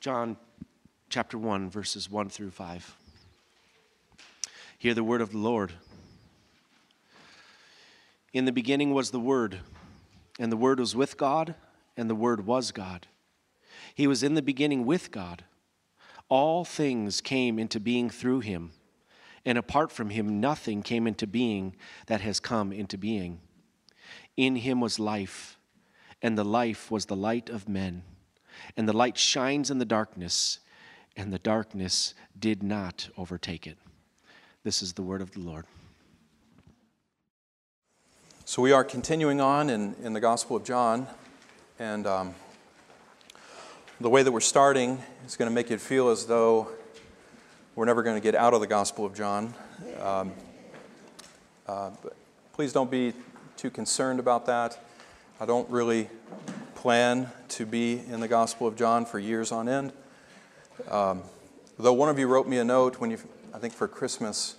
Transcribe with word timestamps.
John 0.00 0.38
chapter 1.10 1.36
1, 1.36 1.68
verses 1.68 2.08
1 2.08 2.30
through 2.30 2.52
5. 2.52 2.96
Hear 4.78 4.94
the 4.94 5.04
word 5.04 5.20
of 5.20 5.32
the 5.32 5.38
Lord. 5.38 5.74
In 8.32 8.46
the 8.46 8.52
beginning 8.52 8.94
was 8.94 9.10
the 9.10 9.20
Word, 9.20 9.60
and 10.38 10.50
the 10.50 10.56
Word 10.56 10.80
was 10.80 10.96
with 10.96 11.18
God, 11.18 11.54
and 11.98 12.08
the 12.08 12.14
Word 12.14 12.46
was 12.46 12.72
God. 12.72 13.08
He 13.94 14.06
was 14.06 14.22
in 14.22 14.32
the 14.32 14.40
beginning 14.40 14.86
with 14.86 15.10
God. 15.10 15.44
All 16.30 16.64
things 16.64 17.20
came 17.20 17.58
into 17.58 17.78
being 17.78 18.08
through 18.08 18.40
him, 18.40 18.70
and 19.44 19.58
apart 19.58 19.92
from 19.92 20.08
him, 20.08 20.40
nothing 20.40 20.82
came 20.82 21.06
into 21.06 21.26
being 21.26 21.76
that 22.06 22.22
has 22.22 22.40
come 22.40 22.72
into 22.72 22.96
being. 22.96 23.40
In 24.38 24.56
him 24.56 24.80
was 24.80 24.98
life, 24.98 25.58
and 26.22 26.38
the 26.38 26.44
life 26.44 26.90
was 26.90 27.04
the 27.04 27.16
light 27.16 27.50
of 27.50 27.68
men. 27.68 28.04
And 28.76 28.88
the 28.88 28.96
light 28.96 29.18
shines 29.18 29.70
in 29.70 29.78
the 29.78 29.84
darkness, 29.84 30.58
and 31.16 31.32
the 31.32 31.38
darkness 31.38 32.14
did 32.38 32.62
not 32.62 33.08
overtake 33.16 33.66
it. 33.66 33.78
This 34.62 34.82
is 34.82 34.92
the 34.92 35.02
word 35.02 35.22
of 35.22 35.32
the 35.32 35.40
Lord. 35.40 35.64
So 38.44 38.62
we 38.62 38.72
are 38.72 38.84
continuing 38.84 39.40
on 39.40 39.70
in, 39.70 39.94
in 40.02 40.12
the 40.12 40.20
Gospel 40.20 40.56
of 40.56 40.64
John, 40.64 41.06
and 41.78 42.06
um, 42.06 42.34
the 44.00 44.10
way 44.10 44.22
that 44.22 44.32
we're 44.32 44.40
starting 44.40 45.00
is 45.26 45.36
going 45.36 45.48
to 45.48 45.54
make 45.54 45.70
it 45.70 45.80
feel 45.80 46.08
as 46.08 46.26
though 46.26 46.68
we're 47.76 47.84
never 47.84 48.02
going 48.02 48.16
to 48.16 48.20
get 48.20 48.34
out 48.34 48.52
of 48.52 48.60
the 48.60 48.66
Gospel 48.66 49.06
of 49.06 49.14
John. 49.14 49.54
Um, 50.02 50.32
uh, 51.68 51.90
please 52.52 52.72
don't 52.72 52.90
be 52.90 53.12
too 53.56 53.70
concerned 53.70 54.18
about 54.18 54.46
that. 54.46 54.82
I 55.38 55.46
don't 55.46 55.70
really 55.70 56.08
plan 56.80 57.30
to 57.46 57.66
be 57.66 58.00
in 58.08 58.20
the 58.20 58.26
Gospel 58.26 58.66
of 58.66 58.74
John 58.74 59.04
for 59.04 59.18
years 59.18 59.52
on 59.52 59.68
end. 59.68 59.92
Um, 60.88 61.20
though 61.78 61.92
one 61.92 62.08
of 62.08 62.18
you 62.18 62.26
wrote 62.26 62.48
me 62.48 62.56
a 62.56 62.64
note 62.64 62.98
when 62.98 63.10
you, 63.10 63.18
I 63.52 63.58
think 63.58 63.74
for 63.74 63.86
Christmas, 63.86 64.56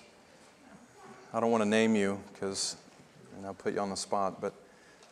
I 1.34 1.40
don't 1.40 1.50
want 1.50 1.64
to 1.64 1.68
name 1.68 1.96
you 1.96 2.22
because 2.31 2.76
I'll 3.44 3.56
put 3.56 3.73
you 3.73 3.80
on 3.80 3.90
the 3.90 3.98
spot, 3.98 4.40
but 4.40 4.54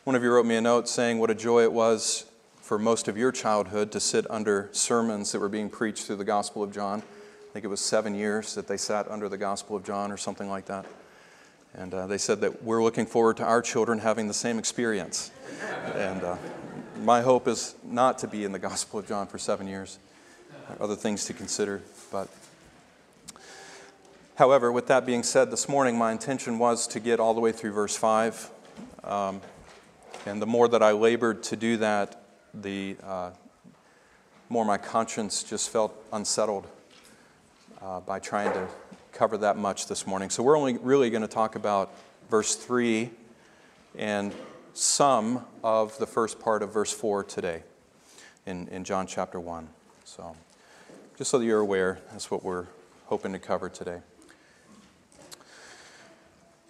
one 0.04 0.14
of 0.14 0.22
you 0.22 0.30
wrote 0.30 0.46
me 0.46 0.54
a 0.54 0.60
note 0.60 0.88
saying 0.88 1.18
what 1.18 1.32
a 1.32 1.34
joy 1.34 1.64
it 1.64 1.72
was 1.72 2.26
for 2.60 2.78
most 2.78 3.08
of 3.08 3.18
your 3.18 3.32
childhood 3.32 3.90
to 3.90 3.98
sit 3.98 4.24
under 4.30 4.68
sermons 4.70 5.32
that 5.32 5.40
were 5.40 5.48
being 5.48 5.68
preached 5.68 6.04
through 6.04 6.14
the 6.14 6.24
Gospel 6.24 6.62
of 6.62 6.72
John. 6.72 7.00
I 7.00 7.52
think 7.52 7.64
it 7.64 7.68
was 7.68 7.80
seven 7.80 8.14
years 8.14 8.54
that 8.54 8.68
they 8.68 8.76
sat 8.76 9.10
under 9.10 9.28
the 9.28 9.36
Gospel 9.36 9.74
of 9.74 9.82
John 9.82 10.12
or 10.12 10.16
something 10.16 10.48
like 10.48 10.66
that. 10.66 10.86
And 11.74 11.92
uh, 11.92 12.06
they 12.06 12.18
said 12.18 12.40
that 12.42 12.62
we're 12.62 12.84
looking 12.84 13.06
forward 13.06 13.36
to 13.38 13.44
our 13.44 13.62
children 13.62 13.98
having 13.98 14.28
the 14.28 14.34
same 14.34 14.60
experience. 14.60 15.32
And 15.94 16.22
uh, 16.22 16.36
my 17.00 17.22
hope 17.22 17.48
is 17.48 17.74
not 17.82 18.18
to 18.18 18.28
be 18.28 18.44
in 18.44 18.52
the 18.52 18.58
Gospel 18.58 19.00
of 19.00 19.08
John 19.08 19.26
for 19.26 19.38
seven 19.38 19.66
years. 19.66 19.98
Other 20.78 20.94
things 20.94 21.24
to 21.24 21.32
consider. 21.32 21.82
But 22.12 22.28
however, 24.36 24.70
with 24.70 24.86
that 24.88 25.06
being 25.06 25.22
said, 25.22 25.50
this 25.50 25.68
morning 25.68 25.96
my 25.96 26.12
intention 26.12 26.58
was 26.58 26.86
to 26.88 27.00
get 27.00 27.18
all 27.18 27.32
the 27.32 27.40
way 27.40 27.52
through 27.52 27.72
verse 27.72 27.96
5. 27.96 28.50
Um, 29.04 29.40
and 30.26 30.42
the 30.42 30.46
more 30.46 30.68
that 30.68 30.82
I 30.82 30.92
labored 30.92 31.42
to 31.44 31.56
do 31.56 31.78
that, 31.78 32.22
the 32.52 32.96
uh, 33.02 33.30
more 34.48 34.64
my 34.64 34.76
conscience 34.76 35.42
just 35.42 35.70
felt 35.70 35.94
unsettled 36.12 36.66
uh, 37.80 38.00
by 38.00 38.18
trying 38.18 38.52
to 38.52 38.68
cover 39.12 39.38
that 39.38 39.56
much 39.56 39.86
this 39.86 40.06
morning. 40.06 40.28
So 40.28 40.42
we're 40.42 40.58
only 40.58 40.76
really 40.76 41.08
going 41.08 41.22
to 41.22 41.28
talk 41.28 41.56
about 41.56 41.92
verse 42.28 42.54
3 42.56 43.10
and 43.96 44.34
some 44.80 45.44
of 45.62 45.98
the 45.98 46.06
first 46.06 46.40
part 46.40 46.62
of 46.62 46.72
verse 46.72 46.90
4 46.90 47.22
today 47.24 47.62
in, 48.46 48.66
in 48.68 48.82
John 48.82 49.06
chapter 49.06 49.38
1. 49.38 49.68
So 50.04 50.34
just 51.18 51.30
so 51.30 51.38
that 51.38 51.44
you're 51.44 51.60
aware, 51.60 51.98
that's 52.10 52.30
what 52.30 52.42
we're 52.42 52.66
hoping 53.04 53.32
to 53.32 53.38
cover 53.38 53.68
today. 53.68 54.00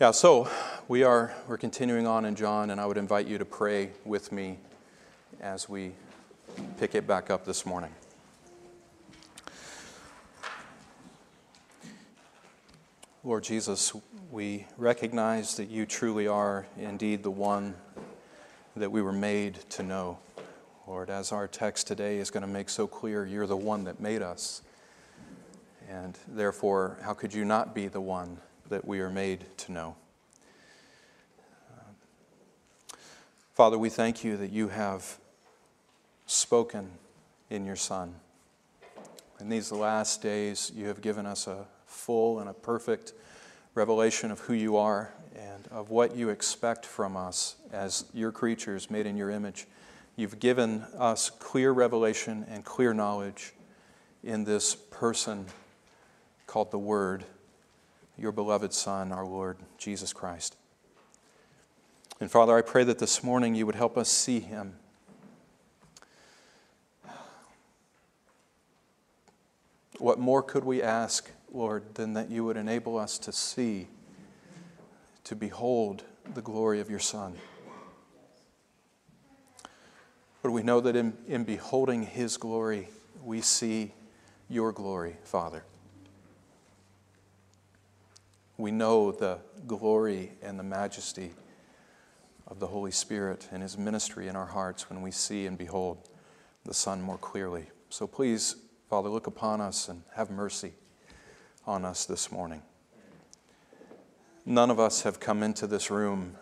Yeah, 0.01 0.11
so 0.11 0.51
we 0.89 1.05
are 1.05 1.33
we're 1.47 1.57
continuing 1.57 2.09
on 2.09 2.25
in 2.25 2.35
John, 2.35 2.71
and 2.71 2.81
I 2.81 2.87
would 2.87 2.97
invite 2.97 3.29
you 3.29 3.39
to 3.39 3.45
pray 3.45 3.91
with 4.05 4.33
me 4.33 4.59
as 5.41 5.69
we 5.69 5.93
pick 6.79 6.97
it 6.97 7.07
back 7.07 7.31
up 7.31 7.45
this 7.45 7.65
morning. 7.65 7.91
Lord 13.23 13.45
Jesus, 13.45 13.93
we 14.31 14.67
recognize 14.79 15.59
that 15.59 15.69
you 15.69 15.85
truly 15.85 16.27
are 16.27 16.67
indeed 16.79 17.23
the 17.23 17.31
one 17.31 17.75
that 18.75 18.91
we 18.91 19.03
were 19.03 19.13
made 19.13 19.57
to 19.71 19.83
know. 19.83 20.19
Lord, 20.87 21.11
as 21.11 21.31
our 21.31 21.47
text 21.47 21.87
today 21.87 22.17
is 22.17 22.31
going 22.31 22.41
to 22.41 22.49
make 22.49 22.71
so 22.71 22.87
clear, 22.87 23.27
you're 23.27 23.47
the 23.47 23.59
one 23.59 23.85
that 23.85 24.01
made 24.01 24.23
us. 24.23 24.63
And 25.91 26.19
therefore, 26.29 26.97
how 27.03 27.13
could 27.13 27.35
you 27.35 27.45
not 27.45 27.75
be 27.75 27.89
the 27.89 28.01
one 28.01 28.39
that 28.71 28.87
we 28.87 29.01
are 29.01 29.11
made 29.11 29.45
to 29.59 29.73
know? 29.73 29.97
Father, 33.53 33.77
we 33.77 33.91
thank 33.91 34.25
you 34.25 34.39
that 34.39 34.51
you 34.51 34.69
have 34.69 35.19
spoken 36.25 36.93
in 37.51 37.67
your 37.67 37.77
Son. 37.77 38.15
In 39.39 39.51
these 39.51 39.71
last 39.71 40.23
days, 40.23 40.73
you 40.75 40.87
have 40.87 41.03
given 41.03 41.27
us 41.27 41.47
a 41.47 41.67
full 41.91 42.39
and 42.39 42.49
a 42.49 42.53
perfect 42.53 43.13
revelation 43.75 44.31
of 44.31 44.41
who 44.41 44.55
you 44.55 44.77
are 44.77 45.13
and 45.35 45.69
of 45.71 45.91
what 45.91 46.17
you 46.17 46.29
expect 46.29 46.87
from 46.87 47.17
us 47.17 47.57
as 47.73 48.05
your 48.13 48.33
creatures 48.33 48.91
made 48.91 49.07
in 49.07 49.17
your 49.17 49.31
image. 49.31 49.67
You've 50.17 50.39
given 50.39 50.85
us 50.99 51.31
clear 51.31 51.73
revelation 51.73 52.45
and 52.49 52.65
clear 52.65 52.93
knowledge 52.93 53.53
in 54.23 54.45
this 54.45 54.75
person 54.75 55.47
called 56.47 56.71
the 56.71 56.79
Word, 56.79 57.25
your 58.19 58.33
beloved 58.33 58.73
Son, 58.73 59.13
our 59.13 59.25
Lord 59.25 59.57
Jesus 59.79 60.13
Christ. 60.13 60.57
And 62.21 62.31
Father, 62.31 62.57
I 62.57 62.61
pray 62.61 62.85
that 62.85 62.99
this 62.99 63.25
morning 63.25 63.55
you 63.55 63.65
would 63.65 63.77
help 63.77 63.97
us 63.97 64.11
see 64.11 64.41
him. 64.41 64.75
What 69.99 70.19
more 70.19 70.43
could 70.43 70.65
we 70.65 70.83
ask 70.83 71.31
Lord, 71.53 71.95
than 71.95 72.15
that 72.15 72.31
you 72.31 72.45
would 72.45 72.57
enable 72.57 72.99
us 72.99 73.19
to 73.19 73.33
see, 73.33 73.89
to 75.25 75.35
behold 75.35 76.05
the 76.35 76.43
glory 76.43 76.81
of 76.81 76.89
your 76.89 77.01
Son. 77.01 77.35
But 80.43 80.53
we 80.53 80.63
know 80.63 80.81
that 80.81 80.97
in, 80.97 81.15
in 81.27 81.45
beholding 81.45 82.03
his 82.03 82.37
glory, 82.37 82.89
we 83.23 83.41
see 83.41 83.93
your 84.49 84.73
glory, 84.73 85.17
Father. 85.25 85.65
We 88.57 88.71
know 88.71 89.11
the 89.11 89.39
glory 89.67 90.33
and 90.43 90.59
the 90.59 90.63
majesty 90.63 91.33
of 92.47 92.59
the 92.59 92.67
Holy 92.67 92.91
Spirit 92.91 93.49
and 93.53 93.63
his 93.63 93.77
ministry 93.77 94.29
in 94.29 94.37
our 94.37 94.47
hearts 94.47 94.89
when 94.89 95.03
we 95.03 95.11
see 95.11 95.47
and 95.47 95.57
behold 95.57 96.09
the 96.65 96.75
Son 96.75 97.01
more 97.01 97.19
clearly. 97.19 97.67
So 97.89 98.07
please, 98.07 98.57
Father, 98.89 99.09
look 99.09 99.27
upon 99.27 99.61
us 99.61 99.89
and 99.89 100.03
have 100.15 100.31
mercy 100.31 100.73
on 101.71 101.85
us 101.85 102.05
this 102.05 102.33
morning. 102.33 102.63
None 104.45 104.73
of 104.73 104.81
us 104.81 105.03
have 105.03 105.21
come 105.21 105.45
into 105.45 105.69
this 105.69 105.89
room 105.89 106.35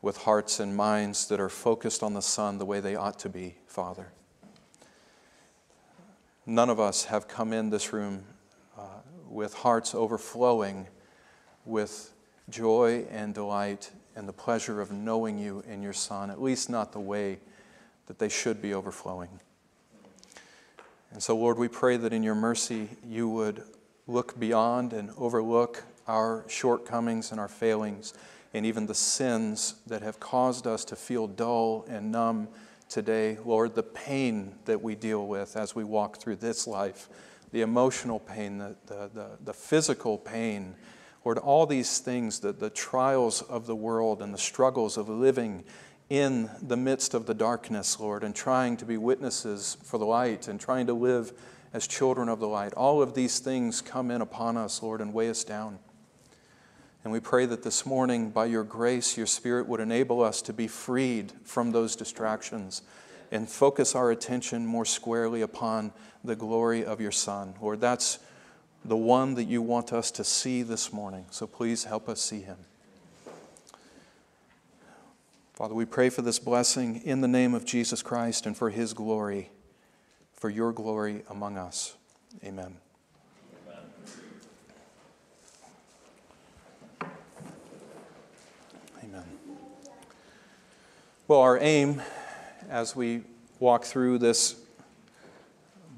with 0.00 0.18
hearts 0.18 0.60
and 0.60 0.76
minds 0.76 1.26
that 1.26 1.40
are 1.40 1.48
focused 1.48 2.04
on 2.04 2.14
the 2.14 2.22
Son 2.22 2.58
the 2.58 2.64
way 2.64 2.78
they 2.78 2.94
ought 2.94 3.18
to 3.18 3.28
be, 3.28 3.56
Father. 3.66 4.12
None 6.46 6.70
of 6.70 6.78
us 6.78 7.06
have 7.06 7.26
come 7.26 7.52
in 7.52 7.70
this 7.70 7.92
room 7.92 8.22
uh, 8.78 8.82
with 9.28 9.54
hearts 9.54 9.92
overflowing 9.92 10.86
with 11.64 12.12
joy 12.48 13.06
and 13.10 13.34
delight 13.34 13.90
and 14.14 14.28
the 14.28 14.32
pleasure 14.32 14.80
of 14.80 14.92
knowing 14.92 15.36
you 15.36 15.64
and 15.68 15.82
your 15.82 15.92
Son, 15.92 16.30
at 16.30 16.40
least 16.40 16.70
not 16.70 16.92
the 16.92 17.00
way 17.00 17.40
that 18.06 18.20
they 18.20 18.28
should 18.28 18.62
be 18.62 18.72
overflowing. 18.72 19.40
And 21.10 21.20
so, 21.20 21.36
Lord, 21.36 21.58
we 21.58 21.66
pray 21.66 21.96
that 21.96 22.12
in 22.12 22.22
your 22.22 22.36
mercy 22.36 22.88
you 23.04 23.28
would 23.28 23.64
look 24.06 24.38
beyond 24.38 24.92
and 24.92 25.10
overlook 25.16 25.84
our 26.06 26.44
shortcomings 26.48 27.30
and 27.32 27.40
our 27.40 27.48
failings 27.48 28.14
and 28.54 28.64
even 28.64 28.86
the 28.86 28.94
sins 28.94 29.74
that 29.86 30.02
have 30.02 30.20
caused 30.20 30.66
us 30.66 30.84
to 30.84 30.96
feel 30.96 31.26
dull 31.26 31.84
and 31.88 32.10
numb 32.10 32.48
today. 32.88 33.36
Lord, 33.44 33.74
the 33.74 33.82
pain 33.82 34.54
that 34.64 34.82
we 34.82 34.94
deal 34.94 35.26
with 35.26 35.56
as 35.56 35.74
we 35.74 35.84
walk 35.84 36.18
through 36.18 36.36
this 36.36 36.66
life, 36.66 37.08
the 37.52 37.62
emotional 37.62 38.20
pain, 38.20 38.58
the, 38.58 38.76
the, 38.86 39.10
the, 39.12 39.30
the 39.44 39.52
physical 39.52 40.16
pain, 40.16 40.74
Lord, 41.24 41.38
all 41.38 41.66
these 41.66 41.98
things, 41.98 42.38
the, 42.38 42.52
the 42.52 42.70
trials 42.70 43.42
of 43.42 43.66
the 43.66 43.74
world 43.74 44.22
and 44.22 44.32
the 44.32 44.38
struggles 44.38 44.96
of 44.96 45.08
living 45.08 45.64
in 46.08 46.48
the 46.62 46.76
midst 46.76 47.14
of 47.14 47.26
the 47.26 47.34
darkness, 47.34 47.98
Lord, 47.98 48.22
and 48.22 48.34
trying 48.34 48.76
to 48.76 48.84
be 48.84 48.96
witnesses 48.96 49.76
for 49.82 49.98
the 49.98 50.06
light 50.06 50.46
and 50.46 50.60
trying 50.60 50.86
to 50.86 50.94
live 50.94 51.32
as 51.76 51.86
children 51.86 52.30
of 52.30 52.40
the 52.40 52.48
light. 52.48 52.72
All 52.72 53.02
of 53.02 53.12
these 53.12 53.38
things 53.38 53.82
come 53.82 54.10
in 54.10 54.22
upon 54.22 54.56
us, 54.56 54.82
Lord, 54.82 55.02
and 55.02 55.12
weigh 55.12 55.28
us 55.28 55.44
down. 55.44 55.78
And 57.04 57.12
we 57.12 57.20
pray 57.20 57.44
that 57.44 57.62
this 57.62 57.84
morning, 57.84 58.30
by 58.30 58.46
your 58.46 58.64
grace, 58.64 59.18
your 59.18 59.26
Spirit 59.26 59.68
would 59.68 59.80
enable 59.80 60.22
us 60.22 60.40
to 60.42 60.54
be 60.54 60.68
freed 60.68 61.34
from 61.44 61.72
those 61.72 61.94
distractions 61.94 62.80
and 63.30 63.46
focus 63.46 63.94
our 63.94 64.10
attention 64.10 64.64
more 64.64 64.86
squarely 64.86 65.42
upon 65.42 65.92
the 66.24 66.34
glory 66.34 66.82
of 66.82 66.98
your 66.98 67.12
Son. 67.12 67.52
Lord, 67.60 67.82
that's 67.82 68.20
the 68.82 68.96
one 68.96 69.34
that 69.34 69.44
you 69.44 69.60
want 69.60 69.92
us 69.92 70.10
to 70.12 70.24
see 70.24 70.62
this 70.62 70.94
morning. 70.94 71.26
So 71.28 71.46
please 71.46 71.84
help 71.84 72.08
us 72.08 72.22
see 72.22 72.40
him. 72.40 72.56
Father, 75.52 75.74
we 75.74 75.84
pray 75.84 76.08
for 76.08 76.22
this 76.22 76.38
blessing 76.38 77.02
in 77.04 77.20
the 77.20 77.28
name 77.28 77.52
of 77.52 77.66
Jesus 77.66 78.02
Christ 78.02 78.46
and 78.46 78.56
for 78.56 78.70
his 78.70 78.94
glory, 78.94 79.50
for 80.46 80.50
your 80.50 80.72
glory 80.72 81.24
among 81.28 81.58
us. 81.58 81.96
Amen. 82.44 82.76
Amen. 89.02 89.24
Well, 91.26 91.40
our 91.40 91.58
aim 91.58 92.00
as 92.70 92.94
we 92.94 93.22
walk 93.58 93.82
through 93.82 94.18
this 94.18 94.54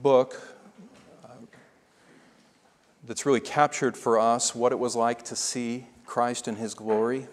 book 0.01 0.41
uh, 1.23 1.29
that's 3.07 3.27
really 3.27 3.41
captured 3.41 3.99
for 3.99 4.19
us 4.19 4.55
what 4.55 4.73
it 4.73 4.79
was 4.79 4.97
like 4.97 5.25
to 5.25 5.37
see 5.37 5.89
Christ 6.07 6.49
in 6.49 6.57
his 6.57 6.73
glory 6.73 7.27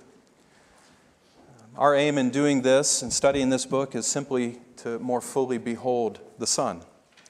our 1.78 1.94
aim 1.94 2.18
in 2.18 2.30
doing 2.30 2.62
this 2.62 3.02
and 3.02 3.12
studying 3.12 3.50
this 3.50 3.66
book 3.66 3.96
is 3.96 4.08
simply 4.08 4.60
to 4.78 4.98
more 5.00 5.20
fully 5.20 5.58
behold 5.58 6.22
the 6.40 6.48
Son. 6.48 6.82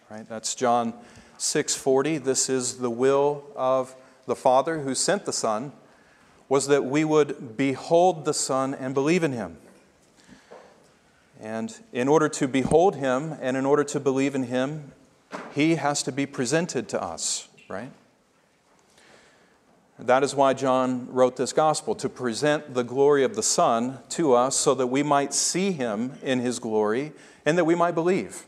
Right? 0.09 0.27
That's 0.29 0.53
John 0.53 0.93
6:40. 1.37 2.17
This 2.23 2.47
is 2.47 2.77
the 2.77 2.89
will 2.89 3.43
of 3.55 3.95
the 4.27 4.35
Father 4.35 4.79
who 4.79 4.93
sent 4.93 5.25
the 5.25 5.33
Son 5.33 5.71
was 6.47 6.67
that 6.67 6.85
we 6.85 7.03
would 7.03 7.57
behold 7.57 8.25
the 8.25 8.33
Son 8.33 8.73
and 8.73 8.93
believe 8.93 9.23
in 9.23 9.31
him. 9.31 9.57
And 11.41 11.75
in 11.91 12.07
order 12.07 12.29
to 12.29 12.47
behold 12.47 12.95
him 12.95 13.35
and 13.41 13.57
in 13.57 13.65
order 13.65 13.83
to 13.85 13.99
believe 13.99 14.35
in 14.35 14.43
him, 14.43 14.93
he 15.53 15.75
has 15.75 16.03
to 16.03 16.11
be 16.11 16.25
presented 16.25 16.87
to 16.89 17.01
us, 17.01 17.47
right? 17.67 17.91
That 19.97 20.23
is 20.23 20.35
why 20.35 20.53
John 20.53 21.07
wrote 21.11 21.35
this 21.35 21.51
gospel, 21.51 21.95
to 21.95 22.09
present 22.09 22.73
the 22.73 22.83
glory 22.83 23.23
of 23.23 23.35
the 23.35 23.43
Son 23.43 23.99
to 24.09 24.33
us 24.33 24.55
so 24.55 24.75
that 24.75 24.87
we 24.87 25.03
might 25.03 25.33
see 25.33 25.71
him 25.71 26.13
in 26.21 26.41
his 26.41 26.59
glory 26.59 27.13
and 27.45 27.57
that 27.57 27.65
we 27.65 27.75
might 27.75 27.95
believe. 27.95 28.45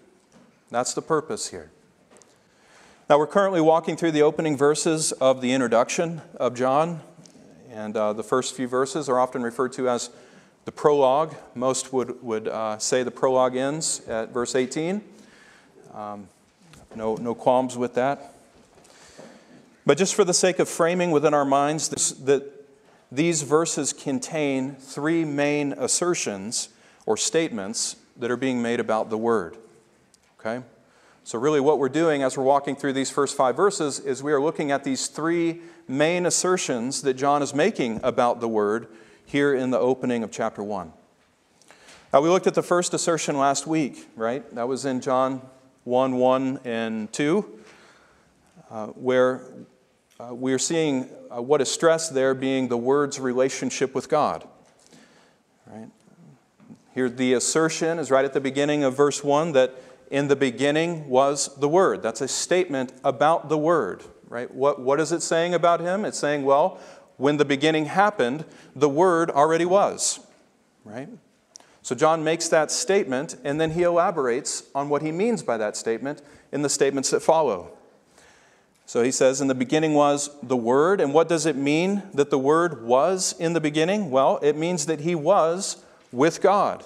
That's 0.70 0.94
the 0.94 1.02
purpose 1.02 1.50
here. 1.50 1.72
Now, 3.10 3.18
we're 3.18 3.28
currently 3.28 3.62
walking 3.62 3.96
through 3.96 4.12
the 4.12 4.22
opening 4.22 4.58
verses 4.58 5.14
of 5.14 5.40
the 5.40 5.54
introduction 5.54 6.22
of 6.36 6.56
John, 6.56 7.00
and 7.72 7.96
uh, 7.96 8.12
the 8.12 8.24
first 8.24 8.54
few 8.54 8.68
verses 8.68 9.08
are 9.08 9.18
often 9.18 9.44
referred 9.44 9.72
to 9.74 9.88
as 9.88 10.10
the 10.66 10.74
prologue. 10.74 11.34
Most 11.56 11.94
would, 11.94 12.22
would 12.22 12.50
uh, 12.50 12.78
say 12.80 13.04
the 13.04 13.12
prologue 13.12 13.56
ends 13.56 14.06
at 14.10 14.34
verse 14.34 14.56
18. 14.56 15.02
Um, 15.94 16.28
no, 16.98 17.16
no 17.16 17.34
qualms 17.34 17.78
with 17.78 17.94
that. 17.94 18.34
But 19.86 19.98
just 19.98 20.16
for 20.16 20.26
the 20.26 20.34
sake 20.34 20.60
of 20.60 20.68
framing 20.68 21.12
within 21.12 21.34
our 21.34 21.46
minds, 21.46 21.88
this, 21.88 22.12
that 22.12 22.44
these 23.10 23.44
verses 23.44 23.94
contain 23.94 24.76
three 24.76 25.24
main 25.24 25.72
assertions 25.72 26.68
or 27.06 27.16
statements 27.16 27.96
that 28.18 28.30
are 28.30 28.36
being 28.36 28.62
made 28.62 28.82
about 28.82 29.10
the 29.10 29.18
Word. 29.18 29.56
Okay? 30.40 30.64
So, 31.24 31.38
really, 31.38 31.60
what 31.60 31.78
we're 31.78 31.90
doing 31.90 32.24
as 32.24 32.38
we're 32.38 32.44
walking 32.46 32.76
through 32.76 32.94
these 32.94 33.12
first 33.12 33.36
five 33.36 33.56
verses 33.56 34.00
is 34.00 34.24
we 34.24 34.32
are 34.32 34.42
looking 34.42 34.72
at 34.72 34.84
these 34.84 35.08
three 35.08 35.62
main 35.88 36.26
assertions 36.26 37.02
that 37.02 37.16
John 37.16 37.42
is 37.42 37.54
making 37.54 38.00
about 38.02 38.40
the 38.40 38.48
Word 38.48 38.88
here 39.26 39.54
in 39.54 39.72
the 39.72 39.80
opening 39.80 40.24
of 40.24 40.32
chapter 40.32 40.64
1. 40.64 40.94
Now, 42.14 42.22
we 42.22 42.30
looked 42.30 42.48
at 42.48 42.54
the 42.54 42.64
first 42.64 42.94
assertion 42.94 43.38
last 43.38 43.68
week, 43.68 44.08
right? 44.16 44.56
That 44.56 44.70
was 44.70 44.86
in 44.86 45.02
John 45.02 45.42
1 45.84 46.16
1 46.16 46.60
and 46.64 47.12
2, 47.12 47.60
uh, 48.72 48.88
where 48.88 49.42
uh, 50.20 50.34
we're 50.34 50.60
seeing 50.60 51.10
uh, 51.30 51.42
what 51.42 51.62
is 51.62 51.70
stressed 51.70 52.14
there 52.14 52.34
being 52.34 52.70
the 52.70 52.78
word's 52.78 53.20
relationship 53.20 53.94
with 53.94 54.08
God. 54.08 54.48
Right? 55.66 55.90
Here, 56.94 57.10
the 57.10 57.34
assertion 57.34 58.00
is 58.00 58.10
right 58.10 58.26
at 58.26 58.34
the 58.34 58.40
beginning 58.40 58.84
of 58.84 58.96
verse 58.96 59.24
1 59.24 59.52
that 59.52 59.76
in 60.12 60.28
the 60.28 60.36
beginning 60.36 61.10
was 61.10 61.56
the 61.58 61.70
Word. 61.70 62.02
That's 62.02 62.22
a 62.22 62.28
statement 62.28 62.94
about 63.04 63.50
the 63.50 63.58
Word, 63.58 64.04
right? 64.28 64.54
What, 64.54 64.80
what 64.80 65.00
is 65.00 65.12
it 65.12 65.22
saying 65.22 65.54
about 65.54 65.80
Him? 65.80 66.06
It's 66.06 66.20
saying, 66.20 66.44
well, 66.44 66.80
when 67.18 67.38
the 67.38 67.46
beginning 67.46 67.86
happened, 67.86 68.46
the 68.76 68.90
Word 68.90 69.30
already 69.30 69.66
was, 69.66 70.20
right? 70.84 71.10
So 71.82 71.96
John 71.96 72.24
makes 72.24 72.50
that 72.50 72.70
statement, 72.70 73.38
and 73.44 73.62
then 73.62 73.72
he 73.72 73.84
elaborates 73.84 74.64
on 74.76 74.90
what 74.90 75.02
he 75.02 75.12
means 75.12 75.42
by 75.42 75.58
that 75.58 75.78
statement 75.78 76.22
in 76.52 76.62
the 76.62 76.70
statements 76.70 77.10
that 77.12 77.22
follow. 77.22 77.78
So 78.86 79.04
he 79.04 79.12
says, 79.12 79.42
In 79.42 79.48
the 79.48 79.56
beginning 79.56 79.94
was 79.94 80.30
the 80.42 80.58
Word. 80.58 81.02
And 81.02 81.14
what 81.14 81.30
does 81.30 81.46
it 81.46 81.56
mean 81.56 82.04
that 82.14 82.30
the 82.30 82.40
Word 82.40 82.84
was 82.84 83.36
in 83.38 83.54
the 83.54 83.62
beginning? 83.62 84.12
Well, 84.12 84.40
it 84.42 84.56
means 84.56 84.86
that 84.86 85.02
he 85.02 85.14
was 85.14 85.84
with 86.12 86.42
God. 86.42 86.86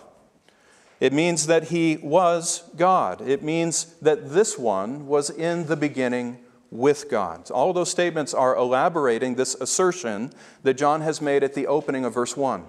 It 1.02 1.14
means 1.14 1.48
that 1.48 1.66
he 1.66 1.98
was 1.98 2.64
God. 2.78 3.28
It 3.28 3.42
means 3.42 3.96
that 4.04 4.30
this 4.30 4.56
one 4.56 5.08
was 5.08 5.32
in 5.32 5.66
the 5.66 5.76
beginning 5.76 6.38
with 6.70 7.10
God. 7.10 7.50
All 7.50 7.74
those 7.74 7.90
statements 7.90 8.36
are 8.36 8.56
elaborating 8.56 9.34
this 9.34 9.56
assertion 9.56 10.32
that 10.62 10.76
John 10.76 11.02
has 11.02 11.20
made 11.20 11.44
at 11.44 11.56
the 11.56 11.66
opening 11.66 12.06
of 12.06 12.14
verse 12.14 12.38
1. 12.38 12.66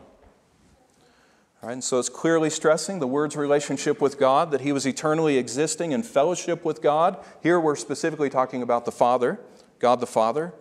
Right, 1.62 1.72
and 1.72 1.84
so 1.84 1.98
it's 1.98 2.08
clearly 2.08 2.48
stressing 2.48 3.00
the 3.00 3.06
word's 3.06 3.36
relationship 3.36 4.00
with 4.00 4.18
God, 4.18 4.50
that 4.50 4.62
he 4.62 4.72
was 4.72 4.86
eternally 4.86 5.36
existing 5.36 5.92
in 5.92 6.02
fellowship 6.02 6.64
with 6.64 6.80
God. 6.80 7.22
Here 7.42 7.60
we're 7.60 7.76
specifically 7.76 8.30
talking 8.30 8.62
about 8.62 8.86
the 8.86 8.92
Father, 8.92 9.40
God 9.78 10.00
the 10.00 10.06
Father. 10.06 10.54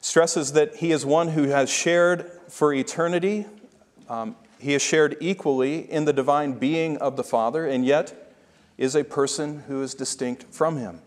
Stresses 0.00 0.52
that 0.52 0.74
he 0.76 0.90
is 0.90 1.06
one 1.06 1.28
who 1.28 1.44
has 1.44 1.70
shared 1.70 2.28
for 2.48 2.74
eternity. 2.74 3.46
Um, 4.08 4.34
he 4.66 4.72
has 4.72 4.82
shared 4.82 5.16
equally 5.20 5.88
in 5.88 6.06
the 6.06 6.12
divine 6.12 6.54
being 6.54 6.96
of 6.96 7.14
the 7.14 7.22
Father, 7.22 7.64
and 7.64 7.86
yet 7.86 8.34
is 8.76 8.96
a 8.96 9.04
person 9.04 9.60
who 9.68 9.80
is 9.80 9.94
distinct 9.94 10.42
from 10.52 10.76
him. 10.76 11.02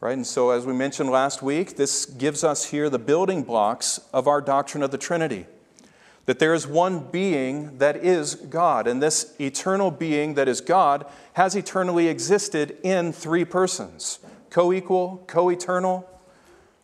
Right? 0.00 0.16
And 0.16 0.26
so, 0.26 0.50
as 0.50 0.66
we 0.66 0.72
mentioned 0.72 1.08
last 1.08 1.40
week, 1.40 1.76
this 1.76 2.04
gives 2.04 2.42
us 2.42 2.64
here 2.64 2.90
the 2.90 2.98
building 2.98 3.44
blocks 3.44 4.00
of 4.12 4.26
our 4.26 4.40
doctrine 4.40 4.82
of 4.82 4.90
the 4.90 4.98
Trinity 4.98 5.46
that 6.24 6.40
there 6.40 6.52
is 6.52 6.66
one 6.66 6.98
being 6.98 7.78
that 7.78 7.94
is 7.94 8.34
God, 8.34 8.88
and 8.88 9.00
this 9.00 9.32
eternal 9.40 9.92
being 9.92 10.34
that 10.34 10.48
is 10.48 10.60
God 10.60 11.06
has 11.34 11.54
eternally 11.54 12.08
existed 12.08 12.76
in 12.82 13.12
three 13.12 13.44
persons 13.44 14.18
co 14.50 14.72
equal, 14.72 15.22
co 15.28 15.48
eternal, 15.48 16.10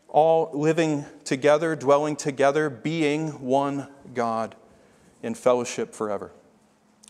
all 0.07 0.51
living 0.53 1.05
together, 1.25 1.75
dwelling 1.75 2.15
together, 2.15 2.71
being 2.71 3.41
one 3.41 3.89
God 4.15 4.55
in 5.23 5.35
fellowship 5.35 5.95
forever. 5.95 6.33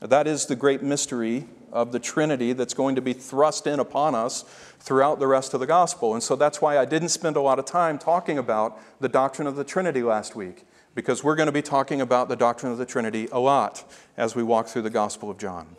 That 0.00 0.26
is 0.26 0.46
the 0.46 0.56
great 0.56 0.82
mystery 0.82 1.46
of 1.72 1.92
the 1.92 1.98
Trinity 1.98 2.52
that's 2.52 2.74
going 2.74 2.96
to 2.96 3.00
be 3.00 3.12
thrust 3.12 3.66
in 3.66 3.80
upon 3.80 4.14
us 4.14 4.42
throughout 4.78 5.20
the 5.20 5.26
rest 5.26 5.54
of 5.54 5.60
the 5.60 5.66
gospel. 5.66 6.12
And 6.12 6.22
so 6.22 6.36
that's 6.36 6.60
why 6.60 6.76
I 6.76 6.84
didn't 6.84 7.08
spend 7.08 7.36
a 7.36 7.40
lot 7.40 7.58
of 7.58 7.64
time 7.64 7.98
talking 7.98 8.36
about 8.36 8.78
the 9.00 9.08
doctrine 9.08 9.46
of 9.46 9.56
the 9.56 9.64
Trinity 9.64 10.02
last 10.02 10.36
week 10.36 10.66
because 10.94 11.24
we're 11.24 11.36
going 11.36 11.46
to 11.46 11.52
be 11.52 11.62
talking 11.62 12.00
about 12.00 12.28
the 12.28 12.36
doctrine 12.36 12.70
of 12.70 12.78
the 12.78 12.84
Trinity 12.84 13.28
a 13.32 13.38
lot 13.38 13.90
as 14.16 14.34
we 14.34 14.42
walk 14.42 14.66
through 14.66 14.82
the 14.82 14.90
Gospel 14.90 15.30
of 15.30 15.38
John. 15.38 15.76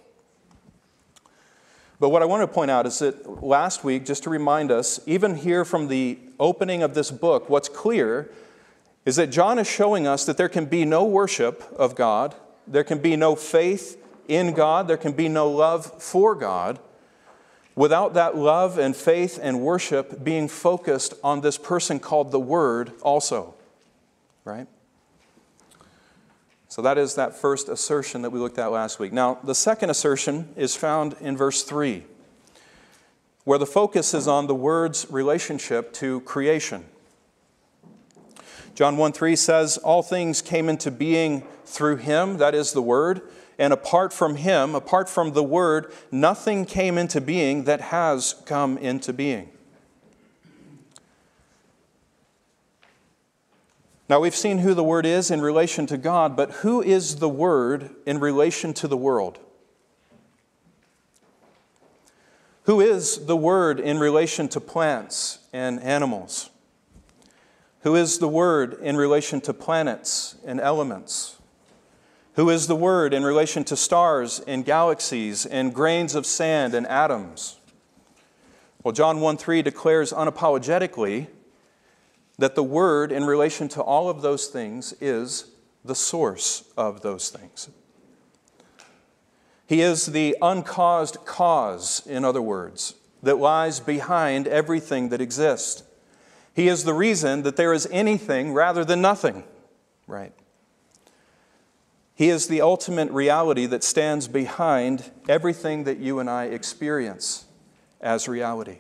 But 2.00 2.10
what 2.10 2.22
I 2.22 2.25
want 2.25 2.42
to 2.42 2.48
point 2.48 2.72
out 2.72 2.86
is 2.88 3.00
that 3.00 3.44
last 3.44 3.84
week, 3.84 4.06
just 4.06 4.24
to 4.24 4.30
remind 4.30 4.72
us, 4.72 5.00
even 5.06 5.36
here 5.36 5.63
from 5.63 5.88
the 5.88 6.18
opening 6.40 6.82
of 6.82 6.96
this 6.96 7.12
book, 7.12 7.50
what's 7.50 7.70
clear 7.70 8.32
is 9.05 9.17
that 9.17 9.27
John 9.27 9.60
is 9.60 9.67
showing 9.67 10.07
us 10.07 10.25
that 10.25 10.38
there 10.38 10.50
can 10.50 10.65
be 10.65 10.86
no 10.86 11.03
worship 11.03 11.63
of 11.77 11.95
God, 11.95 12.36
there 12.65 12.83
can 12.83 13.00
be 13.00 13.15
no 13.15 13.36
faith 13.36 13.98
in 14.27 14.53
God, 14.53 14.88
there 14.88 14.98
can 14.98 15.13
be 15.13 15.27
no 15.27 15.50
love 15.50 16.01
for 16.01 16.36
God 16.36 16.79
without 17.75 18.13
that 18.13 18.36
love 18.36 18.77
and 18.77 18.95
faith 18.95 19.39
and 19.41 19.62
worship 19.62 20.24
being 20.24 20.48
focused 20.48 21.13
on 21.24 21.41
this 21.41 21.57
person 21.57 22.00
called 22.00 22.31
the 22.31 22.39
Word 22.39 22.93
also. 23.01 23.55
Right? 24.45 24.67
So 26.67 26.81
that 26.81 26.98
is 26.98 27.15
that 27.15 27.36
first 27.36 27.69
assertion 27.69 28.24
that 28.24 28.31
we 28.31 28.39
looked 28.39 28.57
at 28.57 28.72
last 28.72 28.98
week. 28.98 29.13
Now, 29.13 29.38
the 29.43 29.53
second 29.53 29.91
assertion 29.91 30.50
is 30.55 30.75
found 30.75 31.15
in 31.22 31.38
verse 31.38 31.62
3, 31.62 32.03
where 33.43 33.60
the 33.60 33.67
focus 33.67 34.15
is 34.15 34.27
on 34.27 34.48
the 34.48 34.55
word's 34.55 35.05
relationship 35.12 35.93
to 35.93 36.22
creation. 36.22 36.86
John 38.75 38.98
1 38.98 39.12
3 39.13 39.36
says, 39.36 39.77
All 39.77 40.01
things 40.01 40.42
came 40.42 40.70
into 40.70 40.89
being 40.89 41.44
through 41.65 41.98
him, 41.98 42.38
that 42.38 42.56
is 42.56 42.74
the 42.74 42.82
word, 42.82 43.22
and 43.60 43.72
apart 43.72 44.12
from 44.12 44.36
him, 44.36 44.74
apart 44.75 45.08
from 45.08 45.34
the 45.34 45.44
word, 45.44 45.92
nothing 46.12 46.65
came 46.65 46.98
into 46.98 47.22
being 47.22 47.65
that 47.65 47.82
has 47.82 48.36
come 48.46 48.77
into 48.77 49.13
being. 49.13 49.50
Now, 54.10 54.20
we've 54.20 54.36
seen 54.36 54.60
who 54.60 54.74
the 54.74 54.84
Word 54.84 55.06
is 55.06 55.32
in 55.32 55.42
relation 55.42 55.88
to 55.88 55.98
God, 55.98 56.36
but 56.36 56.51
who 56.51 56.82
is 56.82 57.15
the 57.15 57.30
Word 57.30 57.89
in 58.06 58.20
relation 58.20 58.74
to 58.75 58.88
the 58.88 58.98
world? 58.98 59.39
Who 62.63 62.80
is 62.80 63.25
the 63.25 63.38
Word 63.38 63.80
in 63.80 63.98
relation 63.98 64.48
to 64.50 64.60
plants 64.60 65.39
and 65.51 65.82
animals? 65.82 66.50
Who 67.84 67.96
is 67.96 68.20
the 68.20 68.30
Word 68.30 68.78
in 68.82 68.96
relation 68.96 69.42
to 69.42 69.54
planets 69.54 70.36
and 70.46 70.62
elements? 70.62 71.38
Who 72.36 72.50
is 72.50 72.68
the 72.68 72.78
Word 72.78 73.13
in 73.13 73.24
relation 73.24 73.66
to 73.66 73.75
stars 73.75 74.40
and 74.48 74.63
galaxies 74.63 75.46
and 75.46 75.74
grains 75.74 76.16
of 76.16 76.25
sand 76.25 76.74
and 76.74 76.88
atoms? 76.88 77.58
Well, 78.84 78.94
John 78.94 79.20
1 79.20 79.36
3 79.36 79.62
declares 79.62 80.13
unapologetically 80.13 81.28
that 82.38 82.56
the 82.56 82.63
Word 82.63 83.12
in 83.12 83.25
relation 83.25 83.68
to 83.70 83.82
all 83.82 84.10
of 84.10 84.22
those 84.22 84.48
things 84.48 84.94
is 85.02 85.52
the 85.84 85.96
source 85.96 86.63
of 86.78 87.02
those 87.02 87.30
things. 87.30 87.70
He 89.68 89.82
is 89.82 90.06
the 90.06 90.38
uncaused 90.42 91.18
cause, 91.25 92.02
in 92.08 92.24
other 92.24 92.42
words, 92.42 92.96
that 93.22 93.40
lies 93.40 93.82
behind 93.82 94.48
everything 94.48 95.10
that 95.10 95.20
exists. 95.20 95.84
He 96.53 96.67
is 96.67 96.83
the 96.83 96.93
reason 96.93 97.43
that 97.43 97.55
there 97.55 97.74
is 97.74 97.88
anything 97.91 98.53
rather 98.53 98.86
than 98.86 99.01
nothing, 99.01 99.43
right? 100.07 100.33
He 102.15 102.29
is 102.29 102.48
the 102.48 102.62
ultimate 102.62 103.12
reality 103.12 103.65
that 103.65 103.83
stands 103.83 104.27
behind 104.27 105.10
everything 105.27 105.86
that 105.86 105.98
you 105.98 106.19
and 106.19 106.29
I 106.29 106.45
experience 106.45 107.45
as 108.00 108.27
reality. 108.27 108.77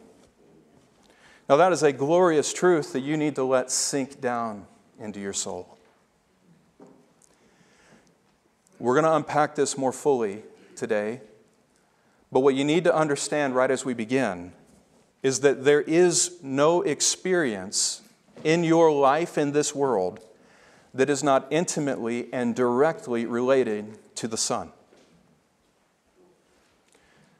Now, 1.49 1.57
that 1.57 1.73
is 1.73 1.83
a 1.83 1.91
glorious 1.91 2.53
truth 2.53 2.93
that 2.93 3.01
you 3.01 3.17
need 3.17 3.35
to 3.35 3.43
let 3.43 3.71
sink 3.71 4.21
down 4.21 4.67
into 4.99 5.19
your 5.19 5.33
soul. 5.33 5.77
We're 8.79 8.93
going 8.93 9.05
to 9.05 9.15
unpack 9.15 9.55
this 9.55 9.77
more 9.77 9.91
fully 9.91 10.43
today. 10.75 11.21
But 12.31 12.41
what 12.41 12.55
you 12.55 12.63
need 12.63 12.83
to 12.83 12.95
understand 12.95 13.55
right 13.55 13.69
as 13.69 13.85
we 13.85 13.93
begin 13.93 14.53
is 15.23 15.39
that 15.39 15.63
there 15.63 15.81
is 15.81 16.37
no 16.43 16.81
experience 16.81 18.01
in 18.43 18.63
your 18.63 18.91
life 18.91 19.37
in 19.37 19.53
this 19.53 19.73
world 19.73 20.19
that 20.93 21.09
is 21.09 21.23
not 21.23 21.47
intimately 21.49 22.31
and 22.31 22.53
directly 22.55 23.25
related 23.25 23.97
to 24.15 24.27
the 24.27 24.37
Son. 24.37 24.71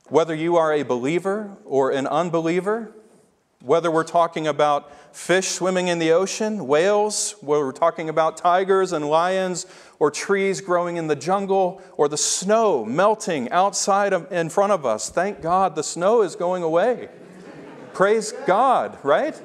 Whether 0.08 0.34
you 0.34 0.56
are 0.56 0.74
a 0.74 0.84
believer 0.84 1.56
or 1.66 1.92
an 1.92 2.08
unbeliever, 2.08 2.92
whether 3.62 3.90
we're 3.90 4.04
talking 4.04 4.48
about 4.48 4.92
fish 5.16 5.50
swimming 5.50 5.88
in 5.88 6.00
the 6.00 6.12
ocean, 6.12 6.68
whales, 6.68 7.36
whether 7.42 7.66
we're 7.66 7.72
talking 7.72 8.10
about 8.10 8.38
tigers 8.38 8.92
and 8.92 9.08
lions, 9.08 9.66
or 10.00 10.12
trees 10.12 10.60
growing 10.60 10.98
in 10.98 11.08
the 11.08 11.16
jungle, 11.16 11.82
or 11.96 12.10
the 12.10 12.18
snow 12.18 12.84
melting 12.84 13.50
outside 13.52 14.12
of, 14.14 14.30
in 14.32 14.50
front 14.50 14.72
of 14.72 14.86
us. 14.86 15.10
Thank 15.10 15.42
God 15.42 15.76
the 15.76 15.84
snow 15.84 16.22
is 16.22 16.36
going 16.36 16.64
away. 16.64 17.10
Praise 17.94 18.32
God, 18.48 18.98
right? 19.04 19.40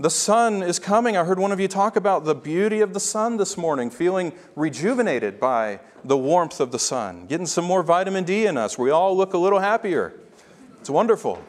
The 0.00 0.10
sun 0.10 0.62
is 0.62 0.80
coming. 0.80 1.16
I 1.16 1.24
heard 1.24 1.38
one 1.38 1.52
of 1.52 1.60
you 1.60 1.68
talk 1.68 1.94
about 1.94 2.24
the 2.24 2.34
beauty 2.34 2.80
of 2.80 2.92
the 2.94 3.00
sun 3.00 3.36
this 3.36 3.56
morning, 3.56 3.90
feeling 3.90 4.32
rejuvenated 4.56 5.38
by 5.38 5.78
the 6.02 6.16
warmth 6.16 6.58
of 6.58 6.72
the 6.72 6.80
sun, 6.80 7.26
getting 7.26 7.46
some 7.46 7.64
more 7.64 7.84
vitamin 7.84 8.24
D 8.24 8.46
in 8.46 8.56
us. 8.56 8.76
We 8.76 8.90
all 8.90 9.16
look 9.16 9.34
a 9.34 9.38
little 9.38 9.60
happier. 9.60 10.14
It's 10.80 10.90
wonderful. 10.90 11.42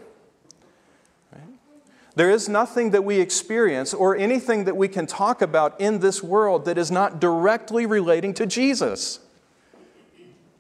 There 2.14 2.30
is 2.30 2.48
nothing 2.48 2.92
that 2.92 3.04
we 3.04 3.20
experience 3.20 3.94
or 3.94 4.16
anything 4.16 4.64
that 4.66 4.78
we 4.78 4.88
can 4.88 5.06
talk 5.06 5.42
about 5.42 5.82
in 5.82 6.00
this 6.00 6.24
world 6.24 6.64
that 6.66 6.78
is 6.78 6.90
not 6.90 7.20
directly 7.20 7.86
relating 7.86 8.34
to 8.36 8.46
Jesus. 8.46 9.20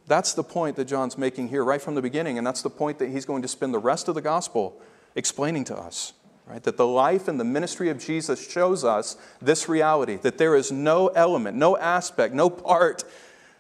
That's 0.08 0.34
the 0.34 0.44
point 0.44 0.76
that 0.76 0.86
John's 0.86 1.18
making 1.18 1.48
here 1.48 1.64
right 1.64 1.82
from 1.82 1.96
the 1.96 2.02
beginning, 2.02 2.38
and 2.38 2.46
that's 2.46 2.62
the 2.62 2.70
point 2.70 3.00
that 3.00 3.10
he's 3.10 3.26
going 3.26 3.42
to 3.44 3.48
spend 3.48 3.74
the 3.74 3.80
rest 3.80 4.10
of 4.10 4.16
the 4.16 4.22
gospel 4.22 4.82
explaining 5.16 5.64
to 5.66 5.78
us. 5.78 6.14
Right? 6.48 6.62
That 6.62 6.78
the 6.78 6.86
life 6.86 7.28
and 7.28 7.40
the 7.40 7.44
ministry 7.44 7.90
of 7.90 7.98
Jesus 7.98 8.52
shows 8.52 8.84
us 8.84 9.18
this 9.42 9.68
reality 9.68 10.18
that 10.18 10.38
there 10.38 10.56
is 10.56 10.72
no 10.72 11.08
element, 11.08 11.58
no 11.58 11.76
aspect, 11.76 12.36
no 12.36 12.52
part, 12.52 13.04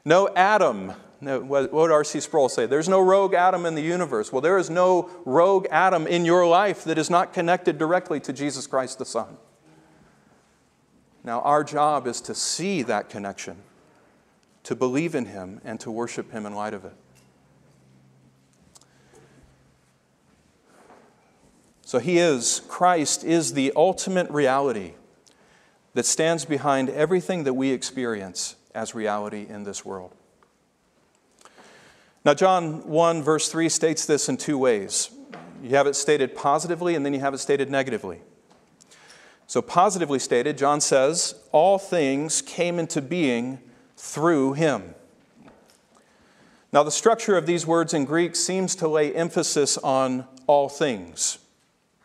no 0.05 0.27
atom 0.35 0.93
no, 1.21 1.39
what 1.39 1.71
would 1.73 1.91
R.C. 1.91 2.19
Sproul 2.19 2.49
say? 2.49 2.65
There's 2.65 2.89
no 2.89 3.01
rogue 3.01 3.33
atom 3.33 3.65
in 3.65 3.75
the 3.75 3.81
universe. 3.81 4.31
Well, 4.31 4.41
there 4.41 4.57
is 4.57 4.69
no 4.69 5.09
rogue 5.25 5.65
atom 5.71 6.07
in 6.07 6.25
your 6.25 6.45
life 6.45 6.83
that 6.83 6.97
is 6.97 7.09
not 7.09 7.33
connected 7.33 7.77
directly 7.77 8.19
to 8.21 8.33
Jesus 8.33 8.67
Christ 8.67 8.99
the 8.99 9.05
Son. 9.05 9.37
Now, 11.23 11.41
our 11.41 11.63
job 11.63 12.05
is 12.05 12.21
to 12.21 12.35
see 12.35 12.83
that 12.83 13.09
connection, 13.09 13.57
to 14.63 14.75
believe 14.75 15.15
in 15.15 15.25
Him, 15.25 15.61
and 15.63 15.79
to 15.79 15.89
worship 15.89 16.31
Him 16.31 16.45
in 16.45 16.53
light 16.53 16.73
of 16.73 16.85
it. 16.85 16.93
So, 21.85 21.99
He 21.99 22.17
is, 22.17 22.61
Christ 22.67 23.23
is 23.23 23.53
the 23.53 23.71
ultimate 23.75 24.29
reality 24.31 24.95
that 25.93 26.05
stands 26.05 26.43
behind 26.43 26.89
everything 26.89 27.45
that 27.45 27.53
we 27.53 27.69
experience 27.69 28.55
as 28.73 28.93
reality 28.93 29.45
in 29.47 29.63
this 29.63 29.85
world. 29.85 30.11
Now, 32.25 32.33
John 32.33 32.87
1, 32.87 33.21
verse 33.21 33.49
3 33.49 33.69
states 33.69 34.07
this 34.07 34.27
in 34.27 34.37
two 34.37 34.57
ways. 34.57 35.11
You 35.61 35.69
have 35.75 35.85
it 35.85 35.95
stated 35.95 36.35
positively, 36.35 36.95
and 36.95 37.05
then 37.05 37.13
you 37.13 37.19
have 37.19 37.35
it 37.35 37.37
stated 37.37 37.69
negatively. 37.69 38.19
So, 39.45 39.61
positively 39.61 40.17
stated, 40.17 40.57
John 40.57 40.81
says, 40.81 41.35
All 41.51 41.77
things 41.77 42.41
came 42.41 42.79
into 42.79 42.99
being 42.99 43.59
through 43.95 44.53
him. 44.53 44.95
Now, 46.73 46.81
the 46.81 46.91
structure 46.91 47.37
of 47.37 47.45
these 47.45 47.67
words 47.67 47.93
in 47.93 48.05
Greek 48.05 48.35
seems 48.35 48.75
to 48.77 48.87
lay 48.87 49.13
emphasis 49.13 49.77
on 49.77 50.25
all 50.47 50.67
things. 50.67 51.37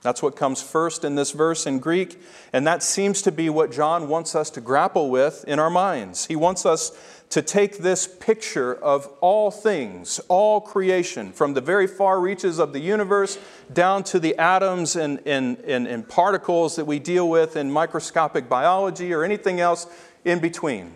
That's 0.03 0.23
what 0.23 0.35
comes 0.35 0.63
first 0.63 1.05
in 1.05 1.15
this 1.15 1.33
verse 1.33 1.67
in 1.67 1.79
Greek, 1.79 2.19
and 2.55 2.67
that 2.67 2.83
seems 2.83 3.21
to 3.23 3.33
be 3.33 3.51
what 3.51 3.71
John 3.71 4.09
wants 4.09 4.35
us 4.35 4.49
to 4.51 4.61
grapple 4.61 5.11
with 5.11 5.45
in 5.47 5.59
our 5.59 5.69
minds. 5.69 6.27
He 6.27 6.37
wants 6.37 6.65
us 6.65 6.93
to 7.29 7.43
take 7.43 7.79
this 7.79 8.09
picture 8.09 8.75
of 8.75 9.07
all 9.21 9.51
things, 9.51 10.19
all 10.29 10.61
creation, 10.61 11.33
from 11.33 11.53
the 11.53 11.61
very 11.61 11.87
far 11.87 12.19
reaches 12.19 12.59
of 12.59 12.73
the 12.73 12.81
universe 12.81 13.39
down 13.73 14.03
to 14.05 14.19
the 14.19 14.37
atoms 14.37 14.97
and, 14.97 15.21
and, 15.27 15.59
and, 15.61 15.87
and, 15.87 16.09
particles 16.09 16.77
that 16.77 16.87
we 16.87 16.99
deal 16.99 17.29
with 17.29 17.55
in 17.55 17.71
microscopic 17.71 18.49
biology 18.49 19.13
or 19.13 19.23
anything 19.23 19.61
else 19.61 19.87
in 20.25 20.41
between. 20.41 20.93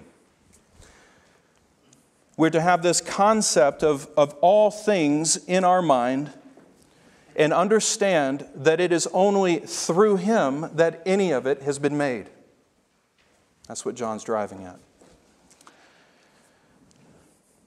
We're 2.36 2.50
to 2.50 2.60
have 2.60 2.82
this 2.82 3.00
concept 3.00 3.84
of, 3.84 4.08
of 4.16 4.34
all 4.40 4.72
things 4.72 5.36
in 5.36 5.62
our 5.62 5.82
mind 5.82 6.32
and 7.36 7.52
understand 7.52 8.46
that 8.54 8.80
it 8.80 8.92
is 8.92 9.06
only 9.12 9.58
through 9.58 10.16
Him 10.16 10.70
that 10.74 11.02
any 11.04 11.32
of 11.32 11.46
it 11.46 11.62
has 11.62 11.78
been 11.78 11.96
made. 11.96 12.28
That's 13.68 13.84
what 13.84 13.94
John's 13.94 14.24
driving 14.24 14.64
at. 14.64 14.78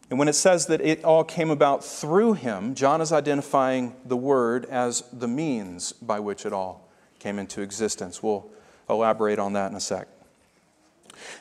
And 0.10 0.18
when 0.18 0.28
it 0.28 0.34
says 0.34 0.68
that 0.68 0.80
it 0.82 1.04
all 1.04 1.24
came 1.24 1.50
about 1.50 1.84
through 1.84 2.34
him, 2.34 2.76
John 2.76 3.02
is 3.02 3.12
identifying 3.12 3.94
the 4.06 4.16
word 4.16 4.66
as 4.66 5.04
the 5.12 5.28
means 5.28 5.92
by 5.92 6.20
which 6.20 6.46
it 6.46 6.54
all 6.54 6.88
came 7.20 7.38
into 7.38 7.62
existence. 7.62 8.24
We'll 8.24 8.50
elaborate 8.90 9.38
on 9.38 9.54
that 9.54 9.70
in 9.70 9.76
a 9.76 9.82
sec. 9.82 10.08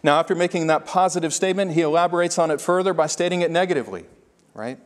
Now, 0.03 0.19
after 0.19 0.35
making 0.35 0.67
that 0.67 0.85
positive 0.85 1.33
statement, 1.33 1.73
he 1.73 1.83
elaborates 1.83 2.39
on 2.39 2.51
it 2.51 2.61
further 2.61 2.93
by 2.93 3.07
stating 3.07 3.43
it 3.43 3.51
negatively, 3.51 4.07
right? 4.55 4.79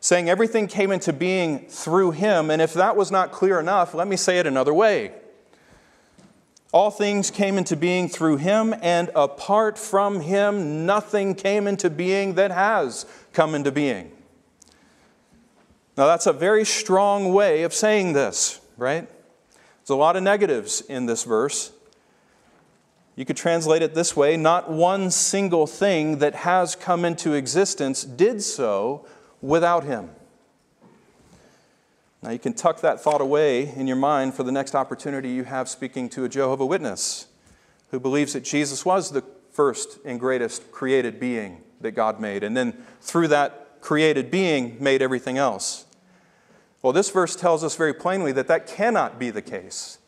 Saying 0.00 0.30
everything 0.30 0.66
came 0.66 0.92
into 0.92 1.12
being 1.12 1.66
through 1.68 2.12
him, 2.12 2.50
and 2.50 2.62
if 2.62 2.72
that 2.74 2.96
was 2.96 3.10
not 3.10 3.32
clear 3.32 3.60
enough, 3.60 3.92
let 3.92 4.08
me 4.08 4.16
say 4.16 4.38
it 4.38 4.46
another 4.46 4.72
way. 4.72 5.12
All 6.72 6.90
things 6.90 7.30
came 7.30 7.58
into 7.58 7.76
being 7.76 8.08
through 8.08 8.36
him, 8.36 8.74
and 8.80 9.10
apart 9.14 9.76
from 9.76 10.20
him, 10.20 10.86
nothing 10.86 11.34
came 11.34 11.66
into 11.66 11.90
being 11.90 12.34
that 12.34 12.50
has 12.50 13.04
come 13.32 13.54
into 13.54 13.70
being. 13.70 14.12
Now, 15.96 16.06
that's 16.06 16.26
a 16.26 16.32
very 16.32 16.64
strong 16.64 17.34
way 17.34 17.62
of 17.64 17.74
saying 17.74 18.14
this, 18.14 18.60
right? 18.78 19.06
There's 19.80 19.90
a 19.90 19.96
lot 19.96 20.16
of 20.16 20.22
negatives 20.22 20.80
in 20.82 21.06
this 21.06 21.24
verse. 21.24 21.72
You 23.16 23.26
could 23.26 23.36
translate 23.36 23.82
it 23.82 23.92
this 23.92 24.16
way 24.16 24.38
not 24.38 24.70
one 24.70 25.10
single 25.10 25.66
thing 25.66 26.18
that 26.20 26.36
has 26.36 26.74
come 26.74 27.04
into 27.04 27.34
existence 27.34 28.02
did 28.02 28.42
so 28.42 29.04
without 29.40 29.84
him. 29.84 30.10
Now, 32.22 32.30
you 32.30 32.38
can 32.38 32.52
tuck 32.52 32.82
that 32.82 33.00
thought 33.00 33.22
away 33.22 33.72
in 33.74 33.86
your 33.86 33.96
mind 33.96 34.34
for 34.34 34.42
the 34.42 34.52
next 34.52 34.74
opportunity 34.74 35.30
you 35.30 35.44
have 35.44 35.68
speaking 35.68 36.08
to 36.10 36.24
a 36.24 36.28
Jehovah 36.28 36.66
Witness 36.66 37.28
who 37.90 37.98
believes 37.98 38.34
that 38.34 38.44
Jesus 38.44 38.84
was 38.84 39.10
the 39.10 39.24
first 39.52 39.98
and 40.04 40.20
greatest 40.20 40.70
created 40.70 41.18
being 41.18 41.62
that 41.80 41.92
God 41.92 42.20
made, 42.20 42.44
and 42.44 42.56
then 42.56 42.84
through 43.00 43.28
that 43.28 43.80
created 43.80 44.30
being, 44.30 44.76
made 44.80 45.00
everything 45.00 45.38
else. 45.38 45.86
Well, 46.82 46.92
this 46.92 47.10
verse 47.10 47.34
tells 47.34 47.64
us 47.64 47.74
very 47.74 47.94
plainly 47.94 48.32
that 48.32 48.48
that 48.48 48.66
cannot 48.66 49.18
be 49.18 49.30
the 49.30 49.42
case 49.42 49.98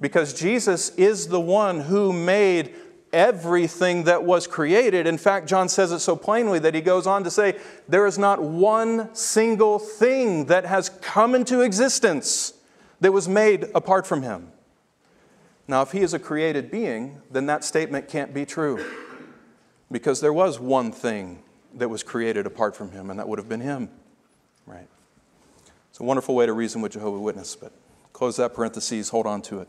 because 0.00 0.34
Jesus 0.34 0.90
is 0.96 1.28
the 1.28 1.40
one 1.40 1.80
who 1.80 2.12
made 2.12 2.74
everything 3.12 4.04
that 4.04 4.24
was 4.24 4.46
created. 4.46 5.06
In 5.06 5.18
fact, 5.18 5.48
John 5.48 5.68
says 5.68 5.92
it 5.92 6.00
so 6.00 6.16
plainly 6.16 6.58
that 6.60 6.74
he 6.74 6.80
goes 6.80 7.06
on 7.06 7.24
to 7.24 7.30
say, 7.30 7.58
There 7.88 8.06
is 8.06 8.18
not 8.18 8.42
one 8.42 9.14
single 9.14 9.78
thing 9.78 10.46
that 10.46 10.64
has 10.64 10.88
come 10.88 11.34
into 11.34 11.60
existence 11.60 12.54
that 13.00 13.12
was 13.12 13.28
made 13.28 13.68
apart 13.74 14.06
from 14.06 14.22
him. 14.22 14.52
Now, 15.66 15.82
if 15.82 15.92
he 15.92 16.00
is 16.00 16.14
a 16.14 16.18
created 16.18 16.70
being, 16.70 17.22
then 17.30 17.46
that 17.46 17.64
statement 17.64 18.08
can't 18.08 18.34
be 18.34 18.44
true 18.44 18.84
because 19.90 20.20
there 20.20 20.32
was 20.32 20.58
one 20.58 20.92
thing 20.92 21.42
that 21.74 21.88
was 21.88 22.02
created 22.02 22.46
apart 22.46 22.74
from 22.74 22.90
him, 22.90 23.10
and 23.10 23.18
that 23.18 23.28
would 23.28 23.38
have 23.38 23.48
been 23.48 23.60
him. 23.60 23.88
Right? 24.66 24.88
It's 25.90 26.00
a 26.00 26.02
wonderful 26.02 26.34
way 26.34 26.46
to 26.46 26.52
reason 26.52 26.82
with 26.82 26.92
Jehovah 26.92 27.20
Witness, 27.20 27.56
but 27.56 27.72
close 28.12 28.36
that 28.36 28.54
parenthesis, 28.54 29.08
hold 29.08 29.26
on 29.26 29.42
to 29.42 29.60
it. 29.60 29.68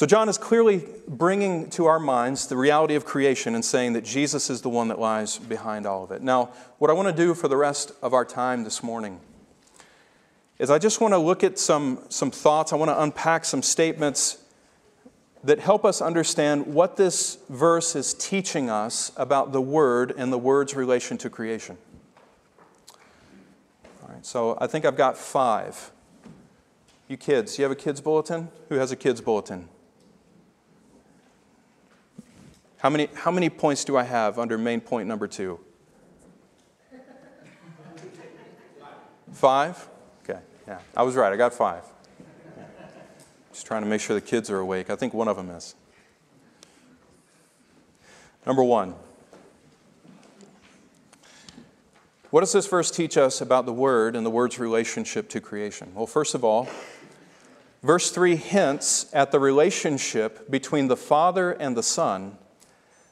So, 0.00 0.06
John 0.06 0.30
is 0.30 0.38
clearly 0.38 0.82
bringing 1.06 1.68
to 1.72 1.84
our 1.84 2.00
minds 2.00 2.46
the 2.46 2.56
reality 2.56 2.94
of 2.94 3.04
creation 3.04 3.54
and 3.54 3.62
saying 3.62 3.92
that 3.92 4.02
Jesus 4.02 4.48
is 4.48 4.62
the 4.62 4.70
one 4.70 4.88
that 4.88 4.98
lies 4.98 5.36
behind 5.36 5.84
all 5.84 6.02
of 6.02 6.10
it. 6.10 6.22
Now, 6.22 6.54
what 6.78 6.90
I 6.90 6.94
want 6.94 7.14
to 7.14 7.14
do 7.14 7.34
for 7.34 7.48
the 7.48 7.56
rest 7.58 7.92
of 8.00 8.14
our 8.14 8.24
time 8.24 8.64
this 8.64 8.82
morning 8.82 9.20
is 10.58 10.70
I 10.70 10.78
just 10.78 11.02
want 11.02 11.12
to 11.12 11.18
look 11.18 11.44
at 11.44 11.58
some, 11.58 11.98
some 12.08 12.30
thoughts. 12.30 12.72
I 12.72 12.76
want 12.76 12.88
to 12.88 12.98
unpack 12.98 13.44
some 13.44 13.60
statements 13.60 14.38
that 15.44 15.58
help 15.58 15.84
us 15.84 16.00
understand 16.00 16.68
what 16.68 16.96
this 16.96 17.36
verse 17.50 17.94
is 17.94 18.14
teaching 18.14 18.70
us 18.70 19.12
about 19.18 19.52
the 19.52 19.60
Word 19.60 20.14
and 20.16 20.32
the 20.32 20.38
Word's 20.38 20.74
relation 20.74 21.18
to 21.18 21.28
creation. 21.28 21.76
All 24.02 24.14
right, 24.14 24.24
so 24.24 24.56
I 24.62 24.66
think 24.66 24.86
I've 24.86 24.96
got 24.96 25.18
five. 25.18 25.90
You 27.06 27.18
kids, 27.18 27.58
you 27.58 27.64
have 27.64 27.72
a 27.72 27.76
kids' 27.76 28.00
bulletin? 28.00 28.48
Who 28.70 28.76
has 28.76 28.90
a 28.90 28.96
kids' 28.96 29.20
bulletin? 29.20 29.68
How 32.80 32.88
many, 32.88 33.10
how 33.14 33.30
many 33.30 33.50
points 33.50 33.84
do 33.84 33.98
I 33.98 34.04
have 34.04 34.38
under 34.38 34.56
main 34.56 34.80
point 34.80 35.06
number 35.06 35.28
two? 35.28 35.60
Five? 39.32 39.86
Okay, 40.24 40.40
yeah, 40.66 40.78
I 40.96 41.02
was 41.02 41.14
right. 41.14 41.30
I 41.30 41.36
got 41.36 41.52
five. 41.52 41.84
Just 43.52 43.66
trying 43.66 43.82
to 43.82 43.88
make 43.88 44.00
sure 44.00 44.14
the 44.14 44.22
kids 44.22 44.48
are 44.48 44.58
awake. 44.58 44.88
I 44.88 44.96
think 44.96 45.12
one 45.12 45.28
of 45.28 45.36
them 45.36 45.50
is. 45.50 45.74
Number 48.46 48.64
one. 48.64 48.94
What 52.30 52.40
does 52.40 52.52
this 52.52 52.66
verse 52.66 52.90
teach 52.90 53.18
us 53.18 53.42
about 53.42 53.66
the 53.66 53.74
Word 53.74 54.16
and 54.16 54.24
the 54.24 54.30
Word's 54.30 54.58
relationship 54.58 55.28
to 55.30 55.40
creation? 55.40 55.92
Well, 55.94 56.06
first 56.06 56.34
of 56.34 56.44
all, 56.44 56.66
verse 57.82 58.10
3 58.10 58.36
hints 58.36 59.06
at 59.12 59.32
the 59.32 59.40
relationship 59.40 60.50
between 60.50 60.88
the 60.88 60.96
Father 60.96 61.50
and 61.50 61.76
the 61.76 61.82
Son 61.82 62.38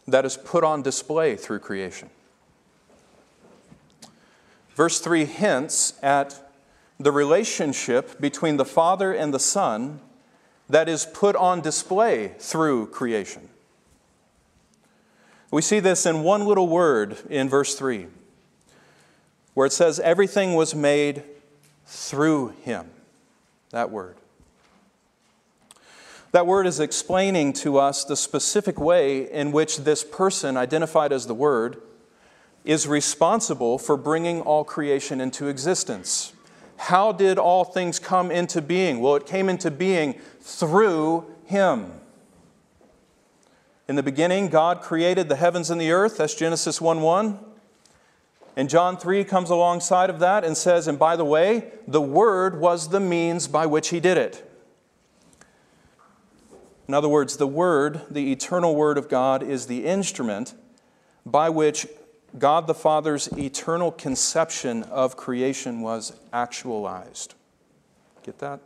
that 0.08 0.24
is 0.24 0.36
put 0.36 0.64
on 0.64 0.82
display 0.82 1.36
through 1.36 1.60
creation. 1.60 2.10
Verse 4.74 5.00
3 5.00 5.24
hints 5.24 5.94
at 6.02 6.52
the 6.98 7.12
relationship 7.12 8.20
between 8.20 8.56
the 8.56 8.64
Father 8.64 9.12
and 9.12 9.32
the 9.32 9.38
Son 9.38 10.00
that 10.68 10.88
is 10.88 11.06
put 11.06 11.36
on 11.36 11.60
display 11.60 12.34
through 12.38 12.86
creation. 12.88 13.48
We 15.50 15.62
see 15.62 15.80
this 15.80 16.04
in 16.04 16.22
one 16.22 16.44
little 16.44 16.68
word 16.68 17.16
in 17.30 17.48
verse 17.48 17.74
3, 17.74 18.06
where 19.54 19.66
it 19.66 19.72
says, 19.72 19.98
Everything 20.00 20.54
was 20.54 20.74
made 20.74 21.22
through 21.86 22.48
him. 22.62 22.90
That 23.70 23.90
word. 23.90 24.17
That 26.32 26.46
word 26.46 26.66
is 26.66 26.78
explaining 26.78 27.54
to 27.54 27.78
us 27.78 28.04
the 28.04 28.16
specific 28.16 28.78
way 28.78 29.30
in 29.30 29.50
which 29.50 29.78
this 29.78 30.04
person, 30.04 30.56
identified 30.56 31.10
as 31.10 31.26
the 31.26 31.34
Word, 31.34 31.80
is 32.64 32.86
responsible 32.86 33.78
for 33.78 33.96
bringing 33.96 34.42
all 34.42 34.62
creation 34.62 35.22
into 35.22 35.48
existence. 35.48 36.34
How 36.76 37.12
did 37.12 37.38
all 37.38 37.64
things 37.64 37.98
come 37.98 38.30
into 38.30 38.60
being? 38.60 39.00
Well, 39.00 39.16
it 39.16 39.26
came 39.26 39.48
into 39.48 39.70
being 39.70 40.14
through 40.40 41.24
him. 41.46 41.92
In 43.88 43.96
the 43.96 44.02
beginning, 44.02 44.48
God 44.48 44.82
created 44.82 45.30
the 45.30 45.36
heavens 45.36 45.70
and 45.70 45.80
the 45.80 45.92
earth. 45.92 46.18
That's 46.18 46.34
Genesis 46.34 46.78
1 46.78 47.00
1. 47.00 47.38
And 48.54 48.68
John 48.68 48.98
3 48.98 49.24
comes 49.24 49.50
alongside 49.50 50.10
of 50.10 50.18
that 50.18 50.44
and 50.44 50.56
says, 50.56 50.88
and 50.88 50.98
by 50.98 51.16
the 51.16 51.24
way, 51.24 51.70
the 51.86 52.02
Word 52.02 52.60
was 52.60 52.88
the 52.88 53.00
means 53.00 53.48
by 53.48 53.64
which 53.64 53.88
he 53.88 53.98
did 53.98 54.18
it. 54.18 54.47
In 56.88 56.94
other 56.94 57.08
words, 57.08 57.36
the 57.36 57.46
Word, 57.46 58.00
the 58.10 58.32
eternal 58.32 58.74
Word 58.74 58.96
of 58.96 59.10
God, 59.10 59.42
is 59.42 59.66
the 59.66 59.84
instrument 59.84 60.54
by 61.26 61.50
which 61.50 61.86
God 62.38 62.66
the 62.66 62.74
Father's 62.74 63.28
eternal 63.38 63.92
conception 63.92 64.84
of 64.84 65.16
creation 65.16 65.82
was 65.82 66.18
actualized. 66.32 67.34
Get 68.22 68.38
that? 68.38 68.60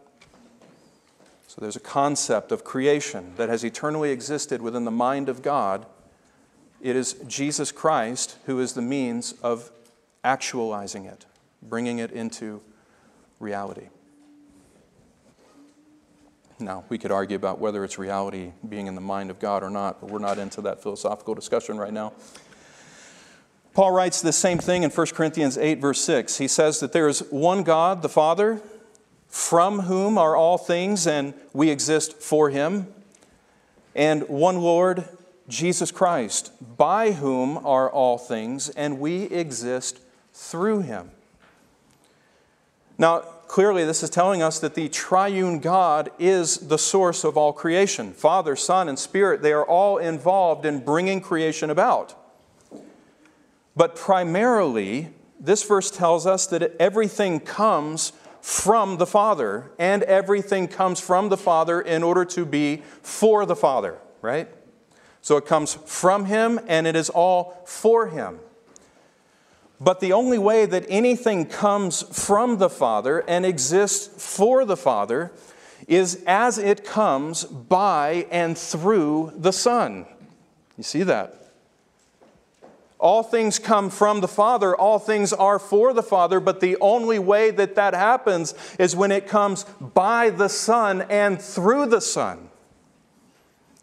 So 1.49 1.61
there's 1.61 1.77
a 1.77 1.81
concept 1.81 2.51
of 2.51 2.65
creation 2.65 3.33
that 3.37 3.49
has 3.49 3.65
eternally 3.65 4.11
existed 4.11 4.63
within 4.63 4.85
the 4.85 4.91
mind 4.91 5.29
of 5.29 5.43
God. 5.43 5.85
It 6.81 6.97
is 6.97 7.15
Jesus 7.27 7.71
Christ 7.71 8.39
who 8.47 8.59
is 8.61 8.73
the 8.73 8.83
means 8.83 9.33
of 9.43 9.71
actualizing 10.25 11.05
it, 11.05 11.27
bringing 11.61 11.99
it 11.99 12.11
into 12.11 12.63
reality. 13.39 13.89
Now, 16.63 16.85
we 16.89 16.97
could 16.97 17.11
argue 17.11 17.37
about 17.37 17.59
whether 17.59 17.83
it's 17.85 17.99
reality 17.99 18.53
being 18.69 18.87
in 18.87 18.95
the 18.95 19.01
mind 19.01 19.31
of 19.31 19.41
God 19.41 19.63
or 19.65 19.71
not, 19.71 20.01
but 20.01 20.11
we're 20.11 20.21
not 20.21 20.39
into 20.39 20.61
that 20.63 20.83
philosophical 20.83 21.35
discussion 21.35 21.77
right 21.77 21.93
now. 21.93 22.13
Paul 23.75 23.91
writes 23.91 24.21
the 24.21 24.33
same 24.33 24.59
thing 24.59 24.83
in 24.83 24.91
1 24.91 25.07
Corinthians 25.09 25.59
8, 25.59 25.81
verse 25.81 26.01
6. 26.03 26.39
He 26.39 26.47
says 26.47 26.79
that 26.81 26.93
there 26.93 27.09
is 27.09 27.21
one 27.31 27.63
God, 27.63 28.03
the 28.03 28.09
Father, 28.09 28.61
from 29.29 29.81
whom 29.81 30.19
are 30.19 30.37
all 30.37 30.59
things, 30.59 31.07
and 31.07 31.35
we 31.53 31.71
exist 31.71 32.15
for 32.15 32.51
him, 32.51 32.87
and 33.95 34.29
one 34.29 34.59
Lord, 34.59 35.09
Jesus 35.49 35.91
Christ, 35.91 36.53
by 36.77 37.13
whom 37.13 37.59
are 37.67 37.91
all 37.91 38.19
things, 38.19 38.69
and 38.69 39.01
we 39.01 39.23
exist 39.25 39.99
through 40.33 40.81
him. 40.81 41.11
Now, 42.99 43.25
clearly, 43.53 43.85
this 43.85 44.03
is 44.03 44.09
telling 44.09 44.43
us 44.43 44.61
that 44.61 44.75
the 44.75 44.89
triune 44.89 45.59
God 45.59 46.11
is 46.19 46.57
the 46.57 46.79
source 46.79 47.23
of 47.23 47.37
all 47.37 47.53
creation. 47.53 48.15
Father, 48.15 48.57
Son, 48.57 48.89
and 48.89 48.99
Spirit, 48.99 49.43
they 49.43 49.53
are 49.53 49.67
all 49.67 49.99
involved 49.99 50.65
in 50.65 50.83
bringing 50.83 51.21
creation 51.21 51.69
about. 51.69 52.15
But 53.77 53.95
primarily, 53.95 55.11
this 55.39 55.63
verse 55.65 55.91
tells 55.91 56.27
us 56.27 56.47
that 56.47 56.75
everything 56.81 57.41
comes 57.41 58.15
from 58.41 58.97
the 58.97 59.07
Father, 59.07 59.71
and 59.79 60.03
everything 60.05 60.67
comes 60.67 60.99
from 60.99 61.29
the 61.29 61.37
Father 61.37 61.79
in 61.79 62.03
order 62.03 62.25
to 62.25 62.47
be 62.47 62.83
for 63.03 63.45
the 63.45 63.55
Father, 63.55 63.99
right? 64.23 64.49
So 65.21 65.37
it 65.37 65.45
comes 65.45 65.75
from 65.85 66.25
Him 66.25 66.59
and 66.69 66.87
it 66.87 66.97
is 66.97 67.11
all 67.11 67.63
for 67.67 68.07
Him. 68.07 68.41
But 69.83 69.99
the 69.99 70.13
only 70.13 70.39
way 70.39 70.65
that 70.65 70.87
anything 70.89 71.47
comes 71.47 72.03
from 72.03 72.59
the 72.59 72.71
Father 72.71 73.25
and 73.27 73.45
exists 73.45 74.37
for 74.37 74.65
the 74.65 74.77
Father 74.77 75.33
is 75.89 76.23
as 76.25 76.57
it 76.57 76.85
comes 76.85 77.45
by 77.45 78.29
and 78.31 78.57
through 78.57 79.33
the 79.35 79.53
Son. 79.53 80.07
You 80.77 80.85
see 80.85 81.03
that? 81.03 81.35
All 83.01 83.25
things 83.25 83.59
come 83.59 83.91
from 83.91 84.21
the 84.21 84.29
Father, 84.29 84.77
all 84.77 85.01
things 85.01 85.33
are 85.33 85.59
for 85.59 85.93
the 85.93 86.05
Father, 86.05 86.39
but 86.39 86.61
the 86.61 86.77
only 86.81 87.19
way 87.19 87.51
that 87.51 87.75
that 87.75 87.95
happens 87.95 88.55
is 88.79 88.95
when 88.95 89.11
it 89.11 89.27
comes 89.27 89.65
by 89.81 90.31
the 90.31 90.49
Son 90.49 91.03
and 91.11 91.43
through 91.43 91.87
the 91.87 92.01
Son. 92.01 92.51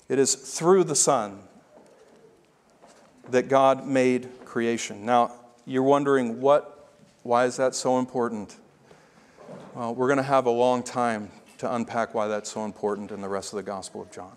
It 0.08 0.18
is 0.18 0.34
through 0.36 0.86
the 0.86 0.96
Son 0.96 1.40
that 3.30 3.50
God 3.50 3.86
made 3.86 4.30
creation. 4.46 5.06
Now, 5.06 5.34
you're 5.70 5.84
wondering 5.84 6.42
what 6.42 6.76
why 7.22 7.46
is 7.46 7.58
that 7.58 7.76
so 7.76 8.00
important? 8.00 8.56
Well, 9.76 9.94
we're 9.94 10.08
going 10.08 10.18
to 10.18 10.24
have 10.24 10.46
a 10.46 10.52
long 10.52 10.82
time 10.82 11.32
to 11.60 11.74
unpack 11.74 12.16
why 12.16 12.28
that's 12.28 12.52
so 12.52 12.66
important 12.66 13.12
in 13.12 13.22
the 13.22 13.30
rest 13.30 13.54
of 13.54 13.58
the 13.58 13.64
Gospel 13.64 14.02
of 14.02 14.12
John. 14.12 14.32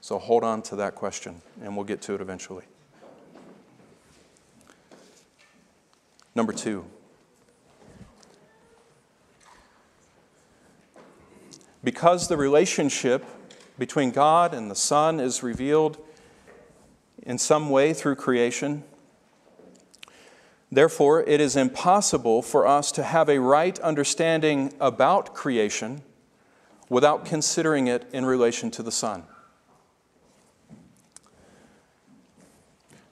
So 0.00 0.18
hold 0.18 0.44
on 0.44 0.62
to 0.62 0.76
that 0.76 0.94
question, 0.94 1.40
and 1.62 1.76
we'll 1.76 1.86
get 1.86 2.02
to 2.02 2.14
it 2.14 2.20
eventually. 2.20 2.64
Number 6.34 6.52
two, 6.52 6.84
because 11.84 12.28
the 12.28 12.36
relationship 12.36 13.24
between 13.78 14.10
God 14.10 14.54
and 14.54 14.70
the 14.70 14.74
Son 14.74 15.20
is 15.20 15.42
revealed 15.42 15.98
in 17.22 17.38
some 17.38 17.70
way 17.70 17.92
through 17.92 18.16
creation, 18.16 18.82
Therefore, 20.72 21.22
it 21.24 21.38
is 21.38 21.54
impossible 21.54 22.40
for 22.40 22.66
us 22.66 22.90
to 22.92 23.02
have 23.02 23.28
a 23.28 23.38
right 23.38 23.78
understanding 23.80 24.72
about 24.80 25.34
creation 25.34 26.00
without 26.88 27.26
considering 27.26 27.88
it 27.88 28.08
in 28.10 28.24
relation 28.24 28.70
to 28.70 28.82
the 28.82 28.90
Son. 28.90 29.24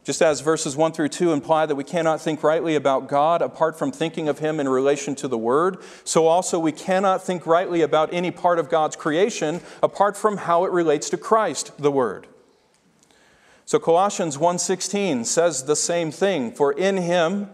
Just 0.04 0.22
as 0.22 0.40
verses 0.40 0.74
1 0.74 0.92
through 0.92 1.10
2 1.10 1.34
imply 1.34 1.66
that 1.66 1.74
we 1.74 1.84
cannot 1.84 2.22
think 2.22 2.42
rightly 2.42 2.76
about 2.76 3.08
God 3.08 3.42
apart 3.42 3.78
from 3.78 3.92
thinking 3.92 4.26
of 4.26 4.38
Him 4.38 4.58
in 4.58 4.66
relation 4.66 5.14
to 5.16 5.28
the 5.28 5.36
Word, 5.36 5.76
so 6.02 6.26
also 6.26 6.58
we 6.58 6.72
cannot 6.72 7.22
think 7.22 7.46
rightly 7.46 7.82
about 7.82 8.08
any 8.10 8.30
part 8.30 8.58
of 8.58 8.70
God's 8.70 8.96
creation 8.96 9.60
apart 9.82 10.16
from 10.16 10.38
how 10.38 10.64
it 10.64 10.72
relates 10.72 11.10
to 11.10 11.18
Christ, 11.18 11.72
the 11.78 11.92
Word. 11.92 12.26
So 13.70 13.78
Colossians 13.78 14.36
1:16 14.36 15.24
says 15.24 15.62
the 15.62 15.76
same 15.76 16.10
thing, 16.10 16.50
for 16.50 16.72
in 16.72 16.96
him 16.96 17.50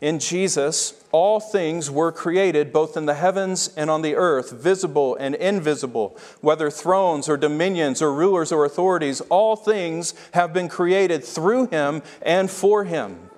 in 0.00 0.18
Jesus 0.18 0.94
all 1.12 1.38
things 1.38 1.88
were 1.88 2.10
created 2.10 2.72
both 2.72 2.96
in 2.96 3.06
the 3.06 3.14
heavens 3.14 3.70
and 3.76 3.88
on 3.88 4.02
the 4.02 4.16
earth, 4.16 4.50
visible 4.50 5.14
and 5.20 5.36
invisible, 5.36 6.16
whether 6.40 6.68
thrones 6.68 7.28
or 7.28 7.36
dominions 7.36 8.02
or 8.02 8.12
rulers 8.12 8.50
or 8.50 8.64
authorities, 8.64 9.20
all 9.28 9.54
things 9.54 10.14
have 10.32 10.52
been 10.52 10.68
created 10.68 11.22
through 11.22 11.68
him 11.68 12.02
and 12.22 12.50
for 12.50 12.82
him. 12.82 13.30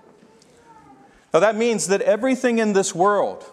Now 1.34 1.40
that 1.40 1.56
means 1.56 1.88
that 1.88 2.00
everything 2.00 2.58
in 2.58 2.72
this 2.72 2.94
world 2.94 3.44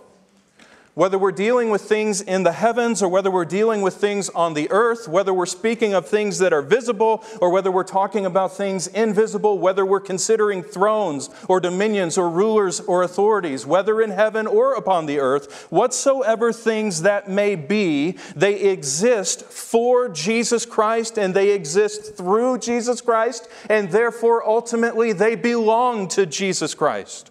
whether 0.94 1.18
we're 1.18 1.32
dealing 1.32 1.70
with 1.70 1.82
things 1.82 2.22
in 2.22 2.44
the 2.44 2.52
heavens 2.52 3.02
or 3.02 3.08
whether 3.08 3.32
we're 3.32 3.46
dealing 3.46 3.82
with 3.82 3.96
things 3.96 4.30
on 4.30 4.54
the 4.54 4.70
earth, 4.72 5.08
whether 5.08 5.34
we're 5.34 5.46
speaking 5.46 5.94
of 5.94 6.08
things 6.08 6.40
that 6.40 6.52
are 6.52 6.62
visible 6.62 7.24
or 7.40 7.50
whether 7.50 7.72
we're 7.72 7.84
talking 7.84 8.26
about 8.26 8.56
things 8.56 8.88
invisible, 8.88 9.58
whether 9.58 9.86
we're 9.86 10.02
considering 10.02 10.62
thrones 10.62 11.30
or 11.48 11.60
dominions 11.60 12.18
or 12.18 12.30
rulers 12.30 12.82
or 12.82 13.04
authorities, 13.04 13.66
whether 13.66 14.02
in 14.02 14.12
heaven 14.12 14.46
or 14.46 14.74
upon 14.74 15.06
the 15.06 15.20
earth, 15.20 15.68
whatsoever 15.72 16.52
things 16.52 17.04
that 17.04 17.30
may 17.30 17.56
be, 17.56 18.18
they 18.36 18.60
exist 18.60 19.44
for 19.46 20.10
Jesus 20.10 20.66
Christ 20.66 21.18
and 21.18 21.34
they 21.34 21.52
exist 21.52 22.18
through 22.18 22.58
Jesus 22.58 23.02
Christ, 23.02 23.48
and 23.70 23.90
therefore 23.92 24.46
ultimately 24.46 25.14
they 25.14 25.36
belong 25.36 26.08
to 26.10 26.26
Jesus 26.26 26.74
Christ. 26.74 27.31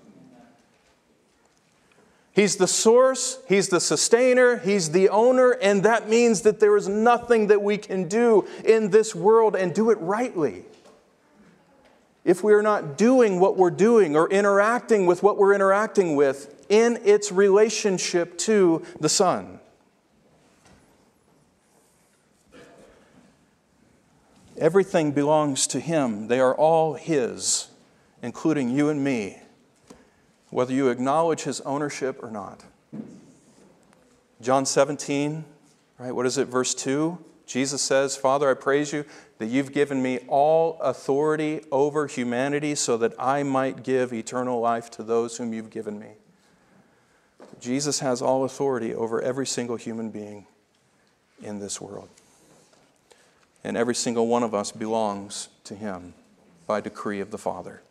He's 2.41 2.57
the 2.57 2.67
source, 2.67 3.39
He's 3.51 3.69
the 3.69 3.81
sustainer, 3.81 4.57
He's 4.57 4.93
the 4.93 5.11
owner, 5.11 5.51
and 5.51 5.83
that 5.83 6.09
means 6.09 6.41
that 6.41 6.59
there 6.59 6.75
is 6.75 6.89
nothing 6.89 7.49
that 7.49 7.61
we 7.61 7.77
can 7.77 8.09
do 8.09 8.49
in 8.65 8.89
this 8.89 9.15
world 9.15 9.55
and 9.55 9.75
do 9.75 9.91
it 9.91 9.99
rightly. 10.01 10.65
If 12.25 12.43
we 12.43 12.55
are 12.55 12.63
not 12.63 12.97
doing 12.97 13.41
what 13.41 13.59
we're 13.59 13.71
doing 13.71 14.17
or 14.17 14.27
interacting 14.31 15.05
with 15.05 15.23
what 15.23 15.37
we're 15.37 15.53
interacting 15.53 16.17
with 16.17 16.65
in 16.71 17.01
its 17.05 17.31
relationship 17.31 18.39
to 18.39 18.87
the 18.99 19.11
Son. 19.11 19.61
Everything 24.57 25.13
belongs 25.13 25.67
to 25.67 25.79
Him. 25.79 26.29
They 26.29 26.41
are 26.41 26.55
all 26.55 26.95
His, 26.95 27.69
including 28.23 28.71
you 28.71 28.89
and 28.89 29.05
me 29.05 29.41
whether 30.51 30.73
you 30.73 30.89
acknowledge 30.89 31.43
his 31.43 31.61
ownership 31.63 32.23
or 32.23 32.31
not. 32.31 32.65
John 34.41 34.67
17, 34.67 35.45
right? 35.99 36.13
What 36.13 36.27
is 36.27 36.39
it, 36.39 36.49
verse 36.49 36.75
2? 36.75 37.19
Jesus 37.47 37.83
says, 37.83 38.17
Father, 38.17 38.49
I 38.49 38.55
praise 38.55 38.93
you 38.93 39.05
that 39.39 39.47
you've 39.47 39.73
given 39.73 40.01
me 40.03 40.21
all 40.29 40.79
authority 40.81 41.63
over 41.73 42.07
humanity 42.07 42.75
so 42.75 42.97
that 42.99 43.13
I 43.19 43.43
might 43.43 43.83
give 43.83 44.13
eternal 44.13 44.61
life 44.61 44.91
to 44.93 45.03
those 45.03 45.37
whom 45.37 45.53
you've 45.53 45.71
given 45.71 45.99
me. 45.99 46.13
Jesus 47.61 48.01
has 48.01 48.23
all 48.23 48.45
authority 48.45 48.95
over 48.95 49.21
every 49.21 49.47
single 49.47 49.77
human 49.77 50.11
being 50.11 50.47
in 51.43 51.59
this 51.59 51.81
world. 51.81 52.09
And 53.63 53.77
every 53.77 53.95
single 53.95 54.27
one 54.27 54.43
of 54.43 54.55
us 54.55 54.73
belongs 54.73 55.49
to 55.65 55.75
him 55.75 56.15
by 56.67 56.81
decree 56.81 57.21
of 57.21 57.31
the 57.31 57.39
Father. 57.39 57.83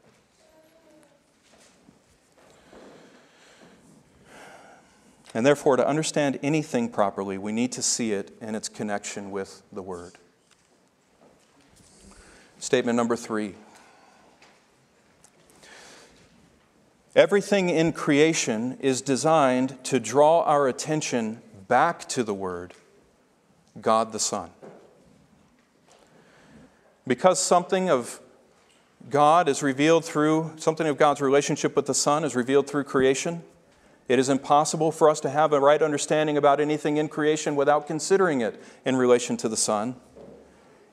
And 5.34 5.46
therefore, 5.46 5.78
to 5.78 5.88
understand 5.88 6.40
anything 6.42 6.90
properly, 6.90 7.38
we 7.38 7.52
need 7.52 7.72
to 7.74 7.82
see 7.82 8.14
it 8.14 8.36
in 8.42 8.56
its 8.56 8.68
connection 8.68 9.30
with 9.30 9.62
the 9.72 9.84
Word. 9.84 10.14
Statement 12.60 12.96
number 12.96 13.16
three 13.16 13.56
Everything 17.16 17.70
in 17.70 17.92
creation 17.92 18.78
is 18.80 19.02
designed 19.02 19.84
to 19.86 20.00
draw 20.00 20.42
our 20.44 20.68
attention 20.68 21.42
back 21.68 22.08
to 22.10 22.24
the 22.24 22.34
Word, 22.34 22.74
God 23.80 24.12
the 24.12 24.20
Son. 24.20 24.50
Because 27.06 27.40
something 27.40 27.90
of 27.90 28.20
God 29.10 29.48
is 29.50 29.64
revealed 29.64 30.06
through, 30.06 30.54
something 30.58 30.88
of 30.88 30.98
God's 30.98 31.22
relationship 31.22 31.76
with 31.76 31.86
the 31.86 31.94
Son 31.94 32.24
is 32.24 32.36
revealed 32.36 32.68
through 32.68 32.84
creation 32.84 33.44
it 34.10 34.18
is 34.18 34.28
impossible 34.28 34.92
for 34.92 35.08
us 35.08 35.20
to 35.20 35.30
have 35.30 35.54
a 35.54 35.60
right 35.60 35.82
understanding 35.84 36.36
about 36.36 36.60
anything 36.60 36.98
in 36.98 37.08
creation 37.08 37.56
without 37.56 37.86
considering 37.86 38.42
it 38.42 38.60
in 38.84 38.96
relation 38.96 39.38
to 39.38 39.48
the 39.48 39.56
Son. 39.56 39.96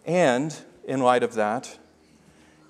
And 0.05 0.55
in 0.85 1.01
light 1.01 1.23
of 1.23 1.33
that, 1.35 1.79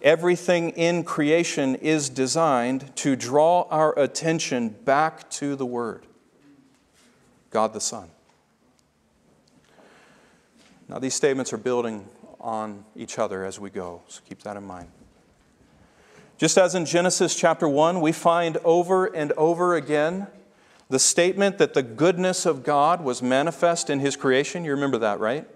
everything 0.00 0.70
in 0.70 1.02
creation 1.02 1.74
is 1.74 2.08
designed 2.08 2.94
to 2.98 3.16
draw 3.16 3.62
our 3.70 3.98
attention 3.98 4.68
back 4.68 5.28
to 5.30 5.56
the 5.56 5.66
Word, 5.66 6.06
God 7.50 7.72
the 7.72 7.80
Son. 7.80 8.08
Now, 10.88 11.00
these 11.00 11.14
statements 11.14 11.52
are 11.52 11.58
building 11.58 12.06
on 12.40 12.84
each 12.94 13.18
other 13.18 13.44
as 13.44 13.58
we 13.58 13.70
go, 13.70 14.02
so 14.06 14.20
keep 14.28 14.44
that 14.44 14.56
in 14.56 14.62
mind. 14.62 14.90
Just 16.38 16.56
as 16.56 16.76
in 16.76 16.84
Genesis 16.84 17.34
chapter 17.34 17.68
1, 17.68 18.00
we 18.00 18.12
find 18.12 18.58
over 18.58 19.06
and 19.06 19.32
over 19.32 19.74
again 19.74 20.28
the 20.88 20.98
statement 20.98 21.58
that 21.58 21.74
the 21.74 21.82
goodness 21.82 22.46
of 22.46 22.62
God 22.62 23.02
was 23.02 23.22
manifest 23.22 23.90
in 23.90 24.00
His 24.00 24.16
creation. 24.16 24.64
You 24.64 24.72
remember 24.72 24.98
that, 24.98 25.18
right? 25.20 25.46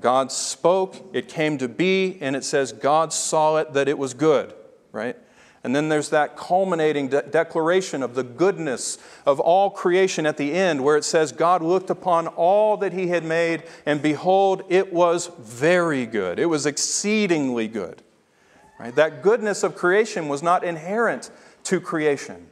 God 0.00 0.30
spoke, 0.30 0.96
it 1.12 1.28
came 1.28 1.58
to 1.58 1.68
be, 1.68 2.18
and 2.20 2.36
it 2.36 2.44
says 2.44 2.72
God 2.72 3.12
saw 3.12 3.56
it 3.56 3.72
that 3.72 3.88
it 3.88 3.98
was 3.98 4.14
good, 4.14 4.54
right? 4.92 5.16
And 5.62 5.74
then 5.76 5.88
there's 5.88 6.10
that 6.10 6.36
culminating 6.36 7.08
de- 7.08 7.22
declaration 7.22 8.02
of 8.02 8.14
the 8.14 8.22
goodness 8.22 8.98
of 9.26 9.40
all 9.40 9.68
creation 9.68 10.24
at 10.24 10.36
the 10.36 10.52
end, 10.52 10.82
where 10.82 10.96
it 10.96 11.04
says, 11.04 11.32
God 11.32 11.60
looked 11.60 11.90
upon 11.90 12.28
all 12.28 12.76
that 12.78 12.92
He 12.92 13.08
had 13.08 13.24
made, 13.24 13.64
and 13.84 14.00
behold, 14.00 14.62
it 14.68 14.92
was 14.92 15.30
very 15.38 16.06
good. 16.06 16.38
It 16.38 16.46
was 16.46 16.64
exceedingly 16.64 17.68
good. 17.68 18.02
Right? 18.78 18.94
That 18.94 19.22
goodness 19.22 19.62
of 19.62 19.74
creation 19.74 20.28
was 20.28 20.42
not 20.42 20.64
inherent 20.64 21.30
to 21.64 21.80
creation. 21.80 22.49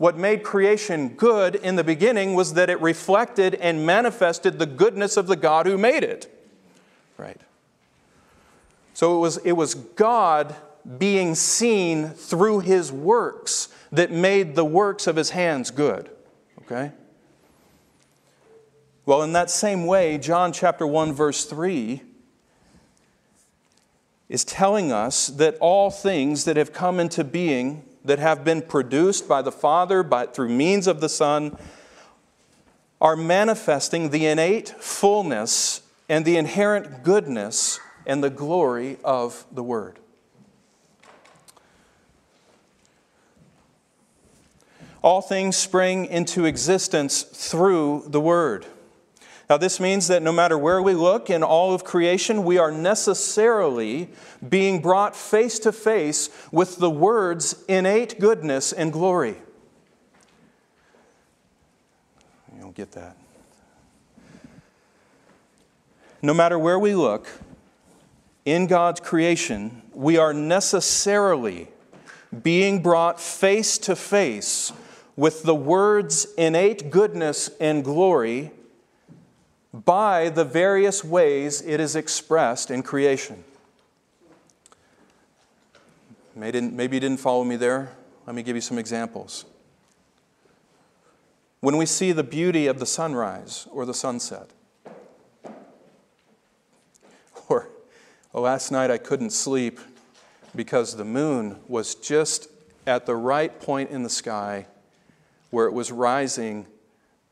What 0.00 0.16
made 0.16 0.42
creation 0.42 1.10
good 1.10 1.56
in 1.56 1.76
the 1.76 1.84
beginning 1.84 2.32
was 2.32 2.54
that 2.54 2.70
it 2.70 2.80
reflected 2.80 3.54
and 3.56 3.84
manifested 3.84 4.58
the 4.58 4.64
goodness 4.64 5.18
of 5.18 5.26
the 5.26 5.36
God 5.36 5.66
who 5.66 5.76
made 5.76 6.02
it. 6.02 6.34
Right? 7.18 7.38
So 8.94 9.14
it 9.14 9.20
was, 9.20 9.36
it 9.44 9.52
was 9.52 9.74
God 9.74 10.56
being 10.96 11.34
seen 11.34 12.08
through 12.08 12.60
his 12.60 12.90
works 12.90 13.68
that 13.92 14.10
made 14.10 14.54
the 14.54 14.64
works 14.64 15.06
of 15.06 15.16
his 15.16 15.28
hands 15.28 15.70
good. 15.70 16.08
Okay? 16.62 16.92
Well, 19.04 19.22
in 19.22 19.34
that 19.34 19.50
same 19.50 19.84
way, 19.84 20.16
John 20.16 20.54
chapter 20.54 20.86
1, 20.86 21.12
verse 21.12 21.44
3 21.44 22.00
is 24.30 24.46
telling 24.46 24.92
us 24.92 25.26
that 25.26 25.58
all 25.60 25.90
things 25.90 26.46
that 26.46 26.56
have 26.56 26.72
come 26.72 26.98
into 26.98 27.22
being 27.22 27.84
that 28.10 28.18
have 28.18 28.42
been 28.42 28.60
produced 28.60 29.28
by 29.28 29.40
the 29.40 29.52
Father 29.52 30.02
by, 30.02 30.26
through 30.26 30.48
means 30.48 30.88
of 30.88 31.00
the 31.00 31.08
Son 31.08 31.56
are 33.00 33.14
manifesting 33.14 34.10
the 34.10 34.26
innate 34.26 34.70
fullness 34.80 35.82
and 36.08 36.24
the 36.24 36.36
inherent 36.36 37.04
goodness 37.04 37.78
and 38.04 38.20
the 38.24 38.28
glory 38.28 38.98
of 39.04 39.46
the 39.52 39.62
Word. 39.62 40.00
All 45.02 45.22
things 45.22 45.56
spring 45.56 46.06
into 46.06 46.46
existence 46.46 47.22
through 47.22 48.06
the 48.08 48.20
Word. 48.20 48.66
Now, 49.50 49.56
this 49.56 49.80
means 49.80 50.06
that 50.06 50.22
no 50.22 50.30
matter 50.30 50.56
where 50.56 50.80
we 50.80 50.94
look 50.94 51.28
in 51.28 51.42
all 51.42 51.74
of 51.74 51.82
creation, 51.82 52.44
we 52.44 52.56
are 52.56 52.70
necessarily 52.70 54.08
being 54.48 54.80
brought 54.80 55.16
face 55.16 55.58
to 55.58 55.72
face 55.72 56.30
with 56.52 56.76
the 56.76 56.88
Word's 56.88 57.64
innate 57.64 58.20
goodness 58.20 58.72
and 58.72 58.92
glory. 58.92 59.34
You 62.54 62.60
don't 62.60 62.76
get 62.76 62.92
that. 62.92 63.16
No 66.22 66.32
matter 66.32 66.56
where 66.56 66.78
we 66.78 66.94
look 66.94 67.28
in 68.44 68.68
God's 68.68 69.00
creation, 69.00 69.82
we 69.92 70.16
are 70.16 70.32
necessarily 70.32 71.66
being 72.44 72.84
brought 72.84 73.20
face 73.20 73.78
to 73.78 73.96
face 73.96 74.72
with 75.16 75.42
the 75.42 75.56
Word's 75.56 76.32
innate 76.34 76.92
goodness 76.92 77.50
and 77.58 77.82
glory 77.82 78.52
by 79.72 80.28
the 80.28 80.44
various 80.44 81.04
ways 81.04 81.62
it 81.62 81.80
is 81.80 81.94
expressed 81.94 82.70
in 82.70 82.82
creation. 82.82 83.44
Maybe 86.34 86.96
you 86.96 87.00
didn't 87.00 87.18
follow 87.18 87.44
me 87.44 87.56
there. 87.56 87.92
Let 88.26 88.34
me 88.34 88.42
give 88.42 88.56
you 88.56 88.62
some 88.62 88.78
examples. 88.78 89.44
When 91.60 91.76
we 91.76 91.84
see 91.84 92.12
the 92.12 92.24
beauty 92.24 92.66
of 92.66 92.78
the 92.78 92.86
sunrise 92.86 93.68
or 93.70 93.84
the 93.84 93.92
sunset, 93.92 94.48
or 97.48 97.68
oh, 98.32 98.40
last 98.40 98.70
night 98.70 98.90
I 98.90 98.96
couldn't 98.98 99.30
sleep 99.30 99.78
because 100.56 100.96
the 100.96 101.04
moon 101.04 101.58
was 101.68 101.94
just 101.94 102.48
at 102.86 103.04
the 103.04 103.14
right 103.14 103.60
point 103.60 103.90
in 103.90 104.02
the 104.02 104.08
sky 104.08 104.66
where 105.50 105.66
it 105.66 105.72
was 105.72 105.92
rising 105.92 106.66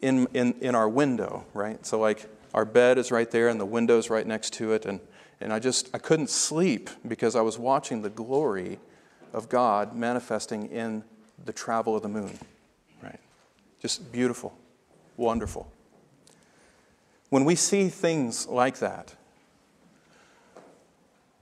in, 0.01 0.27
in, 0.35 0.55
in 0.61 0.75
our 0.75 0.89
window, 0.89 1.45
right? 1.55 1.85
So, 1.85 1.99
like, 1.99 2.29
our 2.55 2.65
bed 2.65 2.99
is 2.99 3.11
right 3.11 3.31
there 3.31 3.49
and 3.49 3.61
the 3.61 3.67
window's 3.67 4.11
right 4.11 4.27
next 4.27 4.53
to 4.55 4.73
it. 4.73 4.87
And, 4.87 5.01
and 5.41 5.53
I 5.53 5.59
just, 5.59 5.91
I 5.95 5.99
couldn't 5.99 6.31
sleep 6.31 6.91
because 7.07 7.37
I 7.37 7.41
was 7.41 7.59
watching 7.59 8.03
the 8.03 8.11
glory 8.11 8.79
of 9.33 9.49
God 9.49 9.95
manifesting 9.95 10.71
in 10.71 11.05
the 11.45 11.53
travel 11.53 11.97
of 11.97 12.03
the 12.03 12.09
moon, 12.09 12.39
right? 13.03 13.21
Just 13.81 14.11
beautiful, 14.13 14.57
wonderful. 15.17 15.71
When 17.31 17.45
we 17.45 17.55
see 17.55 17.89
things 17.89 18.47
like 18.47 18.79
that, 18.79 19.15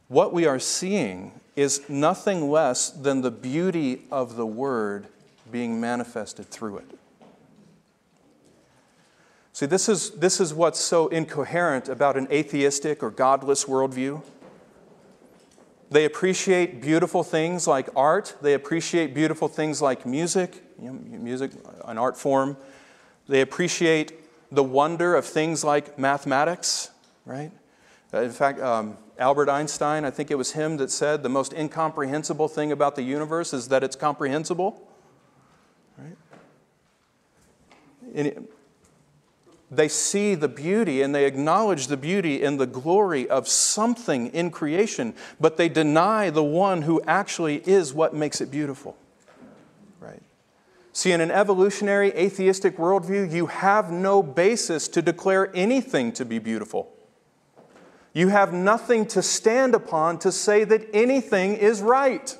what 0.08 0.32
we 0.32 0.46
are 0.46 0.58
seeing 0.58 1.40
is 1.54 1.88
nothing 1.88 2.50
less 2.50 2.90
than 2.90 3.22
the 3.22 3.30
beauty 3.30 4.02
of 4.10 4.36
the 4.36 4.46
Word 4.46 5.06
being 5.50 5.80
manifested 5.80 6.46
through 6.46 6.78
it. 6.78 6.98
See, 9.56 9.64
this 9.64 9.88
is, 9.88 10.10
this 10.10 10.38
is 10.38 10.52
what's 10.52 10.78
so 10.78 11.08
incoherent 11.08 11.88
about 11.88 12.18
an 12.18 12.28
atheistic 12.30 13.02
or 13.02 13.10
godless 13.10 13.64
worldview. 13.64 14.22
They 15.90 16.04
appreciate 16.04 16.82
beautiful 16.82 17.22
things 17.22 17.66
like 17.66 17.88
art, 17.96 18.36
they 18.42 18.52
appreciate 18.52 19.14
beautiful 19.14 19.48
things 19.48 19.80
like 19.80 20.04
music, 20.04 20.62
you 20.78 20.90
know, 20.90 20.92
music, 20.92 21.52
an 21.86 21.96
art 21.96 22.18
form. 22.18 22.58
They 23.28 23.40
appreciate 23.40 24.12
the 24.52 24.62
wonder 24.62 25.14
of 25.14 25.24
things 25.24 25.64
like 25.64 25.98
mathematics, 25.98 26.90
right? 27.24 27.50
Uh, 28.12 28.20
in 28.20 28.32
fact, 28.32 28.60
um, 28.60 28.98
Albert 29.18 29.48
Einstein, 29.48 30.04
I 30.04 30.10
think 30.10 30.30
it 30.30 30.36
was 30.36 30.52
him 30.52 30.76
that 30.76 30.90
said 30.90 31.22
the 31.22 31.30
most 31.30 31.54
incomprehensible 31.54 32.48
thing 32.48 32.72
about 32.72 32.94
the 32.94 33.04
universe 33.04 33.54
is 33.54 33.68
that 33.68 33.82
it's 33.82 33.96
comprehensible. 33.96 34.86
Right? 35.96 36.16
And 38.14 38.48
they 39.70 39.88
see 39.88 40.34
the 40.34 40.48
beauty 40.48 41.02
and 41.02 41.14
they 41.14 41.24
acknowledge 41.24 41.88
the 41.88 41.96
beauty 41.96 42.42
and 42.44 42.60
the 42.60 42.66
glory 42.66 43.28
of 43.28 43.48
something 43.48 44.28
in 44.28 44.50
creation, 44.50 45.14
but 45.40 45.56
they 45.56 45.68
deny 45.68 46.30
the 46.30 46.44
one 46.44 46.82
who 46.82 47.02
actually 47.02 47.56
is 47.68 47.92
what 47.92 48.14
makes 48.14 48.40
it 48.40 48.50
beautiful. 48.50 48.96
Right? 50.00 50.22
See, 50.92 51.10
in 51.10 51.20
an 51.20 51.32
evolutionary 51.32 52.10
atheistic 52.10 52.76
worldview, 52.76 53.32
you 53.32 53.46
have 53.46 53.90
no 53.90 54.22
basis 54.22 54.86
to 54.88 55.02
declare 55.02 55.50
anything 55.54 56.12
to 56.12 56.24
be 56.24 56.38
beautiful. 56.38 56.92
You 58.12 58.28
have 58.28 58.52
nothing 58.52 59.04
to 59.08 59.20
stand 59.20 59.74
upon 59.74 60.20
to 60.20 60.32
say 60.32 60.64
that 60.64 60.88
anything 60.94 61.54
is 61.54 61.82
right. 61.82 62.36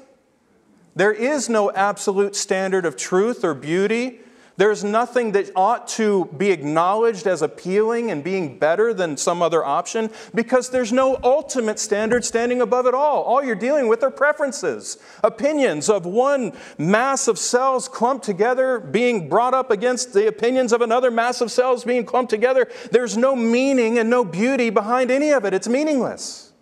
There 0.95 1.13
is 1.13 1.51
no 1.51 1.71
absolute 1.73 2.35
standard 2.35 2.87
of 2.87 2.97
truth 2.97 3.45
or 3.45 3.53
beauty 3.53 4.21
there's 4.57 4.83
nothing 4.83 5.33
that 5.33 5.51
ought 5.55 5.87
to 5.89 6.27
be 6.37 6.51
acknowledged 6.51 7.27
as 7.27 7.43
appealing 7.43 8.11
and 8.11 8.25
being 8.25 8.59
better 8.59 8.95
than 8.95 9.17
some 9.17 9.43
other 9.43 9.65
option 9.65 10.11
because 10.35 10.71
there's 10.71 10.93
no 10.93 11.19
ultimate 11.23 11.79
standard 11.79 12.25
standing 12.25 12.63
above 12.63 12.87
it 12.87 12.95
all. 12.95 13.23
All 13.23 13.45
you're 13.45 13.55
dealing 13.55 13.89
with 13.89 14.03
are 14.03 14.11
preferences, 14.11 14.99
opinions 15.23 15.91
of 15.91 16.07
one 16.07 16.53
mass 16.79 17.29
of 17.29 17.39
cells 17.39 17.89
clumped 17.89 18.25
together 18.25 18.81
being 18.81 19.29
brought 19.29 19.53
up 19.53 19.71
against 19.71 20.15
the 20.15 20.27
opinions 20.27 20.73
of 20.73 20.81
another 20.81 21.11
mass 21.11 21.41
of 21.41 21.51
cells 21.51 21.85
being 21.85 22.05
clumped 22.05 22.31
together. 22.31 22.71
There's 22.91 23.17
no 23.17 23.37
meaning 23.37 23.99
and 23.99 24.09
no 24.09 24.25
beauty 24.25 24.71
behind 24.71 25.11
any 25.11 25.31
of 25.31 25.45
it. 25.45 25.53
It's 25.53 25.69
meaningless. 25.69 26.53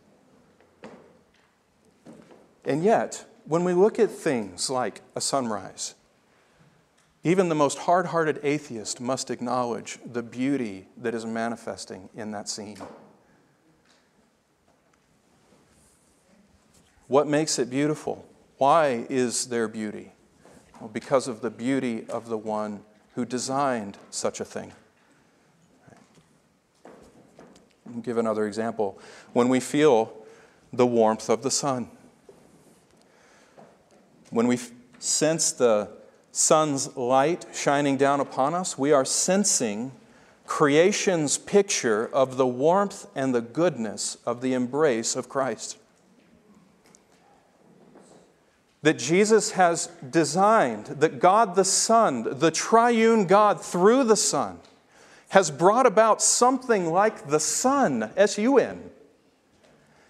And 2.65 2.83
yet, 2.83 3.25
when 3.45 3.63
we 3.63 3.75
look 3.75 3.99
at 3.99 4.11
things 4.11 4.71
like 4.71 5.03
a 5.15 5.21
sunrise, 5.21 5.95
even 7.25 7.49
the 7.49 7.55
most 7.55 7.79
hard 7.79 8.07
hearted 8.07 8.39
atheist 8.43 9.01
must 9.01 9.31
acknowledge 9.31 9.99
the 10.05 10.23
beauty 10.23 10.87
that 10.99 11.15
is 11.15 11.25
manifesting 11.25 12.11
in 12.15 12.31
that 12.33 12.51
scene. 12.51 12.77
What 17.09 17.27
makes 17.27 17.59
it 17.59 17.71
beautiful? 17.71 18.27
Why 18.59 19.07
is 19.09 19.47
there 19.47 19.69
beauty? 19.69 20.13
Well, 20.81 20.91
because 20.91 21.27
of 21.27 21.41
the 21.41 21.51
beauty 21.51 22.05
of 22.11 22.29
the 22.29 22.39
one 22.39 22.83
who 23.15 23.25
designed 23.25 23.97
such 24.11 24.41
a 24.41 24.45
thing. 24.45 24.73
I'll 26.85 28.01
give 28.03 28.19
another 28.19 28.47
example. 28.47 28.99
When 29.33 29.49
we 29.49 29.61
feel 29.61 30.13
the 30.73 30.87
warmth 30.87 31.31
of 31.31 31.43
the 31.43 31.51
sun, 31.51 31.89
when 34.31 34.47
we 34.47 34.59
sense 34.99 35.53
the 35.53 35.89
sun's 36.35 36.97
light 36.97 37.47
shining 37.55 37.97
down 37.97 38.19
upon 38.19 38.55
us, 38.55 38.77
we 38.77 38.91
are 38.91 39.05
sensing 39.05 39.93
creation's 40.47 41.39
picture 41.39 42.07
of 42.13 42.37
the 42.37 42.47
warmth 42.47 43.07
and 43.15 43.35
the 43.35 43.41
goodness 43.41 44.19
of 44.27 44.41
the 44.41 44.53
embrace 44.53 45.15
of 45.15 45.29
Christ. 45.29 45.79
That 48.83 48.99
Jesus 48.99 49.53
has 49.53 49.87
designed, 50.11 50.87
that 50.87 51.21
God 51.21 51.55
the 51.55 51.65
Son, 51.65 52.39
the 52.39 52.51
triune 52.51 53.27
God 53.27 53.65
through 53.65 54.05
the 54.05 54.17
Son, 54.17 54.59
has 55.29 55.51
brought 55.51 55.87
about 55.87 56.21
something 56.21 56.93
like 56.93 57.29
the 57.29 57.41
sun, 57.41 58.11
S 58.17 58.39
U 58.39 58.59
N, 58.59 58.91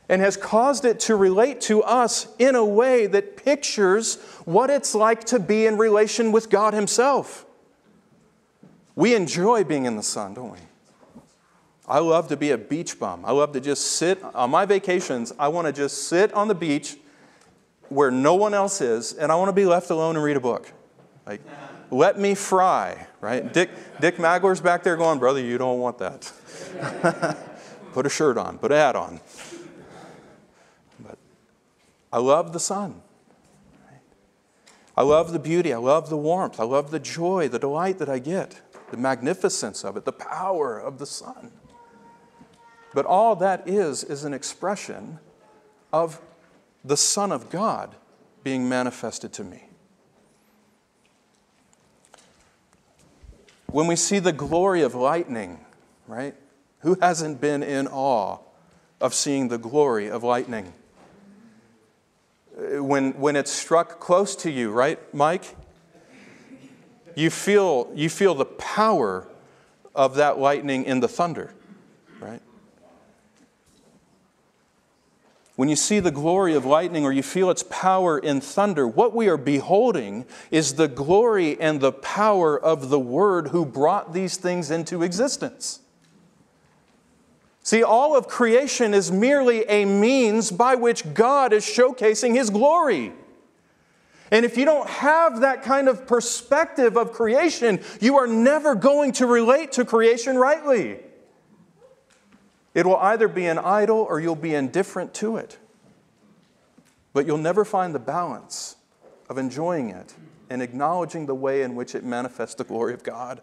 and 0.08 0.20
has 0.20 0.36
caused 0.36 0.84
it 0.84 1.00
to 1.00 1.16
relate 1.16 1.60
to 1.62 1.82
us 1.82 2.28
in 2.38 2.54
a 2.54 2.64
way 2.64 3.06
that 3.06 3.36
pictures 3.36 4.16
what 4.44 4.70
it's 4.70 4.94
like 4.94 5.24
to 5.24 5.38
be 5.38 5.66
in 5.66 5.78
relation 5.78 6.32
with 6.32 6.50
God 6.50 6.74
Himself. 6.74 7.46
We 8.94 9.14
enjoy 9.14 9.64
being 9.64 9.86
in 9.86 9.96
the 9.96 10.02
sun, 10.02 10.34
don't 10.34 10.52
we? 10.52 10.58
I 11.86 11.98
love 11.98 12.28
to 12.28 12.36
be 12.36 12.50
a 12.50 12.58
beach 12.58 12.98
bum. 12.98 13.24
I 13.24 13.32
love 13.32 13.52
to 13.52 13.60
just 13.60 13.92
sit 13.92 14.22
on 14.34 14.50
my 14.50 14.64
vacations. 14.64 15.32
I 15.38 15.48
want 15.48 15.66
to 15.66 15.72
just 15.72 16.08
sit 16.08 16.32
on 16.32 16.48
the 16.48 16.54
beach 16.54 16.96
where 17.88 18.10
no 18.10 18.34
one 18.34 18.54
else 18.54 18.80
is, 18.80 19.12
and 19.12 19.30
I 19.30 19.34
want 19.34 19.48
to 19.48 19.52
be 19.52 19.66
left 19.66 19.90
alone 19.90 20.16
and 20.16 20.24
read 20.24 20.36
a 20.36 20.40
book. 20.40 20.72
Like, 21.26 21.40
let 21.90 22.18
me 22.18 22.34
fry, 22.34 23.06
right? 23.20 23.52
Dick, 23.52 23.70
Dick 24.00 24.18
Magler's 24.18 24.60
back 24.60 24.82
there 24.82 24.96
going, 24.96 25.18
Brother, 25.18 25.40
you 25.40 25.58
don't 25.58 25.78
want 25.78 25.98
that. 25.98 26.32
put 27.92 28.06
a 28.06 28.10
shirt 28.10 28.38
on, 28.38 28.58
put 28.58 28.72
a 28.72 28.76
hat 28.76 28.96
on. 28.96 29.20
I 32.14 32.18
love 32.18 32.53
the 32.53 32.61
sun. 32.61 33.03
I 34.96 35.03
love 35.03 35.33
the 35.33 35.40
beauty. 35.40 35.72
I 35.72 35.79
love 35.79 36.11
the 36.11 36.16
warmth. 36.16 36.61
I 36.61 36.62
love 36.62 36.92
the 36.92 37.00
joy, 37.00 37.48
the 37.48 37.59
delight 37.59 37.98
that 37.98 38.09
I 38.09 38.20
get, 38.20 38.61
the 38.92 38.96
magnificence 38.96 39.85
of 39.85 39.96
it, 39.96 40.05
the 40.05 40.12
power 40.12 40.79
of 40.79 41.00
the 41.00 41.07
sun. 41.07 41.50
But 42.94 43.05
all 43.05 43.35
that 43.35 43.68
is, 43.68 44.05
is 44.05 44.22
an 44.22 44.33
expression 44.33 45.18
of 45.92 46.20
the 46.85 46.96
Son 46.96 47.33
of 47.33 47.50
God 47.50 47.96
being 48.44 48.68
manifested 48.68 49.33
to 49.33 49.42
me. 49.42 49.64
When 53.66 53.88
we 53.88 53.96
see 53.96 54.20
the 54.20 54.33
glory 54.33 54.83
of 54.83 54.94
lightning, 54.94 55.59
right? 56.07 56.37
Who 56.83 56.96
hasn't 57.00 57.40
been 57.40 57.64
in 57.64 57.88
awe 57.88 58.38
of 59.00 59.14
seeing 59.14 59.48
the 59.48 59.59
glory 59.59 60.09
of 60.09 60.22
lightning? 60.22 60.74
Uh, 62.56 62.82
when, 62.82 63.12
when 63.12 63.36
it's 63.36 63.50
struck 63.50 64.00
close 64.00 64.36
to 64.36 64.50
you, 64.50 64.70
right, 64.70 64.98
Mike? 65.14 65.56
You 67.16 67.30
feel, 67.30 67.90
you 67.94 68.08
feel 68.08 68.34
the 68.34 68.44
power 68.44 69.26
of 69.94 70.16
that 70.16 70.38
lightning 70.38 70.84
in 70.84 71.00
the 71.00 71.08
thunder, 71.08 71.54
right? 72.20 72.42
When 75.56 75.68
you 75.68 75.76
see 75.76 76.00
the 76.00 76.10
glory 76.10 76.54
of 76.54 76.64
lightning 76.64 77.04
or 77.04 77.12
you 77.12 77.22
feel 77.22 77.50
its 77.50 77.62
power 77.70 78.18
in 78.18 78.40
thunder, 78.40 78.88
what 78.88 79.14
we 79.14 79.28
are 79.28 79.36
beholding 79.36 80.24
is 80.50 80.74
the 80.74 80.88
glory 80.88 81.60
and 81.60 81.80
the 81.80 81.92
power 81.92 82.58
of 82.58 82.88
the 82.88 82.98
Word 82.98 83.48
who 83.48 83.64
brought 83.64 84.12
these 84.12 84.36
things 84.36 84.72
into 84.72 85.04
existence. 85.04 85.78
See, 87.64 87.83
all 87.83 88.14
of 88.14 88.29
creation 88.29 88.92
is 88.92 89.11
merely 89.11 89.64
a 89.64 89.87
means 89.87 90.50
by 90.50 90.74
which 90.74 91.14
God 91.14 91.55
is 91.55 91.64
showcasing 91.64 92.35
His 92.35 92.50
glory. 92.50 93.14
And 94.31 94.44
if 94.44 94.59
you 94.59 94.66
don't 94.66 94.88
have 94.88 95.40
that 95.40 95.62
kind 95.62 95.88
of 95.88 96.07
perspective 96.07 96.98
of 96.98 97.12
creation, 97.12 97.81
you 98.03 98.18
are 98.18 98.27
never 98.27 98.74
going 98.74 99.12
to 99.12 99.27
relate 99.27 99.72
to 99.72 99.87
creation 99.87 100.37
rightly. 100.37 100.98
It 102.74 102.85
will 102.85 102.96
either 102.96 103.29
be 103.29 103.46
an 103.46 103.59
idol 103.59 104.07
or 104.11 104.20
you'll 104.20 104.37
be 104.37 104.55
indifferent 104.55 105.14
to 105.14 105.38
it. 105.38 105.57
But 107.14 107.24
you'll 107.24 107.38
never 107.38 107.64
find 107.64 107.94
the 107.94 107.98
balance 107.98 108.77
of 109.31 109.38
enjoying 109.38 109.88
it 109.88 110.12
and 110.50 110.61
acknowledging 110.61 111.24
the 111.24 111.35
way 111.35 111.62
in 111.62 111.77
which 111.77 111.94
it 111.94 112.05
manifests 112.05 112.57
the 112.57 112.64
glory 112.64 112.92
of 112.92 113.03
God 113.03 113.40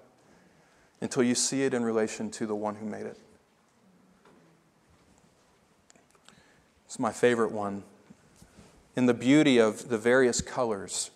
until 0.99 1.23
you 1.23 1.33
see 1.33 1.63
it 1.63 1.73
in 1.73 1.83
relation 1.83 2.29
to 2.31 2.45
the 2.45 2.55
one 2.55 2.75
who 2.75 2.85
made 2.85 3.07
it. 3.07 3.17
It's 6.91 6.99
my 6.99 7.13
favorite 7.13 7.53
one. 7.53 7.83
In 8.97 9.05
the 9.05 9.13
beauty 9.13 9.59
of 9.59 9.87
the 9.87 9.97
various 9.97 10.41
colors 10.41 11.09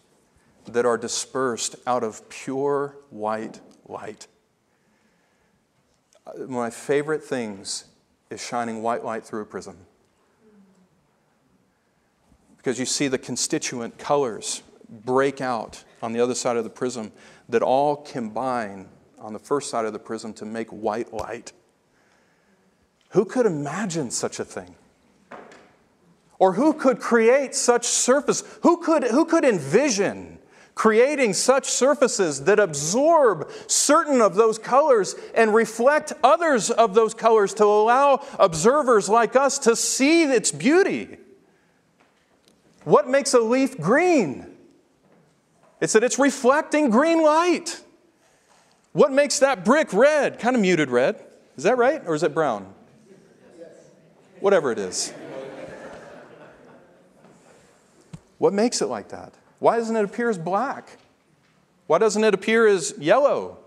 that 0.67 0.85
are 0.85 0.97
dispersed 0.97 1.75
out 1.85 2.01
of 2.01 2.29
pure 2.29 2.95
white 3.09 3.59
light. 3.85 4.27
One 6.23 6.43
of 6.43 6.49
my 6.49 6.69
favorite 6.69 7.25
things 7.25 7.83
is 8.29 8.41
shining 8.41 8.83
white 8.83 9.03
light 9.03 9.25
through 9.25 9.41
a 9.41 9.45
prism. 9.45 9.75
Because 12.55 12.79
you 12.79 12.85
see 12.85 13.09
the 13.09 13.17
constituent 13.17 13.97
colors 13.97 14.63
break 14.89 15.41
out 15.41 15.83
on 16.01 16.13
the 16.13 16.21
other 16.21 16.35
side 16.35 16.55
of 16.55 16.63
the 16.63 16.69
prism 16.69 17.11
that 17.49 17.61
all 17.61 17.97
combine 17.97 18.87
on 19.19 19.33
the 19.33 19.39
first 19.39 19.69
side 19.69 19.83
of 19.83 19.91
the 19.91 19.99
prism 19.99 20.31
to 20.35 20.45
make 20.45 20.69
white 20.69 21.11
light. 21.11 21.51
Who 23.09 23.25
could 23.25 23.45
imagine 23.45 24.09
such 24.09 24.39
a 24.39 24.45
thing? 24.45 24.75
Or 26.39 26.53
who 26.53 26.73
could 26.73 26.99
create 26.99 27.55
such 27.55 27.85
surface? 27.85 28.43
Who 28.63 28.77
could, 28.77 29.03
who 29.05 29.25
could 29.25 29.45
envision 29.45 30.39
creating 30.75 31.33
such 31.33 31.65
surfaces 31.65 32.43
that 32.43 32.59
absorb 32.59 33.49
certain 33.67 34.21
of 34.21 34.35
those 34.35 34.59
colors 34.59 35.15
and 35.33 35.55
reflect 35.55 36.11
others 36.21 36.69
of 36.69 36.93
those 36.93 37.13
colors 37.13 37.53
to 37.53 37.63
allow 37.63 38.21
observers 38.37 39.07
like 39.07 39.37
us 39.37 39.57
to 39.59 39.75
see 39.75 40.23
its 40.23 40.51
beauty? 40.51 41.17
What 42.83 43.07
makes 43.07 43.33
a 43.33 43.39
leaf 43.39 43.79
green? 43.79 44.45
It's 45.79 45.93
that 45.93 46.03
it's 46.03 46.19
reflecting 46.19 46.89
green 46.89 47.23
light. 47.23 47.81
What 48.91 49.11
makes 49.11 49.39
that 49.39 49.65
brick 49.65 49.91
red? 49.93 50.39
Kind 50.39 50.55
of 50.55 50.61
muted 50.61 50.89
red. 50.89 51.23
Is 51.57 51.63
that 51.63 51.77
right? 51.77 52.01
Or 52.05 52.15
is 52.15 52.23
it 52.23 52.33
brown? 52.33 52.73
Whatever 54.39 54.71
it 54.71 54.79
is. 54.79 55.13
What 58.37 58.53
makes 58.53 58.81
it 58.81 58.87
like 58.87 59.09
that? 59.09 59.33
Why 59.59 59.77
doesn't 59.77 59.95
it 59.95 60.03
appear 60.03 60.29
as 60.29 60.37
black? 60.37 60.97
Why 61.87 61.97
doesn't 61.97 62.23
it 62.23 62.33
appear 62.33 62.67
as 62.67 62.93
yellow, 62.97 63.57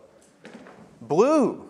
blue? 1.01 1.65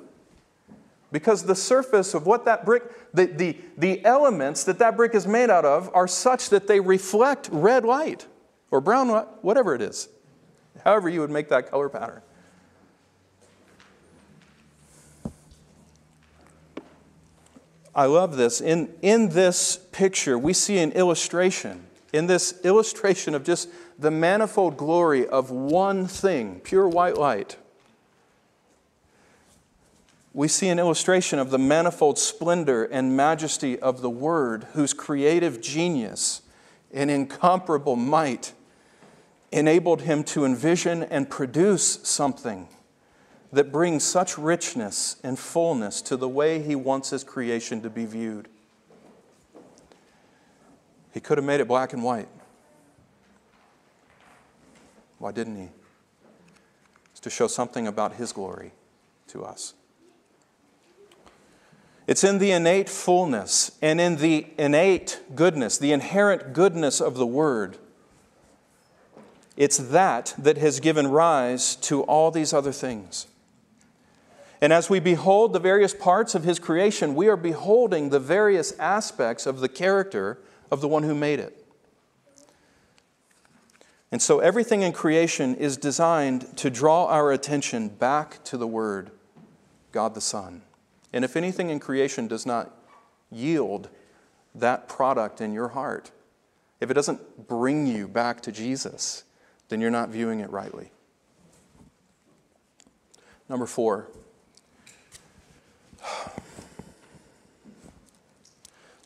Because 1.13 1.45
the 1.45 1.55
surface 1.55 2.15
of 2.15 2.27
what 2.27 2.45
that 2.45 2.65
brick, 2.65 2.83
the, 3.15 3.27
the, 3.27 3.57
the 3.77 4.05
elements 4.05 4.65
that 4.65 4.79
that 4.79 4.97
brick 4.97 5.15
is 5.15 5.27
made 5.27 5.51
out 5.51 5.65
of 5.65 5.91
are 5.95 6.09
such 6.09 6.51
that 6.51 6.67
they 6.67 6.81
reflect 6.81 7.49
red 7.53 7.85
light 7.85 8.27
or 8.71 8.81
brown 8.81 9.09
light, 9.09 9.27
whatever 9.43 9.75
it 9.75 9.81
is. 9.81 10.09
However, 10.85 11.09
you 11.09 11.21
would 11.21 11.31
make 11.31 11.49
that 11.49 11.71
color 11.71 11.89
pattern. 11.89 12.23
I 17.95 18.05
love 18.05 18.37
this. 18.37 18.61
In, 18.61 18.95
in 19.03 19.31
this 19.31 19.77
picture, 19.93 20.39
we 20.39 20.53
see 20.53 20.79
an 20.79 20.93
illustration 20.93 21.88
in 22.13 22.27
this 22.27 22.61
illustration 22.65 23.35
of 23.35 23.45
just 23.45 23.69
the 23.99 24.11
manifold 24.11 24.77
glory 24.77 25.27
of 25.27 25.51
one 25.51 26.07
thing, 26.07 26.61
pure 26.61 26.89
white 26.89 27.17
light, 27.17 27.57
we 30.33 30.47
see 30.47 30.69
an 30.69 30.79
illustration 30.79 31.39
of 31.39 31.51
the 31.51 31.59
manifold 31.59 32.19
splendor 32.19 32.85
and 32.85 33.17
majesty 33.17 33.79
of 33.79 34.03
the 34.03 34.11
Word, 34.11 34.69
whose 34.75 34.95
creative 34.95 35.61
genius 35.61 36.43
and 36.93 37.11
incomparable 37.11 37.97
might 37.97 38.53
enabled 39.51 40.03
him 40.03 40.23
to 40.23 40.45
envision 40.45 41.03
and 41.03 41.29
produce 41.31 42.01
something 42.07 42.69
that 43.53 43.73
brings 43.73 44.05
such 44.05 44.37
richness 44.37 45.17
and 45.25 45.39
fullness 45.39 46.03
to 46.03 46.17
the 46.17 46.29
way 46.29 46.61
he 46.61 46.75
wants 46.75 47.11
his 47.11 47.25
creation 47.25 47.81
to 47.81 47.91
be 47.91 48.05
viewed. 48.05 48.49
He 51.19 51.21
could 51.21 51.37
have 51.37 51.45
made 51.45 51.59
it 51.59 51.67
black 51.67 51.93
and 51.93 52.05
white. 52.05 52.29
Why 55.19 55.33
didn't 55.33 55.57
he? 55.57 55.69
It's 57.11 57.19
to 57.19 57.29
show 57.29 57.49
something 57.49 57.89
about 57.89 58.13
his 58.13 58.31
glory 58.33 58.71
to 59.27 59.45
us. 59.45 59.75
It's 62.07 62.23
in 62.23 62.39
the 62.39 62.53
innate 62.53 62.89
fullness 62.89 63.73
and 63.83 64.01
in 64.01 64.19
the 64.19 64.47
innate 64.61 65.21
goodness, 65.35 65.77
the 65.77 65.91
inherent 65.91 66.53
goodness 66.53 67.01
of 67.01 67.17
the 67.17 67.27
Word. 67.27 67.79
It's 69.57 69.77
that 69.77 70.37
that 70.39 70.57
has 70.59 70.79
given 70.79 71.09
rise 71.09 71.75
to 71.75 72.03
all 72.03 72.31
these 72.31 72.53
other 72.53 72.71
things. 72.71 73.27
And 74.61 74.73
as 74.73 74.89
we 74.89 75.01
behold 75.01 75.53
the 75.53 75.59
various 75.59 75.95
parts 75.95 76.37
of 76.37 76.45
His 76.45 76.61
creation, 76.61 77.17
we 77.17 77.27
are 77.27 77.37
beholding 77.37 78.11
the 78.11 78.21
various 78.21 78.71
aspects 78.79 79.47
of 79.47 79.59
the 79.59 79.69
character 79.69 80.39
of 80.71 80.81
the 80.81 80.89
one 80.89 81.03
who 81.03 81.15
made 81.15 81.41
it. 81.41 81.65
And 84.11 84.23
so 84.23 84.41
everything 84.41 84.83
in 84.83 84.93
creation 84.93 85.55
is 85.55 85.77
designed 85.77 86.57
to 86.59 86.71
draw 86.71 87.07
our 87.07 87.31
attention 87.31 87.89
back 87.89 88.43
to 88.45 88.57
the 88.57 88.67
Word, 88.67 89.11
God 89.93 90.15
the 90.15 90.21
Son. 90.21 90.63
And 91.13 91.25
if 91.25 91.37
anything 91.37 91.69
in 91.71 91.79
creation 91.79 92.27
does 92.27 92.47
not 92.47 92.75
yield 93.31 93.91
that 94.55 94.89
product 94.89 95.43
in 95.43 95.53
your 95.53 95.69
heart, 95.69 96.11
if 96.81 96.91
it 96.91 96.95
doesn't 96.95 97.49
bring 97.49 97.87
you 97.87 98.09
back 98.09 98.41
to 98.43 98.53
Jesus, 98.53 99.25
then 99.69 99.81
you're 99.81 99.91
not 99.91 100.09
viewing 100.09 100.41
it 100.41 100.51
rightly. 100.51 100.91
Number 103.49 103.67
four. 103.67 104.09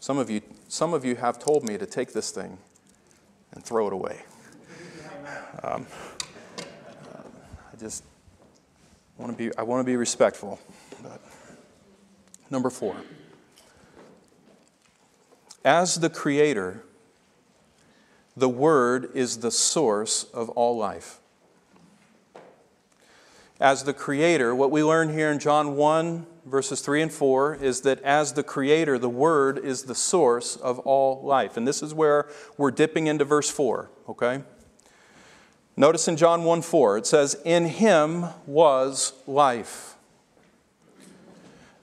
Some 0.00 0.18
of 0.18 0.30
you 0.30 0.42
some 0.72 0.94
of 0.94 1.04
you 1.04 1.16
have 1.16 1.38
told 1.38 1.62
me 1.68 1.76
to 1.76 1.84
take 1.84 2.14
this 2.14 2.30
thing 2.30 2.56
and 3.52 3.62
throw 3.62 3.88
it 3.88 3.92
away. 3.92 4.22
Um, 5.62 5.86
I 6.58 7.76
just 7.78 8.02
want 9.18 9.32
to 9.32 9.36
be, 9.36 9.54
I 9.58 9.64
want 9.64 9.80
to 9.80 9.84
be 9.84 9.96
respectful. 9.96 10.58
But. 11.02 11.20
Number 12.48 12.70
four. 12.70 12.96
As 15.62 15.96
the 15.96 16.08
Creator, 16.08 16.82
the 18.34 18.48
Word 18.48 19.10
is 19.12 19.40
the 19.40 19.50
source 19.50 20.24
of 20.32 20.48
all 20.48 20.78
life. 20.78 21.20
As 23.60 23.84
the 23.84 23.92
Creator, 23.92 24.54
what 24.54 24.70
we 24.70 24.82
learn 24.82 25.12
here 25.12 25.30
in 25.30 25.38
John 25.38 25.76
1 25.76 26.26
verses 26.44 26.80
3 26.80 27.02
and 27.02 27.12
4 27.12 27.56
is 27.56 27.82
that 27.82 28.02
as 28.02 28.32
the 28.32 28.42
Creator, 28.42 28.98
the 28.98 29.08
Word 29.08 29.58
is 29.58 29.84
the 29.84 29.94
source 29.94 30.56
of 30.56 30.78
all 30.80 31.22
life. 31.24 31.56
And 31.56 31.66
this 31.66 31.82
is 31.82 31.94
where 31.94 32.28
we're 32.56 32.70
dipping 32.70 33.06
into 33.06 33.24
verse 33.24 33.50
4, 33.50 33.90
okay? 34.08 34.42
Notice 35.76 36.08
in 36.08 36.16
John 36.16 36.44
1 36.44 36.62
4, 36.62 36.98
it 36.98 37.06
says, 37.06 37.36
In 37.44 37.66
Him 37.66 38.26
was 38.46 39.14
life. 39.26 39.96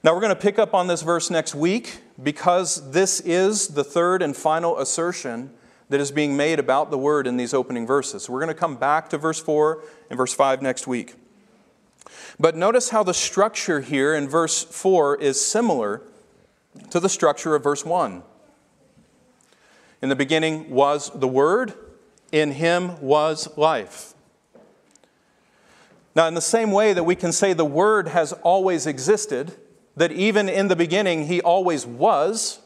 Now 0.02 0.14
we're 0.14 0.20
going 0.20 0.34
to 0.34 0.40
pick 0.40 0.58
up 0.58 0.72
on 0.72 0.86
this 0.86 1.02
verse 1.02 1.28
next 1.30 1.54
week 1.54 2.00
because 2.22 2.90
this 2.90 3.20
is 3.20 3.68
the 3.68 3.84
third 3.84 4.22
and 4.22 4.34
final 4.34 4.78
assertion 4.78 5.50
that 5.90 6.00
is 6.00 6.10
being 6.10 6.36
made 6.36 6.58
about 6.58 6.90
the 6.90 6.98
Word 6.98 7.26
in 7.26 7.36
these 7.36 7.52
opening 7.52 7.86
verses. 7.86 8.28
We're 8.28 8.40
going 8.40 8.48
to 8.48 8.54
come 8.54 8.76
back 8.76 9.10
to 9.10 9.18
verse 9.18 9.40
4 9.40 9.82
and 10.08 10.16
verse 10.16 10.32
5 10.32 10.62
next 10.62 10.86
week. 10.86 11.16
But 12.40 12.56
notice 12.56 12.88
how 12.88 13.02
the 13.02 13.12
structure 13.12 13.82
here 13.82 14.14
in 14.14 14.26
verse 14.26 14.64
4 14.64 15.16
is 15.16 15.38
similar 15.38 16.00
to 16.88 16.98
the 16.98 17.10
structure 17.10 17.54
of 17.54 17.62
verse 17.62 17.84
1. 17.84 18.22
In 20.00 20.08
the 20.08 20.16
beginning 20.16 20.70
was 20.70 21.10
the 21.14 21.28
Word, 21.28 21.74
in 22.32 22.52
him 22.52 22.98
was 23.02 23.54
life. 23.58 24.14
Now, 26.16 26.28
in 26.28 26.34
the 26.34 26.40
same 26.40 26.72
way 26.72 26.94
that 26.94 27.04
we 27.04 27.14
can 27.14 27.30
say 27.30 27.52
the 27.52 27.66
Word 27.66 28.08
has 28.08 28.32
always 28.32 28.86
existed, 28.86 29.54
that 29.96 30.10
even 30.10 30.48
in 30.48 30.68
the 30.68 30.76
beginning 30.76 31.26
he 31.26 31.42
always 31.42 31.84
was, 31.84 32.60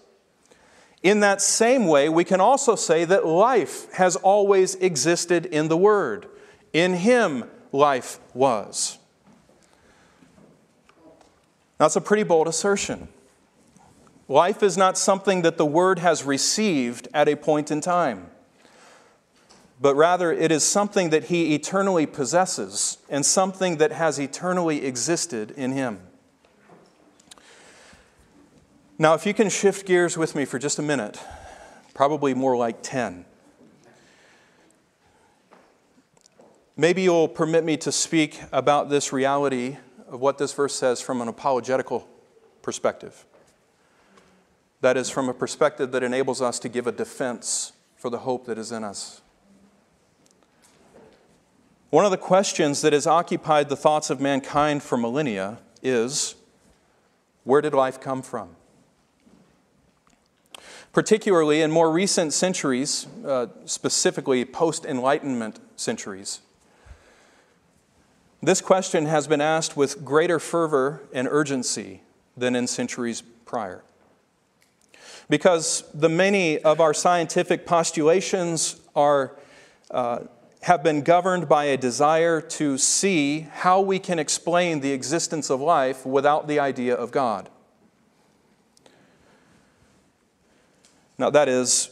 in 1.03 1.19
that 1.19 1.43
same 1.43 1.89
way, 1.89 2.09
we 2.09 2.23
can 2.23 2.41
also 2.41 2.77
say 2.77 3.05
that 3.05 3.27
life 3.27 3.93
has 3.95 4.15
always 4.15 4.77
existed 4.77 5.47
in 5.47 5.67
the 5.67 5.77
Word. 5.77 6.29
In 6.73 6.95
him 6.95 7.51
life 7.73 8.21
was. 8.35 8.99
That's 11.85 11.97
a 11.97 12.01
pretty 12.01 12.23
bold 12.23 12.49
assertion. 12.49 13.09
Life 14.27 14.63
is 14.63 14.79
not 14.79 14.97
something 14.97 15.43
that 15.43 15.59
the 15.59 15.67
Word 15.67 15.99
has 15.99 16.25
received 16.25 17.09
at 17.13 17.29
a 17.29 17.37
point 17.37 17.71
in 17.71 17.83
time, 17.83 18.31
but 19.79 19.95
rather 19.95 20.33
it 20.33 20.51
is 20.51 20.65
something 20.65 21.11
that 21.11 21.25
He 21.25 21.55
eternally 21.55 22.07
possesses 22.07 22.97
and 23.11 23.27
something 23.27 23.77
that 23.77 23.93
has 23.93 24.19
eternally 24.19 24.87
existed 24.87 25.51
in 25.51 25.73
Him. 25.73 26.01
Now, 28.99 29.13
if 29.13 29.27
you 29.27 29.35
can 29.35 29.51
shift 29.51 29.87
gears 29.87 30.17
with 30.17 30.35
me 30.35 30.47
for 30.47 30.59
just 30.59 30.79
a 30.79 30.83
minute, 30.83 31.21
probably 31.93 32.33
more 32.33 32.57
like 32.57 32.83
10. 32.83 33.27
Maybe 36.79 37.03
you'll 37.03 37.29
permit 37.29 37.63
me 37.63 37.77
to 37.77 37.93
speak 37.93 38.41
about 38.53 38.89
this 38.89 39.13
reality 39.13 39.77
of 40.15 40.21
what 40.21 40.39
this 40.39 40.53
verse 40.53 40.75
says 40.75 41.01
from 41.01 41.21
an 41.21 41.27
apologetical 41.27 42.09
perspective. 42.63 43.27
That 44.81 44.97
is, 44.97 45.11
from 45.11 45.29
a 45.29 45.35
perspective 45.35 45.91
that 45.91 46.05
enables 46.05 46.41
us 46.41 46.61
to 46.61 46.69
give 46.69 46.87
a 46.87 46.93
defense 46.93 47.73
for 47.97 48.11
the 48.11 48.19
hope 48.19 48.47
that 48.47 48.57
is 48.57 48.71
in 48.71 48.85
us. 48.85 49.23
One 51.91 52.05
of 52.05 52.13
the 52.13 52.17
questions 52.17 52.81
that 52.83 52.93
has 52.93 53.09
occupied 53.09 53.69
the 53.69 53.77
thoughts 53.77 54.09
of 54.09 54.21
mankind 54.21 54.85
for 54.85 54.97
millennia 54.97 55.59
is 55.83 56.37
where 57.43 57.61
did 57.61 57.75
life 57.75 58.01
come 58.01 58.23
from? 58.23 58.51
Particularly 60.93 61.61
in 61.61 61.73
more 61.73 61.91
recent 61.91 62.33
centuries, 62.33 63.09
uh, 63.27 63.49
specifically 63.65 64.45
post 64.45 64.85
Enlightenment 64.85 65.59
centuries, 65.75 66.41
this 68.47 68.61
question 68.61 69.07
has 69.07 69.27
been 69.27 69.41
asked 69.41 69.77
with 69.77 70.05
greater 70.05 70.39
fervor 70.39 71.03
and 71.13 71.29
urgency 71.31 72.01
than 72.37 72.57
in 72.57 72.67
centuries 72.67 73.23
prior. 73.45 73.85
Because 75.29 75.85
the 75.95 76.09
many 76.09 76.59
of 76.59 76.81
our 76.81 76.93
scientific 76.93 77.67
postulations 77.67 78.81
are, 78.95 79.37
uh, 79.91 80.21
have 80.63 80.83
been 80.83 81.03
governed 81.03 81.49
by 81.49 81.65
a 81.65 81.77
desire 81.77 82.41
to 82.41 82.77
see 82.77 83.41
how 83.41 83.81
we 83.81 83.99
can 83.99 84.19
explain 84.19 84.81
the 84.81 84.93
existence 84.93 85.51
of 85.51 85.61
life 85.61 86.05
without 86.05 86.49
the 86.49 86.59
idea 86.59 86.95
of 86.95 87.11
God. 87.11 87.49
Now, 91.17 91.31
that 91.31 91.49
is 91.49 91.91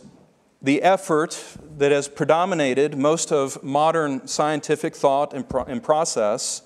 the 0.63 0.83
effort 0.83 1.57
that 1.79 1.91
has 1.91 2.07
predominated 2.07 2.97
most 2.97 3.33
of 3.33 3.63
modern 3.63 4.27
scientific 4.29 4.95
thought 4.95 5.35
and, 5.35 5.49
pro- 5.49 5.65
and 5.65 5.83
process 5.83 6.63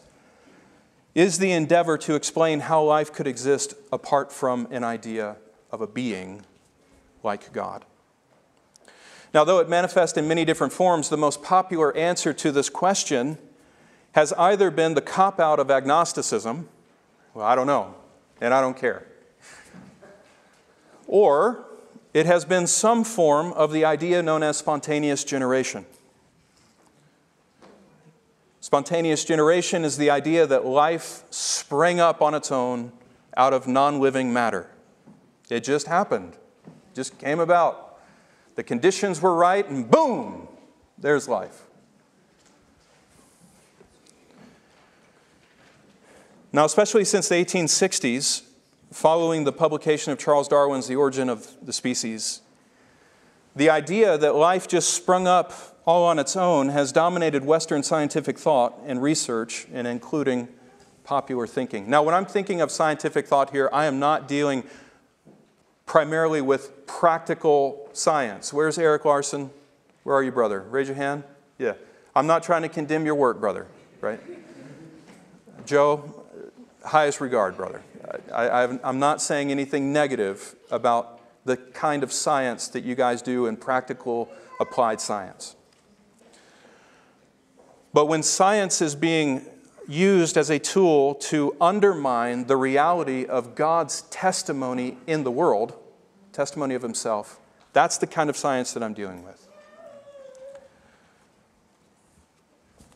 is 1.15 1.39
the 1.39 1.51
endeavor 1.51 1.97
to 1.97 2.15
explain 2.15 2.61
how 2.61 2.83
life 2.83 3.11
could 3.11 3.27
exist 3.27 3.75
apart 3.91 4.31
from 4.31 4.69
an 4.71 4.85
idea 4.85 5.37
of 5.71 5.81
a 5.81 5.87
being 5.87 6.43
like 7.23 7.51
God. 7.55 7.87
Now, 9.33 9.43
though 9.45 9.59
it 9.59 9.69
manifests 9.69 10.19
in 10.19 10.29
many 10.29 10.45
different 10.45 10.75
forms, 10.75 11.09
the 11.09 11.17
most 11.17 11.43
popular 11.43 11.97
answer 11.97 12.35
to 12.35 12.53
this 12.53 12.69
question 12.69 13.39
has 14.13 14.33
either 14.35 14.71
been 14.71 14.95
the 14.95 15.01
cop 15.01 15.41
out 15.41 15.59
of 15.59 15.71
agnosticism, 15.71 16.69
well, 17.35 17.47
I 17.47 17.55
don't 17.55 17.67
know, 17.67 17.95
and 18.41 18.53
I 18.53 18.61
don't 18.61 18.77
care, 18.77 19.07
or 21.07 21.67
it 22.17 22.25
has 22.25 22.47
been 22.47 22.67
some 22.67 23.05
form 23.05 23.53
of 23.53 23.73
the 23.73 23.85
idea 23.85 24.23
known 24.23 24.43
as 24.43 24.57
spontaneous 24.57 25.23
generation. 25.23 25.85
Spontaneous 28.63 29.23
generation 29.23 29.85
is 29.85 29.99
the 29.99 30.09
idea 30.09 30.47
that 30.47 30.65
life 30.65 31.25
sprang 31.29 32.01
up 32.01 32.23
on 32.23 32.33
its 32.33 32.51
own 32.51 32.91
out 33.37 33.53
of 33.53 33.69
non 33.69 34.01
living 34.01 34.33
matter. 34.33 34.67
It 35.51 35.63
just 35.63 35.89
happened, 35.89 36.39
just 36.95 37.19
came 37.19 37.39
about. 37.39 37.99
The 38.55 38.63
conditions 38.63 39.21
were 39.21 39.35
right, 39.35 39.69
and 39.69 39.91
boom, 39.91 40.49
there's 40.97 41.29
life. 41.29 41.65
Now, 46.51 46.65
especially 46.65 47.05
since 47.05 47.29
the 47.29 47.35
1860s, 47.35 48.46
following 48.93 49.45
the 49.45 49.53
publication 49.53 50.13
of 50.13 50.19
Charles 50.19 50.49
Darwin's 50.49 50.87
The 50.87 50.97
Origin 50.97 51.29
of 51.29 51.49
the 51.63 51.73
Species, 51.73 52.41
the 53.55 53.71
idea 53.71 54.19
that 54.19 54.35
life 54.35 54.69
just 54.69 54.93
sprung 54.93 55.27
up 55.27 55.53
all 55.87 56.05
on 56.05 56.19
its 56.19 56.37
own 56.37 56.69
has 56.71 56.93
dominated 56.93 57.45
Western 57.45 57.83
scientific 57.83 58.39
thought 58.39 58.79
and 58.87 59.01
research, 59.01 59.67
and 59.73 59.87
including 59.87 60.49
popular 61.05 61.47
thinking. 61.47 61.89
Now, 61.89 62.03
when 62.03 62.15
I'm 62.15 62.27
thinking 62.27 62.61
of 62.61 62.71
scientific 62.71 63.27
thought 63.27 63.51
here, 63.51 63.71
I 63.73 63.87
am 63.87 63.99
not 63.99 64.27
dealing 64.27 64.65
primarily 65.87 66.41
with 66.41 66.87
practical 66.87 67.89
science. 67.93 68.53
Where's 68.53 68.77
Eric 68.77 69.05
Larson? 69.05 69.51
Where 70.03 70.17
are 70.17 70.23
you, 70.23 70.33
brother? 70.33 70.61
Raise 70.63 70.89
your 70.89 70.97
hand. 70.97 71.23
Yeah. 71.59 71.75
I'm 72.15 72.27
not 72.27 72.43
trying 72.43 72.63
to 72.63 72.69
condemn 72.69 73.07
your 73.07 73.15
work, 73.15 73.41
brother, 73.41 73.67
right? 74.01 74.21
Joe, 75.65 76.25
highest 76.85 77.21
regard, 77.21 77.57
brother. 77.57 77.83
I, 78.33 78.79
am 78.83 78.99
not 78.99 79.21
saying 79.21 79.51
anything 79.51 79.93
negative 79.93 80.55
about 80.71 81.21
the 81.45 81.57
kind 81.57 82.03
of 82.03 82.13
science 82.13 82.69
that 82.69 82.85
you 82.85 82.95
guys 82.95 83.23
do 83.23 83.47
in 83.47 83.57
practical 83.57 84.29
applied 84.61 85.01
science. 85.01 85.57
But 87.93 88.07
when 88.07 88.23
science 88.23 88.83
is 88.83 88.95
being 88.95 89.47
used 89.89 90.37
as 90.37 90.51
a 90.51 90.59
tool 90.59 91.15
to 91.15 91.57
undermine 91.61 92.47
the 92.47 92.57
reality 92.57 93.25
of 93.25 93.55
God's 93.55 94.03
testimony 94.03 94.99
in 95.07 95.25
the 95.25 95.31
world, 95.31 95.75
testimony 96.33 96.75
of 96.75 96.83
Himself, 96.83 97.39
that's 97.73 97.99
the 97.99 98.07
kind 98.07 98.29
of 98.29 98.37
science 98.37 98.73
that 98.73 98.83
I'm 98.83 98.95
dealing 98.95 99.25
with. 99.25 99.49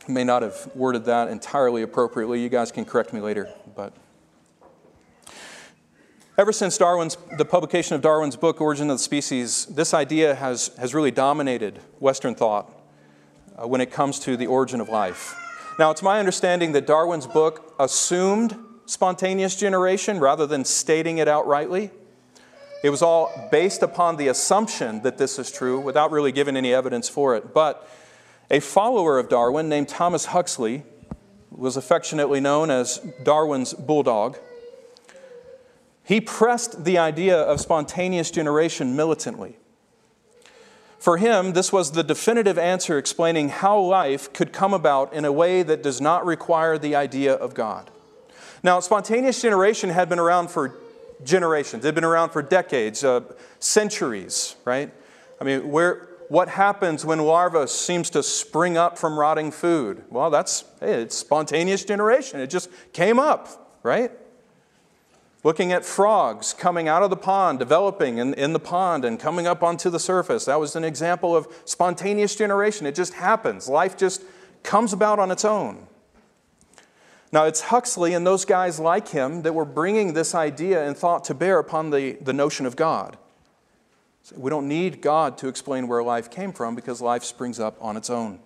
I 0.08 0.12
may 0.12 0.24
not 0.24 0.42
have 0.42 0.70
worded 0.74 1.04
that 1.04 1.28
entirely 1.28 1.82
appropriately. 1.82 2.42
You 2.42 2.48
guys 2.48 2.72
can 2.72 2.84
correct 2.84 3.12
me 3.12 3.20
later, 3.20 3.48
but. 3.76 3.92
Ever 6.40 6.52
since 6.52 6.78
Darwin's, 6.78 7.18
the 7.36 7.44
publication 7.44 7.94
of 7.96 8.00
Darwin's 8.00 8.34
book, 8.34 8.62
Origin 8.62 8.88
of 8.88 8.94
the 8.94 9.02
Species, 9.02 9.66
this 9.66 9.92
idea 9.92 10.34
has, 10.34 10.68
has 10.78 10.94
really 10.94 11.10
dominated 11.10 11.80
Western 11.98 12.34
thought 12.34 12.72
uh, 13.58 13.68
when 13.68 13.82
it 13.82 13.90
comes 13.90 14.18
to 14.20 14.38
the 14.38 14.46
origin 14.46 14.80
of 14.80 14.88
life. 14.88 15.34
Now, 15.78 15.90
it's 15.90 16.02
my 16.02 16.18
understanding 16.18 16.72
that 16.72 16.86
Darwin's 16.86 17.26
book 17.26 17.74
assumed 17.78 18.56
spontaneous 18.86 19.54
generation 19.54 20.18
rather 20.18 20.46
than 20.46 20.64
stating 20.64 21.18
it 21.18 21.28
outrightly. 21.28 21.90
It 22.82 22.88
was 22.88 23.02
all 23.02 23.50
based 23.52 23.82
upon 23.82 24.16
the 24.16 24.28
assumption 24.28 25.02
that 25.02 25.18
this 25.18 25.38
is 25.38 25.52
true 25.52 25.78
without 25.78 26.10
really 26.10 26.32
giving 26.32 26.56
any 26.56 26.72
evidence 26.72 27.06
for 27.06 27.36
it. 27.36 27.52
But 27.52 27.86
a 28.50 28.60
follower 28.60 29.18
of 29.18 29.28
Darwin 29.28 29.68
named 29.68 29.90
Thomas 29.90 30.24
Huxley 30.24 30.84
was 31.50 31.76
affectionately 31.76 32.40
known 32.40 32.70
as 32.70 32.98
Darwin's 33.24 33.74
bulldog. 33.74 34.38
He 36.10 36.20
pressed 36.20 36.84
the 36.84 36.98
idea 36.98 37.40
of 37.40 37.60
spontaneous 37.60 38.32
generation 38.32 38.96
militantly. 38.96 39.56
For 40.98 41.18
him, 41.18 41.52
this 41.52 41.72
was 41.72 41.92
the 41.92 42.02
definitive 42.02 42.58
answer 42.58 42.98
explaining 42.98 43.50
how 43.50 43.78
life 43.78 44.32
could 44.32 44.52
come 44.52 44.74
about 44.74 45.12
in 45.12 45.24
a 45.24 45.30
way 45.30 45.62
that 45.62 45.84
does 45.84 46.00
not 46.00 46.26
require 46.26 46.78
the 46.78 46.96
idea 46.96 47.32
of 47.32 47.54
God. 47.54 47.92
Now, 48.64 48.80
spontaneous 48.80 49.40
generation 49.40 49.90
had 49.90 50.08
been 50.08 50.18
around 50.18 50.50
for 50.50 50.74
generations, 51.22 51.84
it 51.84 51.86
had 51.86 51.94
been 51.94 52.02
around 52.02 52.30
for 52.30 52.42
decades, 52.42 53.04
uh, 53.04 53.20
centuries, 53.60 54.56
right? 54.64 54.92
I 55.40 55.44
mean, 55.44 55.70
where, 55.70 56.08
what 56.26 56.48
happens 56.48 57.06
when 57.06 57.20
larva 57.20 57.68
seems 57.68 58.10
to 58.10 58.24
spring 58.24 58.76
up 58.76 58.98
from 58.98 59.16
rotting 59.16 59.52
food? 59.52 60.02
Well, 60.10 60.30
that's 60.30 60.64
hey, 60.80 61.02
it's 61.02 61.14
spontaneous 61.14 61.84
generation. 61.84 62.40
It 62.40 62.50
just 62.50 62.68
came 62.92 63.20
up, 63.20 63.78
right? 63.84 64.10
Looking 65.42 65.72
at 65.72 65.86
frogs 65.86 66.52
coming 66.52 66.86
out 66.86 67.02
of 67.02 67.08
the 67.08 67.16
pond, 67.16 67.58
developing 67.58 68.18
in, 68.18 68.34
in 68.34 68.52
the 68.52 68.60
pond 68.60 69.06
and 69.06 69.18
coming 69.18 69.46
up 69.46 69.62
onto 69.62 69.88
the 69.88 69.98
surface. 69.98 70.44
That 70.44 70.60
was 70.60 70.76
an 70.76 70.84
example 70.84 71.34
of 71.34 71.48
spontaneous 71.64 72.36
generation. 72.36 72.86
It 72.86 72.94
just 72.94 73.14
happens. 73.14 73.66
Life 73.66 73.96
just 73.96 74.22
comes 74.62 74.92
about 74.92 75.18
on 75.18 75.30
its 75.30 75.44
own. 75.44 75.86
Now, 77.32 77.44
it's 77.44 77.62
Huxley 77.62 78.12
and 78.12 78.26
those 78.26 78.44
guys 78.44 78.78
like 78.78 79.08
him 79.08 79.42
that 79.42 79.54
were 79.54 79.64
bringing 79.64 80.12
this 80.12 80.34
idea 80.34 80.86
and 80.86 80.96
thought 80.96 81.24
to 81.24 81.34
bear 81.34 81.58
upon 81.58 81.90
the, 81.90 82.18
the 82.20 82.32
notion 82.32 82.66
of 82.66 82.76
God. 82.76 83.16
We 84.36 84.50
don't 84.50 84.68
need 84.68 85.00
God 85.00 85.38
to 85.38 85.48
explain 85.48 85.88
where 85.88 86.02
life 86.02 86.30
came 86.30 86.52
from 86.52 86.74
because 86.74 87.00
life 87.00 87.24
springs 87.24 87.58
up 87.58 87.76
on 87.80 87.96
its 87.96 88.10
own. 88.10 88.40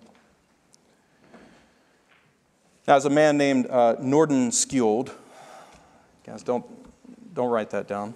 Now, 2.87 2.95
as 2.95 3.05
a 3.05 3.09
man 3.09 3.37
named 3.37 3.67
uh, 3.69 3.95
Nordenskjold, 3.95 5.11
guys, 6.23 6.43
don't 6.43 6.65
don't 7.35 7.49
write 7.49 7.69
that 7.71 7.87
down. 7.87 8.15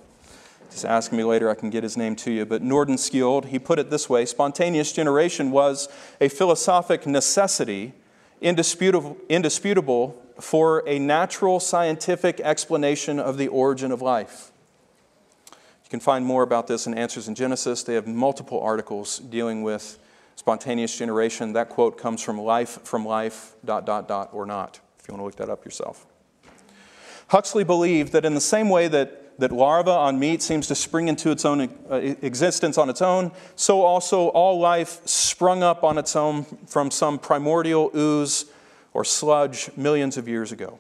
Just 0.71 0.85
ask 0.85 1.11
me 1.11 1.23
later, 1.23 1.49
I 1.49 1.55
can 1.55 1.69
get 1.69 1.83
his 1.83 1.97
name 1.97 2.15
to 2.17 2.31
you. 2.31 2.45
But 2.45 2.63
Nordenskjold, 2.63 3.45
he 3.45 3.59
put 3.59 3.79
it 3.79 3.89
this 3.89 4.09
way 4.09 4.25
spontaneous 4.25 4.91
generation 4.91 5.51
was 5.51 5.89
a 6.21 6.29
philosophic 6.29 7.05
necessity, 7.05 7.93
indisputable, 8.41 9.17
indisputable 9.27 10.21
for 10.39 10.83
a 10.87 10.99
natural 10.99 11.59
scientific 11.59 12.39
explanation 12.39 13.19
of 13.19 13.37
the 13.37 13.49
origin 13.49 13.91
of 13.91 14.01
life. 14.01 14.51
You 15.51 15.89
can 15.89 15.99
find 15.99 16.23
more 16.23 16.43
about 16.43 16.67
this 16.67 16.87
in 16.87 16.93
Answers 16.93 17.27
in 17.27 17.35
Genesis. 17.35 17.83
They 17.83 17.95
have 17.95 18.07
multiple 18.07 18.61
articles 18.61 19.19
dealing 19.19 19.63
with 19.63 19.97
spontaneous 20.35 20.97
generation. 20.97 21.53
That 21.53 21.67
quote 21.67 21.97
comes 21.97 22.21
from 22.21 22.39
life 22.39 22.83
from 22.83 23.05
life, 23.05 23.55
dot, 23.65 23.85
dot, 23.85 24.07
dot, 24.07 24.29
or 24.31 24.45
not, 24.45 24.79
if 24.99 25.07
you 25.07 25.13
want 25.13 25.21
to 25.21 25.25
look 25.25 25.35
that 25.37 25.49
up 25.49 25.65
yourself. 25.65 26.05
Huxley 27.29 27.63
believed 27.63 28.11
that 28.13 28.25
in 28.25 28.33
the 28.33 28.41
same 28.41 28.69
way 28.69 28.87
that 28.87 29.19
that 29.39 29.51
larva 29.53 29.91
on 29.91 30.19
meat 30.19 30.41
seems 30.41 30.67
to 30.67 30.75
spring 30.75 31.07
into 31.07 31.31
its 31.31 31.45
own 31.45 31.69
uh, 31.89 31.95
existence 32.21 32.77
on 32.77 32.89
its 32.89 33.01
own, 33.01 33.31
so 33.55 33.81
also 33.81 34.27
all 34.29 34.59
life 34.59 35.05
sprung 35.07 35.63
up 35.63 35.83
on 35.83 35.97
its 35.97 36.15
own 36.15 36.43
from 36.67 36.91
some 36.91 37.17
primordial 37.17 37.89
ooze 37.95 38.45
or 38.93 39.03
sludge 39.05 39.71
millions 39.77 40.17
of 40.17 40.27
years 40.27 40.51
ago. 40.51 40.79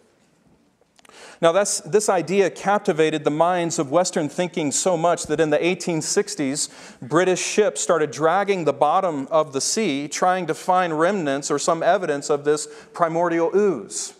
Now, 1.41 1.53
this 1.53 2.09
idea 2.09 2.49
captivated 2.49 3.23
the 3.23 3.31
minds 3.31 3.79
of 3.79 3.91
Western 3.91 4.27
thinking 4.27 4.73
so 4.73 4.97
much 4.97 5.23
that 5.27 5.39
in 5.39 5.51
the 5.51 5.57
1860s, 5.57 6.69
British 7.01 7.39
ships 7.39 7.79
started 7.79 8.11
dragging 8.11 8.65
the 8.65 8.73
bottom 8.73 9.25
of 9.27 9.53
the 9.53 9.61
sea, 9.61 10.09
trying 10.09 10.47
to 10.47 10.53
find 10.53 10.99
remnants 10.99 11.49
or 11.49 11.57
some 11.57 11.81
evidence 11.81 12.29
of 12.29 12.43
this 12.43 12.67
primordial 12.91 13.55
ooze. 13.55 14.15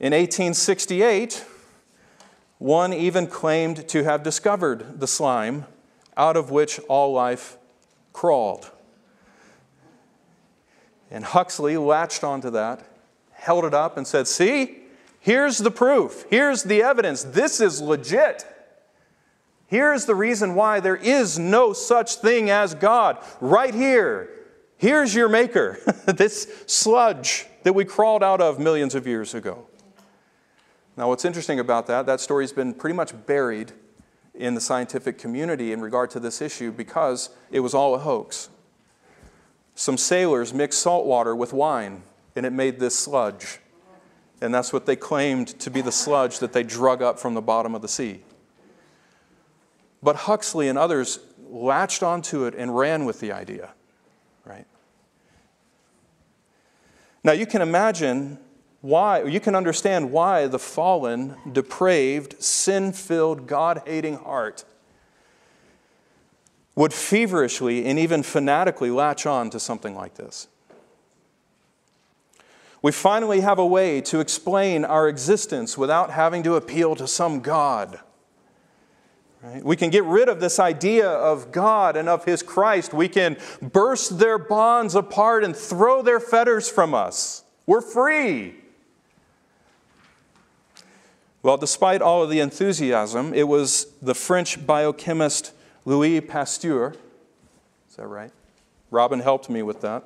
In 0.00 0.12
1868, 0.12 1.44
one 2.58 2.92
even 2.92 3.26
claimed 3.26 3.88
to 3.88 4.04
have 4.04 4.22
discovered 4.22 5.00
the 5.00 5.06
slime 5.06 5.66
out 6.16 6.36
of 6.36 6.50
which 6.50 6.78
all 6.88 7.12
life 7.12 7.56
crawled. 8.12 8.70
And 11.10 11.24
Huxley 11.24 11.76
latched 11.76 12.22
onto 12.22 12.50
that, 12.50 12.84
held 13.32 13.64
it 13.64 13.74
up, 13.74 13.96
and 13.96 14.06
said, 14.06 14.26
See, 14.26 14.78
Here's 15.20 15.58
the 15.58 15.70
proof. 15.70 16.24
Here's 16.30 16.62
the 16.62 16.82
evidence. 16.82 17.22
This 17.22 17.60
is 17.60 17.80
legit. 17.80 18.46
Here's 19.66 20.06
the 20.06 20.14
reason 20.14 20.54
why 20.54 20.80
there 20.80 20.96
is 20.96 21.38
no 21.38 21.74
such 21.74 22.14
thing 22.16 22.48
as 22.48 22.74
God. 22.74 23.18
Right 23.40 23.74
here. 23.74 24.30
Here's 24.78 25.14
your 25.14 25.28
maker. 25.28 25.78
this 26.06 26.64
sludge 26.66 27.46
that 27.64 27.74
we 27.74 27.84
crawled 27.84 28.22
out 28.22 28.40
of 28.40 28.58
millions 28.58 28.94
of 28.94 29.06
years 29.06 29.34
ago. 29.34 29.66
Now, 30.98 31.08
what's 31.08 31.24
interesting 31.24 31.60
about 31.60 31.86
that, 31.86 32.06
that 32.06 32.18
story's 32.18 32.52
been 32.52 32.74
pretty 32.74 32.96
much 32.96 33.14
buried 33.24 33.70
in 34.34 34.54
the 34.54 34.60
scientific 34.60 35.16
community 35.16 35.72
in 35.72 35.80
regard 35.80 36.10
to 36.10 36.18
this 36.18 36.42
issue 36.42 36.72
because 36.72 37.30
it 37.52 37.60
was 37.60 37.72
all 37.72 37.94
a 37.94 37.98
hoax. 37.98 38.48
Some 39.76 39.96
sailors 39.96 40.52
mixed 40.52 40.80
salt 40.82 41.06
water 41.06 41.36
with 41.36 41.52
wine 41.52 42.02
and 42.34 42.44
it 42.44 42.50
made 42.50 42.80
this 42.80 42.98
sludge. 42.98 43.60
And 44.40 44.52
that's 44.52 44.72
what 44.72 44.86
they 44.86 44.96
claimed 44.96 45.56
to 45.60 45.70
be 45.70 45.82
the 45.82 45.92
sludge 45.92 46.40
that 46.40 46.52
they 46.52 46.64
drug 46.64 47.00
up 47.00 47.20
from 47.20 47.34
the 47.34 47.42
bottom 47.42 47.76
of 47.76 47.82
the 47.82 47.88
sea. 47.88 48.24
But 50.02 50.16
Huxley 50.16 50.66
and 50.66 50.76
others 50.76 51.20
latched 51.48 52.02
onto 52.02 52.44
it 52.44 52.56
and 52.56 52.76
ran 52.76 53.04
with 53.04 53.20
the 53.20 53.30
idea, 53.30 53.70
right? 54.44 54.66
Now 57.22 57.32
you 57.32 57.46
can 57.46 57.62
imagine 57.62 58.40
why, 58.80 59.24
you 59.24 59.40
can 59.40 59.54
understand 59.54 60.12
why 60.12 60.46
the 60.46 60.58
fallen, 60.58 61.36
depraved, 61.50 62.40
sin 62.42 62.92
filled, 62.92 63.46
God 63.46 63.82
hating 63.86 64.18
heart 64.18 64.64
would 66.76 66.94
feverishly 66.94 67.86
and 67.86 67.98
even 67.98 68.22
fanatically 68.22 68.88
latch 68.88 69.26
on 69.26 69.50
to 69.50 69.58
something 69.58 69.96
like 69.96 70.14
this. 70.14 70.46
We 72.80 72.92
finally 72.92 73.40
have 73.40 73.58
a 73.58 73.66
way 73.66 74.00
to 74.02 74.20
explain 74.20 74.84
our 74.84 75.08
existence 75.08 75.76
without 75.76 76.12
having 76.12 76.44
to 76.44 76.54
appeal 76.54 76.94
to 76.94 77.08
some 77.08 77.40
God. 77.40 77.98
Right? 79.42 79.64
We 79.64 79.74
can 79.74 79.90
get 79.90 80.04
rid 80.04 80.28
of 80.28 80.38
this 80.38 80.60
idea 80.60 81.08
of 81.08 81.50
God 81.50 81.96
and 81.96 82.08
of 82.08 82.24
His 82.24 82.44
Christ. 82.44 82.94
We 82.94 83.08
can 83.08 83.36
burst 83.60 84.20
their 84.20 84.38
bonds 84.38 84.94
apart 84.94 85.42
and 85.42 85.56
throw 85.56 86.02
their 86.02 86.20
fetters 86.20 86.70
from 86.70 86.94
us. 86.94 87.42
We're 87.66 87.80
free. 87.80 88.54
Well, 91.42 91.56
despite 91.56 92.02
all 92.02 92.22
of 92.22 92.30
the 92.30 92.40
enthusiasm, 92.40 93.32
it 93.32 93.46
was 93.46 93.86
the 94.02 94.14
French 94.14 94.66
biochemist 94.66 95.52
Louis 95.84 96.20
Pasteur. 96.20 96.94
Is 97.88 97.96
that 97.96 98.08
right? 98.08 98.32
Robin 98.90 99.20
helped 99.20 99.48
me 99.48 99.62
with 99.62 99.80
that. 99.82 100.04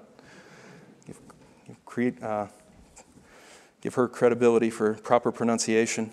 Create, 1.86 2.22
uh, 2.22 2.48
give 3.80 3.94
her 3.94 4.08
credibility 4.08 4.68
for 4.68 4.94
proper 4.94 5.32
pronunciation. 5.32 6.12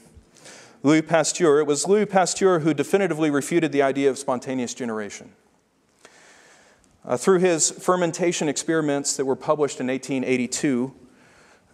Louis 0.84 1.02
Pasteur, 1.02 1.60
it 1.60 1.68
was 1.68 1.88
Louis 1.88 2.06
Pasteur 2.06 2.60
who 2.60 2.74
definitively 2.74 3.30
refuted 3.30 3.74
the 3.74 3.82
idea 3.82 4.10
of 4.10 4.18
spontaneous 4.18 4.74
generation. 4.74 5.34
Uh, 7.04 7.18
through 7.18 7.40
his 7.40 7.72
fermentation 7.72 8.48
experiments 8.48 9.18
that 9.18 9.26
were 9.26 9.36
published 9.36 9.82
in 9.82 9.88
1882, 9.88 10.94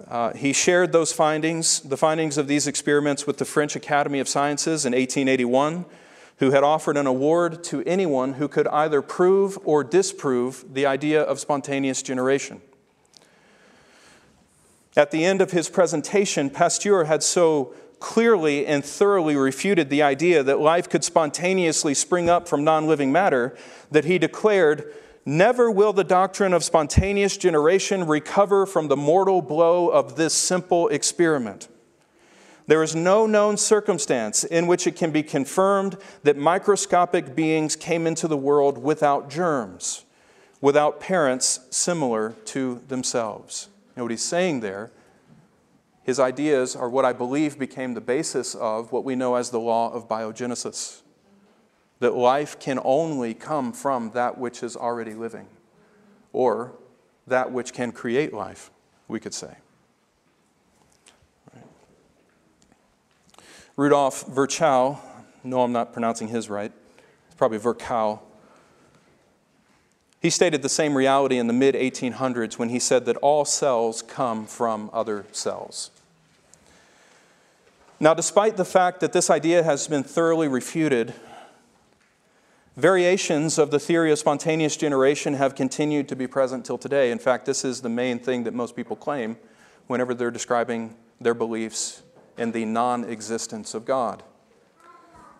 uh, 0.07 0.33
he 0.33 0.51
shared 0.51 0.91
those 0.91 1.13
findings, 1.13 1.79
the 1.79 1.97
findings 1.97 2.37
of 2.37 2.47
these 2.47 2.67
experiments, 2.67 3.25
with 3.25 3.37
the 3.37 3.45
French 3.45 3.75
Academy 3.75 4.19
of 4.19 4.27
Sciences 4.27 4.85
in 4.85 4.91
1881, 4.91 5.85
who 6.37 6.51
had 6.51 6.63
offered 6.63 6.97
an 6.97 7.07
award 7.07 7.63
to 7.63 7.81
anyone 7.83 8.33
who 8.33 8.47
could 8.47 8.67
either 8.67 9.01
prove 9.01 9.57
or 9.63 9.83
disprove 9.83 10.65
the 10.73 10.85
idea 10.85 11.21
of 11.21 11.39
spontaneous 11.39 12.01
generation. 12.01 12.61
At 14.97 15.11
the 15.11 15.25
end 15.25 15.41
of 15.41 15.51
his 15.51 15.69
presentation, 15.69 16.49
Pasteur 16.49 17.05
had 17.05 17.23
so 17.23 17.73
clearly 17.99 18.65
and 18.65 18.83
thoroughly 18.83 19.35
refuted 19.35 19.89
the 19.89 20.01
idea 20.01 20.43
that 20.43 20.59
life 20.59 20.89
could 20.89 21.03
spontaneously 21.03 21.93
spring 21.93 22.29
up 22.29 22.47
from 22.47 22.63
non 22.63 22.85
living 22.85 23.11
matter 23.11 23.57
that 23.91 24.05
he 24.05 24.17
declared, 24.17 24.93
Never 25.25 25.71
will 25.71 25.91
the 25.91 26.03
doctrine 26.03 26.53
of 26.53 26.63
spontaneous 26.63 27.35
generation 27.35 28.05
recover 28.05 28.67
from 28.67 28.89
the 28.89 28.95
mortal 28.95 29.41
blow 29.41 29.89
of 29.89 30.15
this 30.15 30.35
simple 30.35 30.87
experiment. 30.89 31.67
There 32.67 32.83
is 32.83 32.95
no 32.95 33.25
known 33.25 33.57
circumstance 33.57 34.43
in 34.43 34.67
which 34.67 34.85
it 34.85 34.95
can 34.95 35.11
be 35.11 35.23
confirmed 35.23 35.97
that 36.23 36.37
microscopic 36.37 37.35
beings 37.35 37.75
came 37.75 38.05
into 38.05 38.27
the 38.27 38.37
world 38.37 38.77
without 38.77 39.29
germs, 39.29 40.05
without 40.61 40.99
parents 40.99 41.59
similar 41.71 42.35
to 42.45 42.81
themselves. 42.87 43.69
And 43.95 44.03
what 44.03 44.11
he's 44.11 44.23
saying 44.23 44.59
there, 44.59 44.91
his 46.03 46.19
ideas 46.19 46.75
are 46.75 46.89
what 46.89 47.05
I 47.05 47.13
believe 47.13 47.57
became 47.57 47.95
the 47.95 48.01
basis 48.01 48.53
of 48.53 48.91
what 48.91 49.03
we 49.03 49.15
know 49.15 49.35
as 49.35 49.49
the 49.49 49.59
law 49.59 49.91
of 49.91 50.07
biogenesis 50.07 51.01
that 51.99 52.15
life 52.15 52.59
can 52.59 52.79
only 52.83 53.33
come 53.33 53.71
from 53.71 54.11
that 54.11 54.37
which 54.37 54.63
is 54.63 54.75
already 54.75 55.13
living, 55.13 55.47
or 56.33 56.73
that 57.27 57.51
which 57.51 57.73
can 57.73 57.91
create 57.91 58.33
life, 58.33 58.69
we 59.07 59.19
could 59.19 59.33
say. 59.33 59.55
Right. 61.53 61.63
Rudolf 63.77 64.27
Virchow, 64.27 64.99
no, 65.43 65.61
I'm 65.61 65.71
not 65.71 65.93
pronouncing 65.93 66.27
his 66.27 66.49
right, 66.49 66.71
it's 67.27 67.35
probably 67.35 67.57
Virchow 67.57 68.21
he 70.25 70.31
stated 70.31 70.63
the 70.63 70.69
same 70.69 70.97
reality 70.97 71.37
in 71.37 71.45
the 71.45 71.53
mid 71.53 71.75
1800s 71.75 72.57
when 72.57 72.69
he 72.69 72.79
said 72.79 73.05
that 73.05 73.15
all 73.17 73.45
cells 73.45 74.01
come 74.01 74.47
from 74.47 74.89
other 74.91 75.27
cells. 75.31 75.91
Now, 77.99 78.15
despite 78.15 78.57
the 78.57 78.65
fact 78.65 79.01
that 79.01 79.13
this 79.13 79.29
idea 79.29 79.61
has 79.61 79.87
been 79.87 80.01
thoroughly 80.01 80.47
refuted, 80.47 81.13
variations 82.75 83.57
of 83.57 83.71
the 83.71 83.79
theory 83.79 84.11
of 84.11 84.19
spontaneous 84.19 84.75
generation 84.75 85.35
have 85.35 85.55
continued 85.55 86.09
to 86.09 86.15
be 86.15 86.27
present 86.27 86.65
till 86.65 86.77
today. 86.77 87.11
In 87.11 87.19
fact, 87.19 87.45
this 87.45 87.63
is 87.63 87.81
the 87.81 87.89
main 87.89 88.19
thing 88.19 88.43
that 88.43 88.53
most 88.53 88.75
people 88.75 88.95
claim 88.95 89.37
whenever 89.87 90.13
they're 90.13 90.31
describing 90.31 90.95
their 91.21 91.33
beliefs 91.33 92.03
in 92.37 92.51
the 92.51 92.65
non 92.65 93.05
existence 93.05 93.73
of 93.73 93.85
God. 93.85 94.23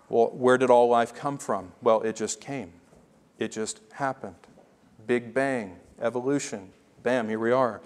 Well, 0.08 0.28
where 0.28 0.58
did 0.58 0.70
all 0.70 0.88
life 0.88 1.14
come 1.14 1.38
from? 1.38 1.72
Well, 1.82 2.02
it 2.02 2.16
just 2.16 2.40
came, 2.40 2.72
it 3.40 3.52
just 3.52 3.82
happened. 3.94 4.36
Big 5.06 5.34
Bang, 5.34 5.78
evolution. 6.02 6.70
Bam, 7.04 7.30
here 7.30 7.40
we 7.40 7.52
are. 7.52 7.82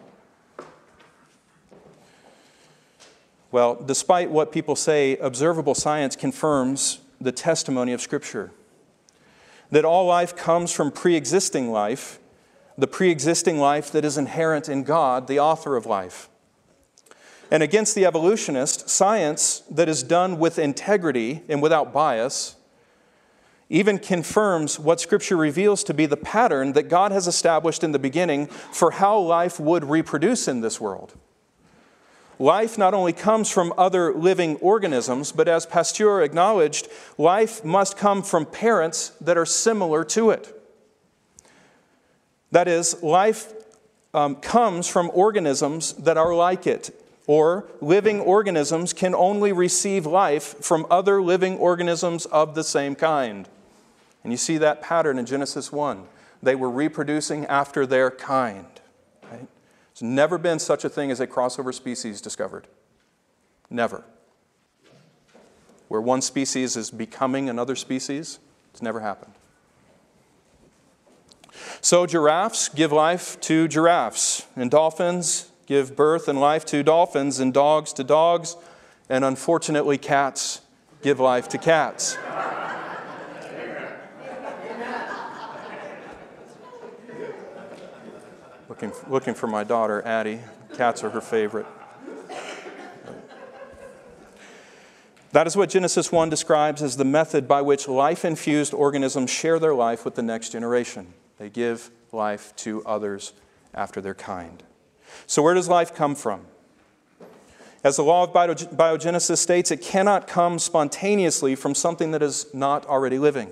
Well, 3.52 3.76
despite 3.76 4.30
what 4.30 4.52
people 4.52 4.76
say, 4.76 5.18
observable 5.18 5.74
science 5.74 6.16
confirms 6.16 7.00
the 7.20 7.32
testimony 7.32 7.94
of 7.94 8.00
Scripture 8.00 8.52
that 9.72 9.86
all 9.86 10.06
life 10.06 10.36
comes 10.36 10.72
from 10.72 10.92
pre 10.92 11.16
existing 11.16 11.72
life, 11.72 12.20
the 12.78 12.88
pre 12.88 13.10
existing 13.10 13.60
life 13.60 13.92
that 13.92 14.06
is 14.06 14.18
inherent 14.18 14.70
in 14.70 14.84
God, 14.84 15.28
the 15.28 15.40
author 15.40 15.76
of 15.76 15.86
life. 15.86 16.30
And 17.52 17.64
against 17.64 17.96
the 17.96 18.06
evolutionist, 18.06 18.90
science 18.90 19.64
that 19.72 19.90
is 19.90 20.04
done 20.04 20.38
with 20.38 20.60
integrity 20.60 21.44
and 21.50 21.62
without 21.62 21.92
bias 21.92 22.56
even 23.70 24.00
confirms 24.00 24.80
what 24.80 25.00
Scripture 25.00 25.38
reveals 25.38 25.84
to 25.84 25.94
be 25.94 26.08
the 26.08 26.18
pattern 26.18 26.74
that 26.74 26.90
God 26.90 27.12
has 27.12 27.28
established 27.28 27.84
in 27.84 27.92
the 27.92 28.00
beginning 28.00 28.48
for 28.48 28.92
how 28.92 29.20
life 29.20 29.60
would 29.60 29.86
reproduce 29.86 30.48
in 30.48 30.62
this 30.62 30.82
world. 30.82 31.14
Life 32.40 32.78
not 32.78 32.94
only 32.94 33.12
comes 33.12 33.52
from 33.52 33.74
other 33.78 34.14
living 34.14 34.56
organisms, 34.58 35.34
but 35.34 35.50
as 35.50 35.66
Pasteur 35.66 36.22
acknowledged, 36.22 36.88
life 37.18 37.66
must 37.66 37.98
come 37.98 38.24
from 38.24 38.46
parents 38.46 39.10
that 39.20 39.38
are 39.38 39.46
similar 39.46 40.06
to 40.06 40.30
it. 40.30 40.56
That 42.52 42.70
is, 42.70 43.04
life 43.04 43.54
um, 44.14 44.38
comes 44.38 44.88
from 44.88 45.12
organisms 45.14 45.94
that 45.94 46.18
are 46.18 46.34
like 46.34 46.66
it, 46.66 46.96
or 47.28 47.66
living 47.82 48.22
organisms 48.22 48.94
can 48.94 49.14
only 49.14 49.52
receive 49.52 50.06
life 50.06 50.56
from 50.64 50.88
other 50.90 51.22
living 51.22 51.58
organisms 51.58 52.26
of 52.28 52.56
the 52.56 52.64
same 52.64 52.96
kind. 52.96 53.50
And 54.24 54.32
you 54.32 54.38
see 54.38 54.58
that 54.58 54.82
pattern 54.82 55.20
in 55.20 55.26
Genesis 55.26 55.74
1. 55.74 56.06
They 56.42 56.56
were 56.56 56.70
reproducing 56.70 57.46
after 57.48 57.86
their 57.86 58.10
kind. 58.10 58.79
There's 60.00 60.10
never 60.10 60.38
been 60.38 60.60
such 60.60 60.86
a 60.86 60.90
thing 60.90 61.12
as 61.12 61.20
a 61.20 61.28
crossover 61.28 61.74
species 61.74 62.22
discovered. 62.22 62.68
Never. 63.70 64.06
Where 65.90 66.00
one 66.00 66.22
species 66.22 66.78
is 66.78 66.90
becoming 66.90 67.50
another 67.50 67.76
species, 67.76 68.40
it's 68.72 68.82
never 68.82 69.02
happened. 69.02 69.34
So, 71.82 72.06
giraffes 72.06 72.70
give 72.70 72.94
life 72.94 73.40
to 73.42 73.68
giraffes, 73.68 74.46
and 74.56 74.72
dolphins 74.72 75.52
give 75.66 75.98
birth 75.98 76.30
and 76.30 76.40
life 76.40 76.64
to 76.68 76.82
dolphins, 76.82 77.40
and 77.40 77.54
dogs 77.54 77.92
to 77.94 78.04
dogs, 78.04 78.56
and 79.10 79.26
unfortunately, 79.26 79.98
cats 79.98 80.62
give 81.02 81.20
life 81.20 81.50
to 81.50 81.58
cats. 81.58 82.18
Looking, 88.82 89.12
looking 89.12 89.34
for 89.34 89.48
my 89.48 89.64
daughter, 89.64 90.02
Addie. 90.04 90.40
Cats 90.76 91.04
are 91.04 91.10
her 91.10 91.20
favorite. 91.20 91.66
That 95.32 95.46
is 95.48 95.58
what 95.58 95.70
Genesis 95.70 96.12
1 96.12 96.30
describes 96.30 96.82
as 96.82 96.96
the 96.96 97.04
method 97.04 97.48
by 97.48 97.62
which 97.62 97.88
life 97.88 98.24
infused 98.24 98.74
organisms 98.74 99.30
share 99.30 99.60
their 99.60 99.76
life 99.76 100.06
with 100.06 100.16
the 100.16 100.24
next 100.24 100.54
generation. 100.54 101.14
They 101.38 101.50
give 101.50 101.92
life 102.12 102.56
to 102.58 102.84
others 102.86 103.34
after 103.74 104.00
their 104.00 104.16
kind. 104.16 104.64
So, 105.28 105.44
where 105.44 105.54
does 105.54 105.68
life 105.68 105.94
come 105.94 106.16
from? 106.16 106.46
As 107.84 107.98
the 107.98 108.04
law 108.04 108.24
of 108.24 108.34
biogenesis 108.34 109.38
states, 109.38 109.72
it 109.72 109.82
cannot 109.82 110.28
come 110.28 110.58
spontaneously 110.58 111.56
from 111.56 111.76
something 111.76 112.12
that 112.12 112.24
is 112.24 112.48
not 112.54 112.86
already 112.86 113.20
living. 113.20 113.52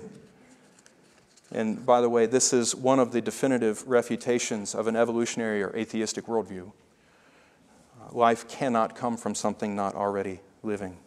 And 1.52 1.84
by 1.84 2.00
the 2.00 2.10
way, 2.10 2.26
this 2.26 2.52
is 2.52 2.74
one 2.74 2.98
of 2.98 3.12
the 3.12 3.20
definitive 3.20 3.86
refutations 3.88 4.74
of 4.74 4.86
an 4.86 4.96
evolutionary 4.96 5.62
or 5.62 5.74
atheistic 5.74 6.26
worldview. 6.26 6.72
Uh, 8.00 8.12
life 8.12 8.46
cannot 8.48 8.94
come 8.94 9.16
from 9.16 9.34
something 9.34 9.74
not 9.74 9.94
already 9.94 10.40
living. 10.62 10.98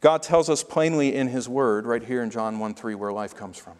God 0.00 0.22
tells 0.22 0.48
us 0.48 0.62
plainly 0.62 1.14
in 1.14 1.28
His 1.28 1.48
Word, 1.48 1.84
right 1.84 2.02
here 2.02 2.22
in 2.22 2.30
John 2.30 2.58
1 2.58 2.74
3, 2.74 2.94
where 2.94 3.12
life 3.12 3.34
comes 3.34 3.58
from. 3.58 3.74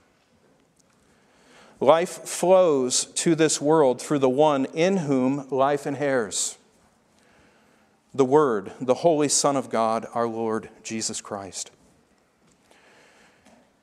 Life 1.78 2.10
flows 2.10 3.06
to 3.06 3.34
this 3.34 3.60
world 3.60 4.02
through 4.02 4.18
the 4.18 4.28
one 4.28 4.66
in 4.66 4.98
whom 4.98 5.48
life 5.50 5.86
inheres 5.86 6.58
the 8.12 8.24
Word, 8.24 8.72
the 8.80 8.94
Holy 8.94 9.28
Son 9.28 9.56
of 9.56 9.70
God, 9.70 10.06
our 10.12 10.26
Lord 10.26 10.68
Jesus 10.82 11.20
Christ. 11.20 11.70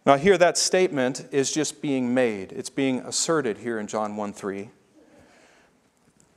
Now, 0.08 0.16
here 0.16 0.38
that 0.38 0.58
statement 0.58 1.28
is 1.34 1.52
just 1.52 1.82
being 1.82 2.14
made, 2.14 2.54
it's 2.54 2.70
being 2.70 3.00
asserted 3.00 3.58
here 3.58 3.78
in 3.78 3.88
John 3.88 4.16
1 4.16 4.32
3. 4.32 4.70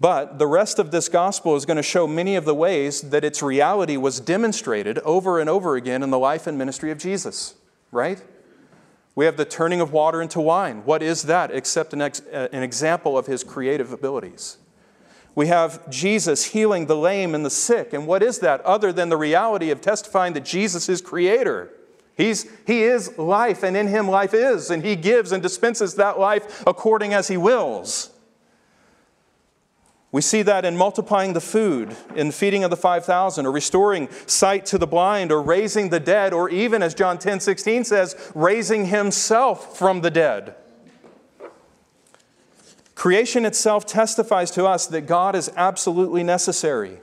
But 0.00 0.40
the 0.40 0.46
rest 0.48 0.80
of 0.80 0.90
this 0.90 1.08
gospel 1.08 1.54
is 1.54 1.64
going 1.64 1.76
to 1.76 1.82
show 1.82 2.08
many 2.08 2.34
of 2.34 2.44
the 2.44 2.54
ways 2.54 3.00
that 3.00 3.22
its 3.22 3.44
reality 3.44 3.96
was 3.96 4.18
demonstrated 4.18 4.98
over 5.00 5.38
and 5.38 5.48
over 5.48 5.76
again 5.76 6.02
in 6.02 6.10
the 6.10 6.18
life 6.18 6.48
and 6.48 6.58
ministry 6.58 6.90
of 6.90 6.98
Jesus, 6.98 7.54
right? 7.92 8.20
We 9.14 9.24
have 9.24 9.36
the 9.36 9.44
turning 9.44 9.80
of 9.80 9.92
water 9.92 10.20
into 10.20 10.40
wine. 10.40 10.84
What 10.84 11.00
is 11.00 11.22
that 11.24 11.52
except 11.52 11.92
an, 11.92 12.02
ex- 12.02 12.22
uh, 12.22 12.48
an 12.50 12.64
example 12.64 13.16
of 13.16 13.26
his 13.26 13.44
creative 13.44 13.92
abilities? 13.92 14.56
We 15.36 15.46
have 15.46 15.88
Jesus 15.88 16.46
healing 16.46 16.86
the 16.86 16.96
lame 16.96 17.36
and 17.36 17.46
the 17.46 17.50
sick. 17.50 17.92
And 17.92 18.08
what 18.08 18.20
is 18.20 18.40
that 18.40 18.62
other 18.62 18.92
than 18.92 19.10
the 19.10 19.16
reality 19.16 19.70
of 19.70 19.80
testifying 19.80 20.32
that 20.32 20.44
Jesus 20.44 20.88
is 20.88 21.00
creator? 21.00 21.70
He's, 22.16 22.46
he 22.66 22.82
is 22.82 23.16
life, 23.18 23.62
and 23.62 23.76
in 23.76 23.86
him 23.86 24.08
life 24.08 24.34
is, 24.34 24.70
and 24.70 24.84
he 24.84 24.96
gives 24.96 25.32
and 25.32 25.42
dispenses 25.42 25.94
that 25.94 26.18
life 26.18 26.62
according 26.66 27.14
as 27.14 27.28
he 27.28 27.36
wills. 27.36 28.10
We 30.12 30.22
see 30.22 30.42
that 30.42 30.64
in 30.64 30.76
multiplying 30.76 31.34
the 31.34 31.40
food, 31.40 31.96
in 32.16 32.32
feeding 32.32 32.64
of 32.64 32.70
the 32.70 32.76
5,000, 32.76 33.46
or 33.46 33.52
restoring 33.52 34.08
sight 34.26 34.66
to 34.66 34.78
the 34.78 34.86
blind, 34.86 35.30
or 35.30 35.40
raising 35.40 35.90
the 35.90 36.00
dead, 36.00 36.32
or 36.32 36.50
even, 36.50 36.82
as 36.82 36.94
John 36.94 37.16
10 37.16 37.40
16 37.40 37.84
says, 37.84 38.32
raising 38.34 38.86
himself 38.86 39.78
from 39.78 40.00
the 40.00 40.10
dead. 40.10 40.56
Creation 42.96 43.46
itself 43.46 43.86
testifies 43.86 44.50
to 44.50 44.66
us 44.66 44.86
that 44.88 45.02
God 45.02 45.34
is 45.36 45.50
absolutely 45.56 46.24
necessary. 46.24 47.00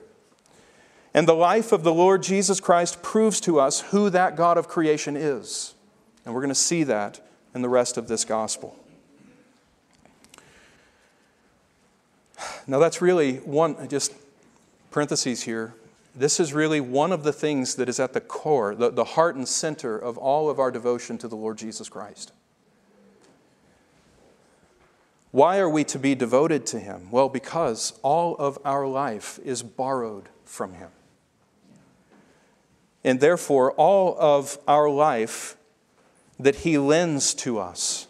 And 1.17 1.27
the 1.27 1.33
life 1.33 1.71
of 1.71 1.81
the 1.81 1.91
Lord 1.91 2.21
Jesus 2.21 2.59
Christ 2.59 3.01
proves 3.01 3.41
to 3.41 3.59
us 3.59 3.81
who 3.81 4.11
that 4.11 4.35
God 4.35 4.55
of 4.55 4.67
creation 4.67 5.15
is. 5.17 5.73
And 6.23 6.35
we're 6.35 6.41
going 6.41 6.49
to 6.49 6.53
see 6.53 6.83
that 6.83 7.27
in 7.55 7.63
the 7.63 7.69
rest 7.69 7.97
of 7.97 8.07
this 8.07 8.23
gospel. 8.23 8.77
Now, 12.67 12.77
that's 12.77 13.01
really 13.01 13.37
one, 13.37 13.89
just 13.89 14.13
parentheses 14.91 15.41
here. 15.41 15.73
This 16.15 16.39
is 16.39 16.53
really 16.53 16.79
one 16.79 17.11
of 17.11 17.23
the 17.23 17.33
things 17.33 17.73
that 17.77 17.89
is 17.89 17.99
at 17.99 18.13
the 18.13 18.21
core, 18.21 18.75
the, 18.75 18.91
the 18.91 19.03
heart 19.03 19.35
and 19.35 19.47
center 19.47 19.97
of 19.97 20.19
all 20.19 20.51
of 20.51 20.59
our 20.59 20.69
devotion 20.69 21.17
to 21.17 21.27
the 21.27 21.35
Lord 21.35 21.57
Jesus 21.57 21.89
Christ. 21.89 22.31
Why 25.31 25.57
are 25.57 25.69
we 25.69 25.83
to 25.85 25.97
be 25.97 26.13
devoted 26.13 26.67
to 26.67 26.79
Him? 26.79 27.09
Well, 27.09 27.27
because 27.27 27.97
all 28.03 28.35
of 28.35 28.59
our 28.63 28.85
life 28.85 29.39
is 29.43 29.63
borrowed 29.63 30.29
from 30.45 30.73
Him. 30.73 30.89
And 33.07 33.21
therefore, 33.21 33.71
all 33.71 34.17
of 34.19 34.57
our 34.67 34.89
life 34.89 35.55
that 36.37 36.55
He 36.55 36.77
lends 36.77 37.33
to 37.35 37.57
us 37.57 38.05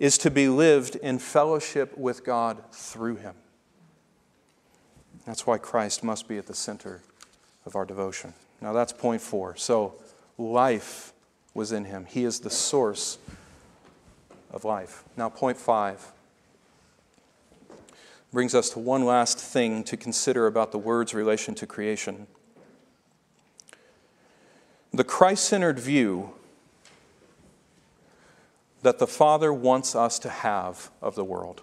is 0.00 0.18
to 0.18 0.32
be 0.32 0.48
lived 0.48 0.96
in 0.96 1.20
fellowship 1.20 1.96
with 1.96 2.24
God 2.24 2.60
through 2.72 3.16
Him. 3.18 3.36
That's 5.26 5.46
why 5.46 5.58
Christ 5.58 6.02
must 6.02 6.26
be 6.26 6.38
at 6.38 6.46
the 6.48 6.56
center 6.56 7.02
of 7.64 7.76
our 7.76 7.84
devotion. 7.84 8.34
Now, 8.60 8.72
that's 8.72 8.92
point 8.92 9.22
four. 9.22 9.54
So, 9.54 9.94
life 10.36 11.12
was 11.54 11.70
in 11.70 11.84
him, 11.84 12.04
he 12.04 12.24
is 12.24 12.40
the 12.40 12.50
source 12.50 13.18
of 14.50 14.64
life. 14.64 15.04
Now, 15.16 15.28
point 15.28 15.56
five 15.56 16.04
brings 18.32 18.56
us 18.56 18.70
to 18.70 18.80
one 18.80 19.04
last 19.04 19.38
thing 19.38 19.84
to 19.84 19.96
consider 19.96 20.48
about 20.48 20.72
the 20.72 20.78
word's 20.78 21.14
relation 21.14 21.54
to 21.54 21.66
creation. 21.66 22.26
The 24.96 25.04
Christ 25.04 25.44
centered 25.44 25.78
view 25.78 26.30
that 28.80 28.98
the 28.98 29.06
Father 29.06 29.52
wants 29.52 29.94
us 29.94 30.18
to 30.20 30.30
have 30.30 30.90
of 31.02 31.14
the 31.14 31.22
world. 31.22 31.60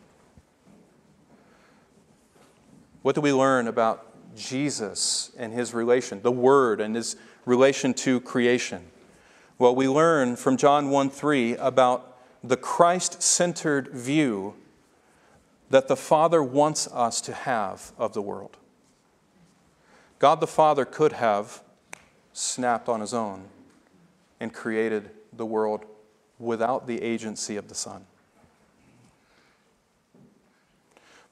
What 3.02 3.16
do 3.16 3.22
we 3.22 3.34
learn 3.34 3.68
about 3.68 4.06
Jesus 4.36 5.32
and 5.36 5.52
his 5.52 5.74
relation, 5.74 6.22
the 6.22 6.32
Word 6.32 6.80
and 6.80 6.96
his 6.96 7.16
relation 7.44 7.96
to 7.96 8.20
creation? 8.20 8.86
Well, 9.58 9.74
we 9.76 9.88
learn 9.88 10.36
from 10.36 10.56
John 10.56 10.92
1 10.92 11.10
3 11.10 11.56
about 11.56 12.16
the 12.44 12.56
Christ 12.56 13.24
centered 13.24 13.88
view 13.88 14.54
that 15.72 15.88
the 15.88 15.98
Father 15.98 16.44
wants 16.44 16.88
us 16.92 17.20
to 17.22 17.34
have 17.34 17.94
of 17.98 18.14
the 18.14 18.22
world. 18.22 18.58
God 20.20 20.40
the 20.40 20.46
Father 20.46 20.86
could 20.86 21.14
have 21.14 21.64
snapped 22.34 22.90
on 22.90 23.00
his 23.00 23.14
own 23.14 23.46
and 24.40 24.54
created 24.54 25.12
the 25.32 25.46
world 25.46 25.86
without 26.40 26.88
the 26.88 27.02
agency 27.02 27.56
of 27.56 27.70
the 27.70 27.76
Son. 27.76 28.06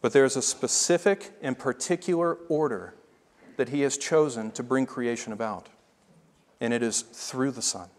But 0.01 0.13
there's 0.13 0.35
a 0.35 0.41
specific 0.41 1.33
and 1.41 1.57
particular 1.57 2.35
order 2.49 2.95
that 3.57 3.69
He 3.69 3.81
has 3.81 3.97
chosen 3.97 4.51
to 4.51 4.63
bring 4.63 4.85
creation 4.85 5.31
about, 5.31 5.69
and 6.59 6.73
it 6.73 6.81
is 6.81 7.01
through 7.01 7.51
the 7.51 7.61
Son. 7.61 7.89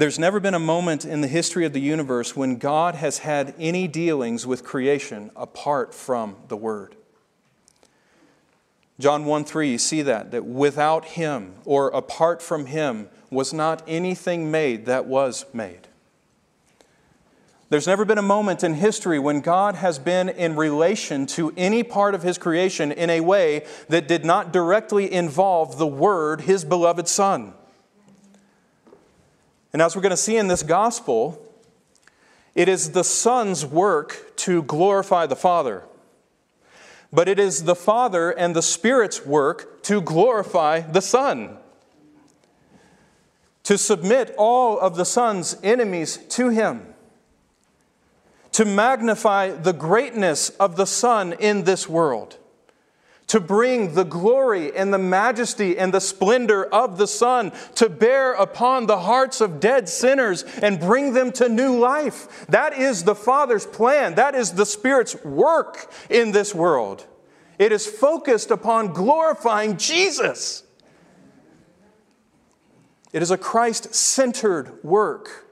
There's 0.00 0.18
never 0.18 0.40
been 0.40 0.54
a 0.54 0.58
moment 0.58 1.04
in 1.04 1.20
the 1.20 1.28
history 1.28 1.66
of 1.66 1.74
the 1.74 1.80
universe 1.80 2.34
when 2.34 2.56
God 2.56 2.94
has 2.94 3.18
had 3.18 3.54
any 3.58 3.86
dealings 3.86 4.46
with 4.46 4.64
creation 4.64 5.30
apart 5.36 5.92
from 5.92 6.36
the 6.48 6.56
Word. 6.56 6.96
John 8.98 9.26
1 9.26 9.44
3, 9.44 9.72
you 9.72 9.76
see 9.76 10.00
that, 10.00 10.30
that 10.30 10.46
without 10.46 11.04
Him 11.04 11.52
or 11.66 11.88
apart 11.88 12.40
from 12.40 12.64
Him, 12.64 13.10
was 13.30 13.52
not 13.52 13.82
anything 13.86 14.50
made 14.50 14.86
that 14.86 15.04
was 15.04 15.44
made. 15.52 15.88
There's 17.68 17.86
never 17.86 18.06
been 18.06 18.16
a 18.16 18.22
moment 18.22 18.64
in 18.64 18.72
history 18.72 19.18
when 19.18 19.42
God 19.42 19.74
has 19.74 19.98
been 19.98 20.30
in 20.30 20.56
relation 20.56 21.26
to 21.26 21.52
any 21.58 21.82
part 21.82 22.14
of 22.14 22.22
His 22.22 22.38
creation 22.38 22.90
in 22.90 23.10
a 23.10 23.20
way 23.20 23.66
that 23.90 24.08
did 24.08 24.24
not 24.24 24.50
directly 24.50 25.12
involve 25.12 25.76
the 25.76 25.86
Word, 25.86 26.40
His 26.40 26.64
beloved 26.64 27.06
Son. 27.06 27.52
And 29.72 29.80
as 29.80 29.94
we're 29.94 30.02
going 30.02 30.10
to 30.10 30.16
see 30.16 30.36
in 30.36 30.48
this 30.48 30.62
gospel, 30.62 31.46
It 32.54 32.68
is 32.68 32.92
the 32.92 33.04
Son's 33.04 33.64
work 33.64 34.32
to 34.36 34.62
glorify 34.62 35.26
the 35.26 35.36
Father. 35.36 35.84
But 37.12 37.28
it 37.28 37.38
is 37.38 37.64
the 37.64 37.74
Father 37.74 38.30
and 38.30 38.54
the 38.54 38.62
Spirit's 38.62 39.24
work 39.24 39.82
to 39.84 40.00
glorify 40.00 40.80
the 40.80 41.00
Son. 41.00 41.58
To 43.64 43.78
submit 43.78 44.34
all 44.36 44.78
of 44.78 44.96
the 44.96 45.04
Son's 45.04 45.56
enemies 45.62 46.18
to 46.30 46.48
Him. 46.48 46.94
To 48.52 48.64
magnify 48.64 49.50
the 49.50 49.72
greatness 49.72 50.50
of 50.50 50.76
the 50.76 50.86
Son 50.86 51.32
in 51.34 51.64
this 51.64 51.88
world 51.88 52.36
to 53.30 53.38
bring 53.38 53.94
the 53.94 54.04
glory 54.04 54.76
and 54.76 54.92
the 54.92 54.98
majesty 54.98 55.78
and 55.78 55.94
the 55.94 56.00
splendor 56.00 56.64
of 56.64 56.98
the 56.98 57.06
Son 57.06 57.52
to 57.76 57.88
bear 57.88 58.32
upon 58.32 58.86
the 58.86 58.98
hearts 58.98 59.40
of 59.40 59.60
dead 59.60 59.88
sinners 59.88 60.42
and 60.60 60.80
bring 60.80 61.12
them 61.12 61.30
to 61.30 61.48
new 61.48 61.78
life. 61.78 62.44
That 62.48 62.76
is 62.76 63.04
the 63.04 63.14
Father's 63.14 63.64
plan. 63.64 64.16
That 64.16 64.34
is 64.34 64.54
the 64.54 64.66
Spirit's 64.66 65.14
work 65.24 65.92
in 66.10 66.32
this 66.32 66.52
world. 66.52 67.06
It 67.56 67.70
is 67.70 67.86
focused 67.86 68.50
upon 68.50 68.94
glorifying 68.94 69.76
Jesus. 69.76 70.64
It 73.12 73.22
is 73.22 73.30
a 73.30 73.38
Christ 73.38 73.94
centered 73.94 74.82
work 74.82 75.46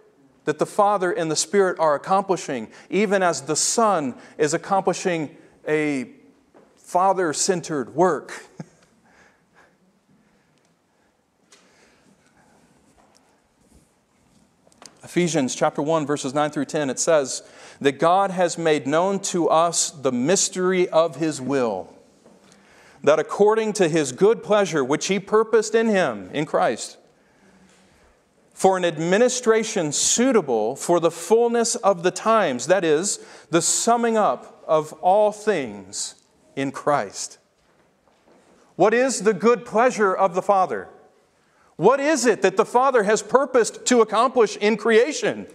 that 0.47 0.59
the 0.59 0.67
Father 0.67 1.13
and 1.13 1.31
the 1.31 1.37
Spirit 1.37 1.79
are 1.79 1.95
accomplishing, 1.95 2.71
even 2.91 3.23
as 3.23 3.43
the 3.43 3.55
Son 3.55 4.17
is 4.37 4.53
accomplishing 4.53 5.37
a 5.69 6.18
father 6.89 7.33
centered 7.35 7.95
work. 7.95 8.45
Ephesians 15.05 15.55
chapter 15.55 15.83
1 15.83 16.07
verses 16.07 16.33
9 16.33 16.51
through 16.51 16.65
10 16.65 16.89
it 16.89 16.99
says 16.99 17.43
that 17.79 17.99
God 17.99 18.31
has 18.31 18.57
made 18.57 18.87
known 18.87 19.21
to 19.21 19.51
us 19.51 19.91
the 19.91 20.11
mystery 20.11 20.89
of 20.89 21.17
his 21.17 21.43
will 21.43 21.93
that 23.05 23.19
according 23.19 23.75
to 23.75 23.87
his 23.87 24.13
good 24.13 24.43
pleasure 24.43 24.83
which 24.83 25.09
he 25.09 25.21
purposed 25.21 25.75
in 25.75 25.89
him 25.89 26.31
in 26.33 26.47
Christ 26.47 26.97
for 28.55 28.79
an 28.79 28.87
administration 28.87 29.93
suitable 29.93 30.75
for 30.75 31.01
the 31.01 31.11
fullness 31.11 31.75
of 31.77 32.03
the 32.03 32.11
times 32.11 32.67
that 32.67 32.83
is 32.83 33.19
the 33.51 33.61
summing 33.61 34.17
up 34.17 34.65
of 34.67 34.95
all 34.95 35.33
things 35.33 36.15
in 36.59 36.73
Christ. 36.73 37.39
What 38.75 38.93
is 38.93 39.23
the 39.23 39.33
good 39.33 39.65
pleasure 39.65 40.13
of 40.13 40.35
the 40.35 40.43
Father? 40.43 40.89
What 41.77 42.01
is 42.01 42.27
it 42.27 42.43
that 42.43 42.57
the 42.57 42.65
Father 42.65 43.05
has 43.05 43.23
purposed 43.23 43.87
to 43.87 44.01
accomplish 44.01 44.57
in 44.57 44.77
creation? 44.77 45.47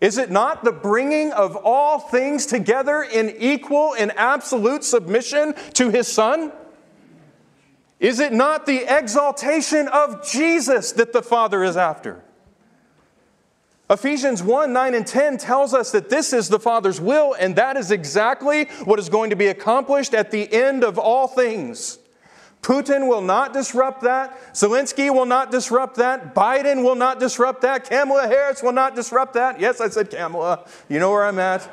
Is 0.00 0.18
it 0.18 0.32
not 0.32 0.64
the 0.64 0.72
bringing 0.72 1.30
of 1.32 1.56
all 1.56 2.00
things 2.00 2.46
together 2.46 3.04
in 3.04 3.30
equal 3.38 3.94
and 3.94 4.10
absolute 4.16 4.82
submission 4.82 5.54
to 5.74 5.90
His 5.90 6.08
Son? 6.08 6.50
Is 8.00 8.18
it 8.18 8.32
not 8.32 8.66
the 8.66 8.84
exaltation 8.88 9.86
of 9.86 10.28
Jesus 10.28 10.90
that 10.92 11.12
the 11.12 11.22
Father 11.22 11.62
is 11.62 11.76
after? 11.76 12.23
Ephesians 13.90 14.42
1 14.42 14.72
9 14.72 14.94
and 14.94 15.06
10 15.06 15.36
tells 15.36 15.74
us 15.74 15.92
that 15.92 16.08
this 16.08 16.32
is 16.32 16.48
the 16.48 16.58
Father's 16.58 17.00
will, 17.00 17.34
and 17.34 17.54
that 17.56 17.76
is 17.76 17.90
exactly 17.90 18.64
what 18.84 18.98
is 18.98 19.08
going 19.08 19.30
to 19.30 19.36
be 19.36 19.48
accomplished 19.48 20.14
at 20.14 20.30
the 20.30 20.50
end 20.52 20.82
of 20.82 20.98
all 20.98 21.28
things. 21.28 21.98
Putin 22.62 23.08
will 23.08 23.20
not 23.20 23.52
disrupt 23.52 24.00
that. 24.00 24.54
Zelensky 24.54 25.12
will 25.12 25.26
not 25.26 25.50
disrupt 25.50 25.96
that. 25.96 26.34
Biden 26.34 26.82
will 26.82 26.94
not 26.94 27.20
disrupt 27.20 27.60
that. 27.60 27.86
Kamala 27.86 28.26
Harris 28.26 28.62
will 28.62 28.72
not 28.72 28.94
disrupt 28.94 29.34
that. 29.34 29.60
Yes, 29.60 29.82
I 29.82 29.90
said 29.90 30.10
Kamala. 30.10 30.66
You 30.88 30.98
know 30.98 31.10
where 31.10 31.26
I'm 31.26 31.38
at. 31.38 31.68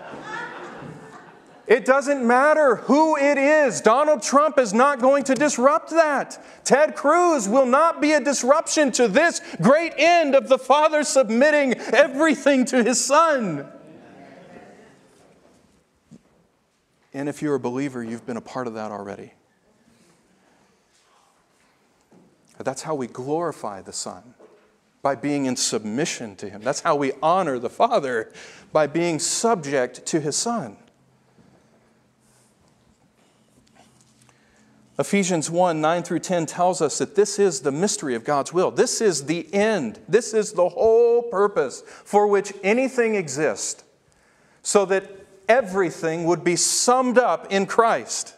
It 1.72 1.86
doesn't 1.86 2.28
matter 2.28 2.76
who 2.76 3.15
it 3.15 3.38
is. 3.38 3.80
Donald 3.80 4.22
Trump 4.22 4.59
is 4.59 4.74
not 4.74 4.99
going 4.99 5.24
to 5.24 5.34
disrupt 5.34 5.91
that. 5.91 6.43
Ted 6.65 6.97
Cruz 6.97 7.47
will 7.47 7.65
not 7.65 8.01
be 8.01 8.11
a 8.11 8.19
disruption 8.19 8.91
to 8.91 9.07
this 9.07 9.39
great 9.61 9.93
end 9.95 10.36
of 10.36 10.49
the 10.49 10.57
Father 10.57 11.01
submitting 11.05 11.76
everything 11.76 12.65
to 12.65 12.84
his 12.84 13.01
Son. 13.01 13.72
And 17.13 17.30
if 17.30 17.41
you're 17.41 17.55
a 17.55 17.59
believer, 17.59 18.03
you've 18.03 18.26
been 18.26 18.36
a 18.36 18.41
part 18.41 18.67
of 18.67 18.74
that 18.74 18.91
already. 18.91 19.32
That's 22.59 22.82
how 22.82 22.95
we 22.95 23.07
glorify 23.07 23.82
the 23.82 23.93
Son, 23.93 24.34
by 25.01 25.15
being 25.15 25.45
in 25.45 25.55
submission 25.55 26.36
to 26.36 26.49
Him. 26.49 26.63
That's 26.63 26.82
how 26.82 26.97
we 26.97 27.13
honor 27.24 27.59
the 27.59 27.69
Father, 27.69 28.34
by 28.74 28.88
being 28.88 29.19
subject 29.19 30.05
to 30.07 30.19
His 30.19 30.36
Son. 30.36 30.76
Ephesians 35.00 35.50
1 35.50 35.80
9 35.80 36.04
through 36.04 36.20
10 36.20 36.46
tells 36.46 36.82
us 36.82 36.98
that 36.98 37.16
this 37.16 37.39
is 37.39 37.62
the 37.62 37.72
mystery 37.72 38.14
of 38.14 38.24
God's 38.24 38.54
will. 38.54 38.72
This 38.72 39.02
is 39.02 39.26
the 39.26 39.52
end. 39.54 40.00
This 40.08 40.34
is 40.34 40.54
the 40.54 40.70
whole 40.70 41.24
purpose 41.24 41.82
for 41.86 42.28
which 42.28 42.54
anything 42.64 43.16
exists, 43.16 43.84
so 44.62 44.86
that 44.86 45.10
everything 45.48 46.26
would 46.26 46.44
be 46.44 46.56
summed 46.56 47.18
up 47.18 47.52
in 47.52 47.66
Christ, 47.66 48.36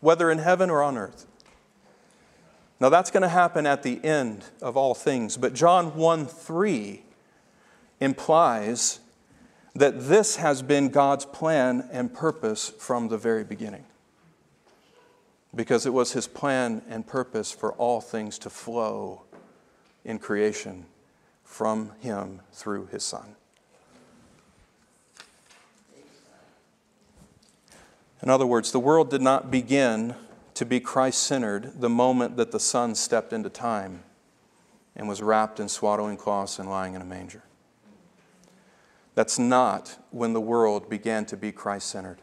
whether 0.00 0.30
in 0.30 0.38
heaven 0.38 0.70
or 0.70 0.82
on 0.82 0.96
earth. 0.96 1.26
Now, 2.80 2.90
that's 2.90 3.10
going 3.10 3.22
to 3.22 3.28
happen 3.28 3.66
at 3.66 3.82
the 3.82 4.02
end 4.04 4.44
of 4.62 4.76
all 4.76 4.94
things, 4.94 5.36
but 5.36 5.52
John 5.52 5.96
1 5.96 6.26
3 6.26 7.02
implies 7.98 9.00
that 9.74 10.08
this 10.08 10.36
has 10.36 10.62
been 10.62 10.90
God's 10.90 11.24
plan 11.24 11.88
and 11.90 12.12
purpose 12.12 12.68
from 12.68 13.08
the 13.08 13.18
very 13.18 13.42
beginning 13.42 13.84
because 15.54 15.86
it 15.86 15.92
was 15.92 16.12
his 16.12 16.26
plan 16.26 16.82
and 16.88 17.06
purpose 17.06 17.50
for 17.50 17.72
all 17.74 18.00
things 18.00 18.38
to 18.38 18.50
flow 18.50 19.22
in 20.04 20.18
creation 20.18 20.86
from 21.42 21.92
him 22.00 22.40
through 22.52 22.86
his 22.86 23.02
son. 23.02 23.34
In 28.22 28.30
other 28.30 28.46
words, 28.46 28.72
the 28.72 28.80
world 28.80 29.10
did 29.10 29.22
not 29.22 29.50
begin 29.50 30.14
to 30.54 30.66
be 30.66 30.80
Christ 30.80 31.22
centered 31.22 31.80
the 31.80 31.88
moment 31.88 32.36
that 32.36 32.50
the 32.50 32.58
Son 32.58 32.96
stepped 32.96 33.32
into 33.32 33.48
time 33.48 34.02
and 34.96 35.08
was 35.08 35.22
wrapped 35.22 35.60
in 35.60 35.68
swaddling 35.68 36.16
cloths 36.16 36.58
and 36.58 36.68
lying 36.68 36.94
in 36.94 37.00
a 37.00 37.04
manger. 37.04 37.44
That's 39.14 39.38
not 39.38 39.98
when 40.10 40.32
the 40.32 40.40
world 40.40 40.90
began 40.90 41.26
to 41.26 41.36
be 41.36 41.52
Christ 41.52 41.88
centered 41.88 42.18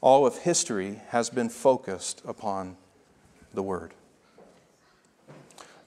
all 0.00 0.26
of 0.26 0.38
history 0.38 1.00
has 1.08 1.30
been 1.30 1.48
focused 1.48 2.22
upon 2.26 2.76
the 3.52 3.62
Word. 3.62 3.92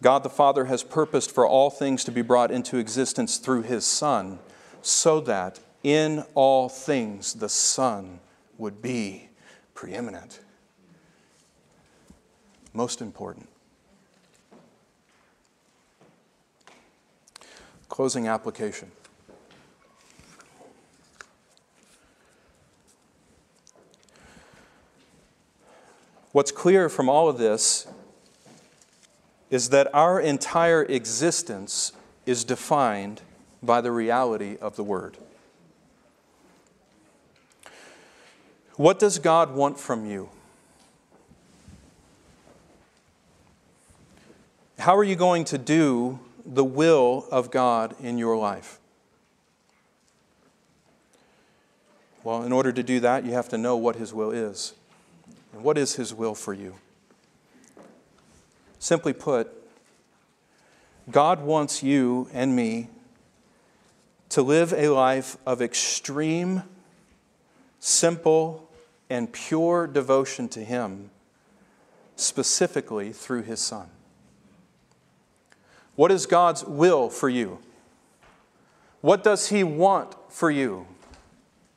God 0.01 0.23
the 0.23 0.29
Father 0.29 0.65
has 0.65 0.83
purposed 0.83 1.31
for 1.31 1.47
all 1.47 1.69
things 1.69 2.03
to 2.03 2.11
be 2.11 2.21
brought 2.21 2.51
into 2.51 2.77
existence 2.77 3.37
through 3.37 3.63
His 3.63 3.85
Son, 3.85 4.39
so 4.81 5.19
that 5.21 5.59
in 5.81 6.23
all 6.35 6.69
things 6.69 7.33
the 7.33 7.49
Son 7.49 8.19
would 8.57 8.81
be 8.81 9.29
preeminent. 9.73 10.41
Most 12.73 13.01
important. 13.01 13.47
Closing 17.87 18.27
application. 18.27 18.91
What's 26.33 26.51
clear 26.51 26.89
from 26.89 27.09
all 27.09 27.29
of 27.29 27.37
this 27.37 27.87
is 29.51 29.69
that 29.69 29.93
our 29.93 30.19
entire 30.19 30.83
existence 30.83 31.91
is 32.25 32.43
defined 32.43 33.21
by 33.61 33.81
the 33.81 33.91
reality 33.91 34.57
of 34.59 34.75
the 34.75 34.83
Word. 34.83 35.15
What 38.77 38.97
does 38.97 39.19
God 39.19 39.53
want 39.53 39.79
from 39.79 40.07
you? 40.07 40.29
How 44.79 44.97
are 44.97 45.03
you 45.03 45.15
going 45.15 45.45
to 45.45 45.59
do 45.59 46.19
the 46.43 46.63
will 46.63 47.27
of 47.31 47.51
God 47.51 47.95
in 48.01 48.17
your 48.17 48.35
life? 48.35 48.79
Well, 52.23 52.41
in 52.41 52.51
order 52.51 52.71
to 52.71 52.81
do 52.81 52.99
that, 53.01 53.23
you 53.23 53.33
have 53.33 53.49
to 53.49 53.57
know 53.59 53.77
what 53.77 53.97
His 53.97 54.15
will 54.15 54.31
is. 54.31 54.73
And 55.53 55.63
what 55.63 55.77
is 55.77 55.95
His 55.95 56.13
will 56.13 56.35
for 56.35 56.53
you? 56.53 56.75
Simply 58.79 59.13
put, 59.13 59.49
God 61.09 61.41
wants 61.41 61.83
you 61.83 62.27
and 62.33 62.55
me 62.55 62.89
to 64.29 64.41
live 64.41 64.73
a 64.73 64.89
life 64.89 65.37
of 65.45 65.61
extreme, 65.61 66.63
simple, 67.79 68.69
and 69.09 69.31
pure 69.31 69.85
devotion 69.85 70.49
to 70.49 70.63
Him, 70.63 71.11
specifically 72.15 73.13
through 73.13 73.43
His 73.43 73.59
Son. 73.59 73.87
What 75.95 76.11
is 76.11 76.25
God's 76.25 76.65
will 76.65 77.09
for 77.09 77.29
you? 77.29 77.59
What 79.01 79.23
does 79.23 79.49
He 79.49 79.63
want 79.63 80.15
for 80.29 80.49
you? 80.49 80.87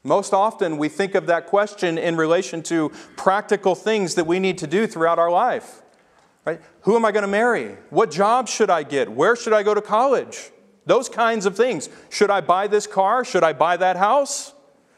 Most 0.07 0.33
often, 0.33 0.79
we 0.79 0.89
think 0.89 1.17
of 1.17 1.27
that 1.27 1.49
question 1.49 1.99
in 1.99 2.17
relation 2.17 2.63
to 2.65 2.91
practical 3.17 3.75
things 3.75 4.15
that 4.15 4.25
we 4.25 4.39
need 4.39 4.57
to 4.59 4.69
do 4.69 4.87
throughout 4.87 5.19
our 5.19 5.33
life. 5.33 5.83
Right? 6.45 6.61
Who 6.83 6.95
am 6.95 7.05
I 7.05 7.11
going 7.11 7.25
to 7.25 7.29
marry? 7.29 7.77
What 7.91 8.13
job 8.13 8.47
should 8.47 8.71
I 8.71 8.85
get? 8.85 9.11
Where 9.11 9.35
should 9.35 9.53
I 9.53 9.65
go 9.65 9.75
to 9.75 9.83
college? 9.83 10.53
Those 10.85 11.09
kinds 11.09 11.45
of 11.45 11.57
things. 11.57 11.89
Should 12.09 12.31
I 12.31 12.41
buy 12.41 12.69
this 12.69 12.87
car? 12.87 13.25
Should 13.25 13.43
I 13.43 13.53
buy 13.53 13.77
that 13.79 13.97
house? 13.97 14.55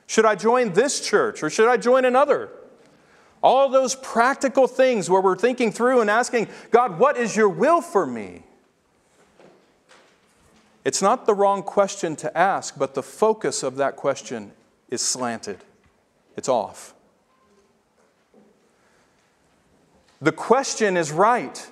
Should 0.06 0.26
I 0.26 0.34
join 0.34 0.74
this 0.74 1.00
church 1.00 1.42
or 1.42 1.48
should 1.48 1.68
I 1.68 1.78
join 1.78 2.04
another? 2.04 2.50
All 3.42 3.70
those 3.70 3.94
practical 3.94 4.66
things 4.66 5.08
where 5.08 5.22
we're 5.22 5.36
thinking 5.36 5.72
through 5.72 6.02
and 6.02 6.10
asking, 6.10 6.48
God, 6.70 6.98
what 6.98 7.16
is 7.16 7.34
your 7.34 7.48
will 7.48 7.80
for 7.80 8.04
me? 8.04 8.42
It's 10.84 11.00
not 11.00 11.24
the 11.24 11.32
wrong 11.32 11.62
question 11.62 12.14
to 12.16 12.36
ask, 12.36 12.78
but 12.78 12.92
the 12.92 13.02
focus 13.02 13.62
of 13.62 13.76
that 13.76 13.96
question 13.96 14.52
is 14.88 15.02
slanted, 15.02 15.58
it's 16.36 16.48
off. 16.48 16.94
The 20.20 20.32
question 20.32 20.96
is 20.96 21.12
right, 21.12 21.66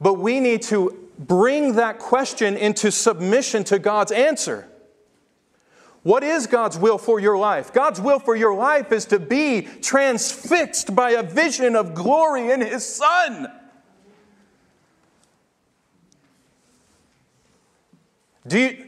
but 0.00 0.14
we 0.14 0.40
need 0.40 0.62
to 0.62 1.08
bring 1.18 1.74
that 1.74 1.98
question 1.98 2.56
into 2.56 2.90
submission 2.90 3.64
to 3.64 3.78
God's 3.78 4.12
answer. 4.12 4.66
What 6.02 6.24
is 6.24 6.46
God's 6.46 6.78
will 6.78 6.96
for 6.96 7.20
your 7.20 7.36
life? 7.36 7.72
God's 7.72 8.00
will 8.00 8.18
for 8.18 8.34
your 8.34 8.54
life 8.54 8.90
is 8.90 9.04
to 9.06 9.18
be 9.18 9.62
transfixed 9.82 10.94
by 10.94 11.10
a 11.10 11.22
vision 11.22 11.76
of 11.76 11.94
glory 11.94 12.50
in 12.50 12.62
His 12.62 12.86
Son. 12.86 13.52
Do 18.46 18.58
you. 18.58 18.86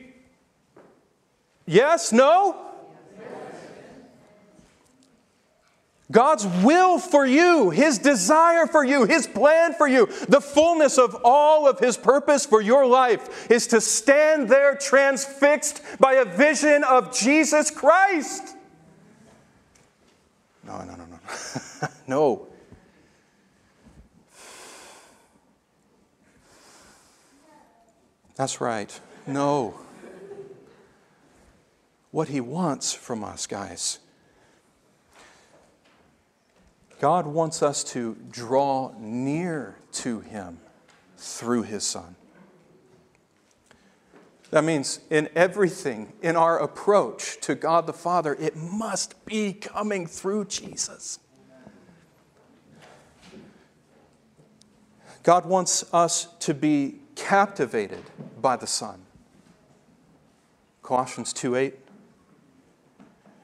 Yes? 1.66 2.12
No? 2.12 2.71
God's 6.12 6.46
will 6.62 6.98
for 6.98 7.26
you, 7.26 7.70
His 7.70 7.98
desire 7.98 8.66
for 8.66 8.84
you, 8.84 9.06
His 9.06 9.26
plan 9.26 9.72
for 9.72 9.88
you, 9.88 10.06
the 10.28 10.42
fullness 10.42 10.98
of 10.98 11.16
all 11.24 11.66
of 11.66 11.80
His 11.80 11.96
purpose 11.96 12.44
for 12.44 12.60
your 12.60 12.86
life 12.86 13.50
is 13.50 13.66
to 13.68 13.80
stand 13.80 14.50
there 14.50 14.76
transfixed 14.76 15.82
by 15.98 16.12
a 16.14 16.26
vision 16.26 16.84
of 16.84 17.16
Jesus 17.16 17.70
Christ. 17.70 18.54
No, 20.64 20.78
no, 20.84 20.94
no, 20.94 21.06
no. 21.06 21.18
no. 22.06 22.46
That's 28.36 28.60
right. 28.60 29.00
No. 29.26 29.74
What 32.10 32.28
He 32.28 32.42
wants 32.42 32.92
from 32.92 33.24
us, 33.24 33.46
guys 33.46 33.98
God 37.02 37.26
wants 37.26 37.64
us 37.64 37.82
to 37.82 38.16
draw 38.30 38.94
near 38.96 39.76
to 39.90 40.20
Him 40.20 40.60
through 41.16 41.64
His 41.64 41.82
Son. 41.82 42.14
That 44.52 44.62
means 44.62 45.00
in 45.10 45.28
everything, 45.34 46.12
in 46.22 46.36
our 46.36 46.60
approach 46.60 47.40
to 47.40 47.56
God 47.56 47.88
the 47.88 47.92
Father, 47.92 48.36
it 48.38 48.54
must 48.54 49.24
be 49.26 49.52
coming 49.52 50.06
through 50.06 50.44
Jesus. 50.44 51.18
God 55.24 55.44
wants 55.44 55.84
us 55.92 56.28
to 56.38 56.54
be 56.54 57.00
captivated 57.16 58.04
by 58.40 58.54
the 58.54 58.68
Son. 58.68 59.02
Colossians 60.84 61.32
2 61.32 61.56
8. 61.56 61.74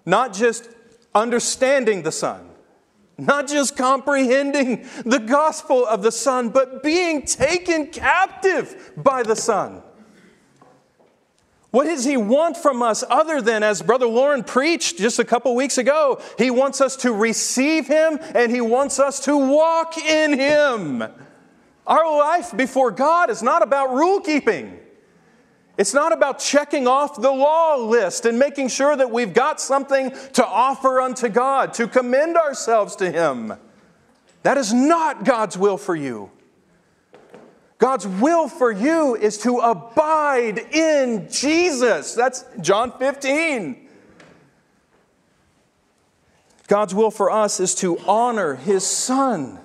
Not 0.06 0.32
just 0.32 0.70
understanding 1.12 2.02
the 2.02 2.12
Son, 2.12 2.50
not 3.18 3.48
just 3.48 3.76
comprehending 3.76 4.86
the 5.04 5.18
gospel 5.18 5.84
of 5.84 6.02
the 6.02 6.12
Son, 6.12 6.50
but 6.50 6.82
being 6.82 7.22
taken 7.22 7.88
captive 7.88 8.92
by 8.96 9.24
the 9.24 9.34
Son. 9.34 9.82
What 11.70 11.84
does 11.84 12.04
he 12.04 12.16
want 12.16 12.56
from 12.56 12.82
us 12.82 13.04
other 13.10 13.42
than, 13.42 13.62
as 13.62 13.82
Brother 13.82 14.06
Lauren 14.06 14.42
preached 14.42 14.96
just 14.98 15.18
a 15.18 15.24
couple 15.24 15.54
weeks 15.54 15.76
ago, 15.76 16.22
he 16.38 16.50
wants 16.50 16.80
us 16.80 16.96
to 16.98 17.12
receive 17.12 17.86
him 17.86 18.18
and 18.34 18.50
he 18.50 18.62
wants 18.62 18.98
us 18.98 19.20
to 19.26 19.36
walk 19.36 19.98
in 19.98 20.38
him. 20.38 21.04
Our 21.86 22.18
life 22.18 22.56
before 22.56 22.90
God 22.90 23.28
is 23.28 23.42
not 23.42 23.62
about 23.62 23.92
rule 23.92 24.20
keeping. 24.20 24.78
It's 25.78 25.94
not 25.94 26.12
about 26.12 26.40
checking 26.40 26.88
off 26.88 27.20
the 27.20 27.30
law 27.30 27.76
list 27.76 28.26
and 28.26 28.36
making 28.36 28.66
sure 28.66 28.96
that 28.96 29.12
we've 29.12 29.32
got 29.32 29.60
something 29.60 30.10
to 30.32 30.44
offer 30.44 31.00
unto 31.00 31.28
God, 31.28 31.72
to 31.74 31.86
commend 31.86 32.36
ourselves 32.36 32.96
to 32.96 33.08
Him. 33.10 33.54
That 34.42 34.58
is 34.58 34.72
not 34.72 35.24
God's 35.24 35.56
will 35.56 35.78
for 35.78 35.94
you. 35.94 36.32
God's 37.78 38.08
will 38.08 38.48
for 38.48 38.72
you 38.72 39.14
is 39.14 39.38
to 39.38 39.58
abide 39.58 40.58
in 40.58 41.30
Jesus. 41.30 42.12
That's 42.12 42.44
John 42.60 42.90
15. 42.98 43.88
God's 46.66 46.92
will 46.92 47.12
for 47.12 47.30
us 47.30 47.60
is 47.60 47.76
to 47.76 47.98
honor 48.00 48.56
His 48.56 48.84
Son. 48.84 49.60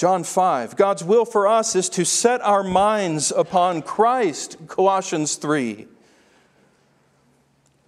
John 0.00 0.24
5. 0.24 0.76
God's 0.76 1.04
will 1.04 1.26
for 1.26 1.46
us 1.46 1.76
is 1.76 1.90
to 1.90 2.06
set 2.06 2.40
our 2.40 2.64
minds 2.64 3.30
upon 3.30 3.82
Christ, 3.82 4.56
Colossians 4.66 5.36
3. 5.36 5.86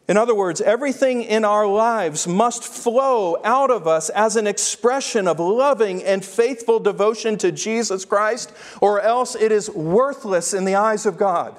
In 0.09 0.19
other 0.19 0.35
words, 0.35 0.61
everything 0.61 1.23
in 1.23 1.43
our 1.43 1.67
lives 1.67 2.29
must 2.29 2.65
flow 2.65 3.41
out 3.45 3.71
of 3.71 3.87
us 3.87 4.11
as 4.11 4.37
an 4.37 4.47
expression 4.47 5.27
of 5.27 5.41
loving 5.41 6.05
and 6.05 6.23
faithful 6.23 6.79
devotion 6.79 7.39
to 7.39 7.51
Jesus 7.51 8.05
Christ, 8.05 8.53
or 8.83 9.01
else 9.01 9.35
it 9.35 9.51
is 9.51 9.71
worthless 9.71 10.53
in 10.53 10.67
the 10.67 10.75
eyes 10.75 11.07
of 11.07 11.17
God. 11.17 11.57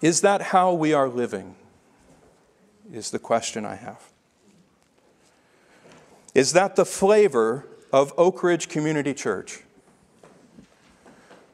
Is 0.00 0.22
that 0.22 0.40
how 0.40 0.72
we 0.72 0.94
are 0.94 1.10
living? 1.10 1.56
Is 2.90 3.10
the 3.10 3.18
question 3.18 3.66
I 3.66 3.74
have. 3.74 4.11
Is 6.34 6.52
that 6.52 6.76
the 6.76 6.84
flavor 6.84 7.66
of 7.92 8.12
Oak 8.16 8.42
Ridge 8.42 8.68
Community 8.68 9.14
Church? 9.14 9.62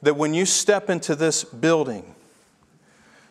That 0.03 0.16
when 0.16 0.35
you 0.35 0.47
step 0.47 0.89
into 0.89 1.16
this 1.16 1.43
building, 1.43 2.14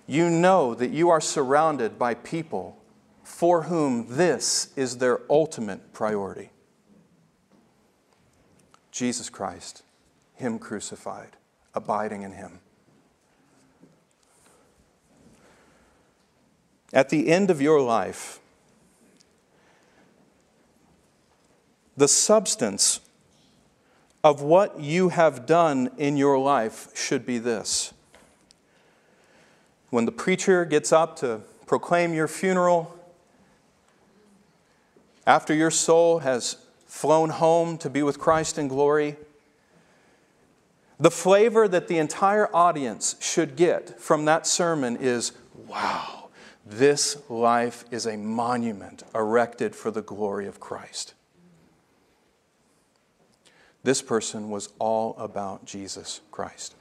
you 0.06 0.30
know 0.30 0.74
that 0.76 0.90
you 0.90 1.10
are 1.10 1.22
surrounded 1.22 1.98
by 1.98 2.14
people 2.14 2.78
for 3.24 3.64
whom 3.64 4.16
this 4.16 4.74
is 4.76 4.98
their 4.98 5.22
ultimate 5.30 5.94
priority 5.94 6.50
Jesus 8.98 9.30
Christ, 9.30 9.84
Him 10.34 10.58
crucified, 10.58 11.38
abiding 11.76 12.24
in 12.24 12.32
Him. 12.32 12.62
At 16.92 17.10
the 17.10 17.28
end 17.28 17.52
of 17.52 17.62
your 17.62 17.80
life, 17.80 18.40
the 21.98 22.08
substance 22.08 23.02
of 24.24 24.42
what 24.42 24.80
you 24.80 25.10
have 25.10 25.46
done 25.46 25.90
in 25.98 26.16
your 26.16 26.38
life 26.38 26.96
should 26.96 27.26
be 27.26 27.40
this. 27.40 27.94
When 29.90 30.06
the 30.06 30.12
preacher 30.12 30.64
gets 30.64 30.94
up 30.94 31.16
to 31.18 31.42
proclaim 31.66 32.14
your 32.14 32.28
funeral, 32.28 32.94
after 35.26 35.54
your 35.54 35.72
soul 35.72 36.20
has 36.20 36.58
flown 36.86 37.30
home 37.30 37.78
to 37.80 37.90
be 37.90 38.04
with 38.04 38.20
Christ 38.20 38.58
in 38.58 38.68
glory, 38.68 39.18
the 41.00 41.12
flavor 41.12 41.68
that 41.68 41.88
the 41.88 41.98
entire 41.98 42.54
audience 42.56 43.16
should 43.20 43.56
get 43.56 44.00
from 44.00 44.26
that 44.26 44.48
sermon 44.48 44.98
is 44.98 45.32
wow, 45.68 46.30
this 46.66 47.18
life 47.30 47.86
is 47.92 48.06
a 48.06 48.18
monument 48.18 49.04
erected 49.14 49.76
for 49.76 49.92
the 49.92 50.02
glory 50.02 50.48
of 50.48 50.60
Christ. 50.60 51.14
This 53.84 54.02
person 54.02 54.50
was 54.50 54.70
all 54.80 55.16
about 55.18 55.66
Jesus 55.66 56.22
Christ. 56.32 56.76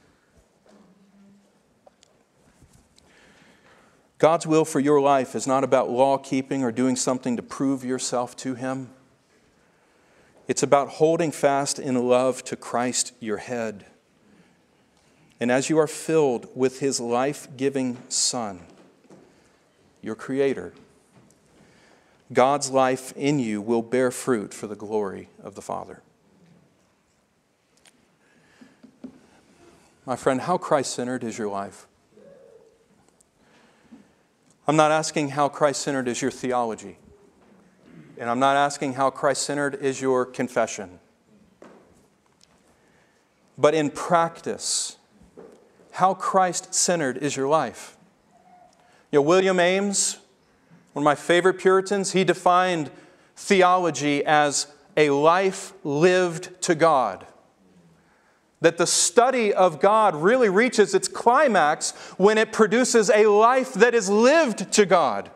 God's 4.17 4.47
will 4.47 4.65
for 4.65 4.79
your 4.79 4.99
life 4.99 5.35
is 5.35 5.45
not 5.45 5.63
about 5.63 5.89
law 5.89 6.17
keeping 6.17 6.63
or 6.63 6.71
doing 6.71 6.95
something 6.95 7.37
to 7.37 7.43
prove 7.43 7.85
yourself 7.85 8.35
to 8.37 8.55
Him. 8.55 8.89
It's 10.47 10.63
about 10.63 10.89
holding 10.89 11.31
fast 11.31 11.77
in 11.77 12.07
love 12.07 12.43
to 12.45 12.55
Christ, 12.55 13.13
your 13.19 13.37
head. 13.37 13.85
And 15.39 15.51
as 15.51 15.69
you 15.69 15.77
are 15.77 15.87
filled 15.87 16.47
with 16.55 16.79
His 16.79 16.99
life 16.99 17.47
giving 17.55 17.97
Son, 18.09 18.61
your 20.01 20.15
Creator, 20.15 20.73
God's 22.33 22.71
life 22.71 23.13
in 23.15 23.39
you 23.39 23.61
will 23.61 23.83
bear 23.83 24.09
fruit 24.09 24.53
for 24.53 24.65
the 24.65 24.75
glory 24.75 25.29
of 25.43 25.53
the 25.53 25.61
Father. 25.61 26.01
My 30.07 30.15
friend, 30.15 30.39
how 30.39 30.57
Christ 30.57 30.93
centered 30.93 31.25
is 31.25 31.37
your 31.37 31.49
life? 31.49 31.85
I'm 34.65 34.77
not 34.77 34.89
asking 34.89 35.31
how 35.31 35.49
Christ 35.49 35.81
centered 35.81 36.07
is 36.07 36.21
your 36.21 36.31
theology. 36.31 36.97
And 38.17 38.29
I'm 38.29 38.39
not 38.39 38.55
asking 38.55 38.93
how 38.93 39.09
Christ 39.09 39.43
centered 39.43 39.75
is 39.75 40.01
your 40.01 40.25
confession. 40.25 40.99
But 43.57 43.73
in 43.73 43.89
practice, 43.89 44.95
how 45.91 46.13
Christ 46.13 46.73
centered 46.73 47.17
is 47.17 47.35
your 47.35 47.49
life. 47.49 47.97
You 49.11 49.19
know, 49.19 49.23
William 49.23 49.59
Ames, 49.59 50.19
one 50.93 51.01
of 51.01 51.05
my 51.05 51.15
favorite 51.15 51.55
Puritans, 51.55 52.13
he 52.13 52.23
defined 52.23 52.91
theology 53.35 54.23
as 54.23 54.67
a 54.95 55.09
life 55.09 55.73
lived 55.83 56.61
to 56.61 56.75
God. 56.75 57.27
That 58.61 58.77
the 58.77 58.87
study 58.87 59.53
of 59.53 59.79
God 59.79 60.15
really 60.15 60.49
reaches 60.49 60.95
its 60.95 61.07
climax 61.07 61.91
when 62.17 62.37
it 62.37 62.51
produces 62.51 63.09
a 63.09 63.27
life 63.27 63.73
that 63.75 63.93
is 63.93 64.09
lived 64.09 64.71
to 64.73 64.85
God. 64.85 65.29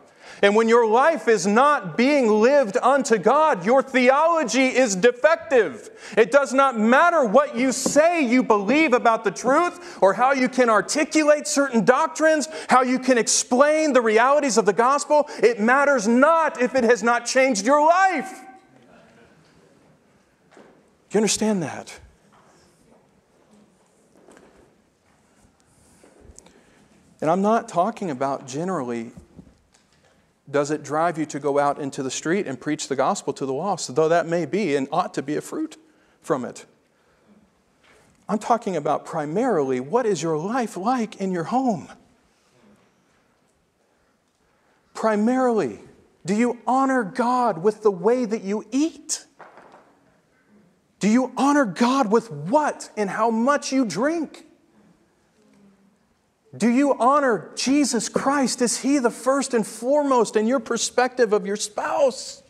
And 0.43 0.55
when 0.55 0.67
your 0.67 0.87
life 0.87 1.27
is 1.27 1.45
not 1.45 1.95
being 1.95 2.27
lived 2.27 2.75
unto 2.81 3.19
God, 3.19 3.63
your 3.63 3.83
theology 3.83 4.65
is 4.65 4.95
defective. 4.95 5.91
It 6.17 6.31
does 6.31 6.51
not 6.51 6.79
matter 6.79 7.23
what 7.23 7.55
you 7.55 7.71
say 7.71 8.25
you 8.25 8.41
believe 8.41 8.93
about 8.93 9.23
the 9.23 9.29
truth 9.29 9.99
or 10.01 10.13
how 10.13 10.33
you 10.33 10.49
can 10.49 10.67
articulate 10.67 11.45
certain 11.45 11.85
doctrines, 11.85 12.47
how 12.69 12.81
you 12.81 12.97
can 12.97 13.19
explain 13.19 13.93
the 13.93 14.01
realities 14.01 14.57
of 14.57 14.65
the 14.65 14.73
gospel. 14.73 15.29
It 15.43 15.59
matters 15.59 16.07
not 16.07 16.59
if 16.59 16.73
it 16.73 16.83
has 16.85 17.03
not 17.03 17.27
changed 17.27 17.63
your 17.63 17.85
life. 17.85 18.41
You 21.11 21.17
understand 21.17 21.61
that? 21.61 21.99
And 27.21 27.29
I'm 27.29 27.41
not 27.41 27.69
talking 27.69 28.09
about 28.09 28.47
generally, 28.47 29.11
does 30.49 30.71
it 30.71 30.83
drive 30.83 31.19
you 31.19 31.25
to 31.27 31.39
go 31.39 31.59
out 31.59 31.79
into 31.79 32.01
the 32.01 32.11
street 32.11 32.47
and 32.47 32.59
preach 32.59 32.87
the 32.87 32.95
gospel 32.95 33.31
to 33.33 33.45
the 33.45 33.53
lost, 33.53 33.95
though 33.95 34.09
that 34.09 34.25
may 34.25 34.45
be 34.45 34.75
and 34.75 34.87
ought 34.91 35.13
to 35.13 35.21
be 35.21 35.35
a 35.35 35.41
fruit 35.41 35.77
from 36.21 36.43
it. 36.43 36.65
I'm 38.27 38.39
talking 38.39 38.75
about 38.75 39.05
primarily 39.05 39.79
what 39.79 40.05
is 40.05 40.23
your 40.23 40.37
life 40.37 40.77
like 40.77 41.17
in 41.17 41.31
your 41.31 41.45
home? 41.45 41.89
Primarily, 44.93 45.79
do 46.25 46.35
you 46.35 46.59
honor 46.65 47.03
God 47.03 47.57
with 47.57 47.81
the 47.81 47.91
way 47.91 48.25
that 48.25 48.43
you 48.43 48.65
eat? 48.71 49.25
Do 50.99 51.07
you 51.07 51.33
honor 51.35 51.65
God 51.65 52.11
with 52.11 52.31
what 52.31 52.89
and 52.95 53.09
how 53.09 53.31
much 53.31 53.71
you 53.71 53.85
drink? 53.85 54.45
Do 56.55 56.67
you 56.67 56.95
honor 56.99 57.49
Jesus 57.55 58.09
Christ? 58.09 58.61
Is 58.61 58.81
He 58.81 58.99
the 58.99 59.09
first 59.09 59.53
and 59.53 59.65
foremost 59.65 60.35
in 60.35 60.47
your 60.47 60.59
perspective 60.59 61.31
of 61.31 61.45
your 61.45 61.55
spouse? 61.55 62.43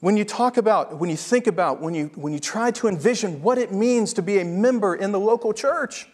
When 0.00 0.16
you 0.16 0.24
talk 0.24 0.58
about, 0.58 0.98
when 0.98 1.10
you 1.10 1.16
think 1.16 1.46
about, 1.46 1.80
when 1.80 1.94
you, 1.94 2.10
when 2.14 2.32
you 2.32 2.38
try 2.38 2.70
to 2.72 2.88
envision 2.88 3.42
what 3.42 3.58
it 3.58 3.72
means 3.72 4.12
to 4.14 4.22
be 4.22 4.38
a 4.38 4.44
member 4.44 4.94
in 4.94 5.10
the 5.10 5.18
local 5.18 5.52
church, 5.52 6.08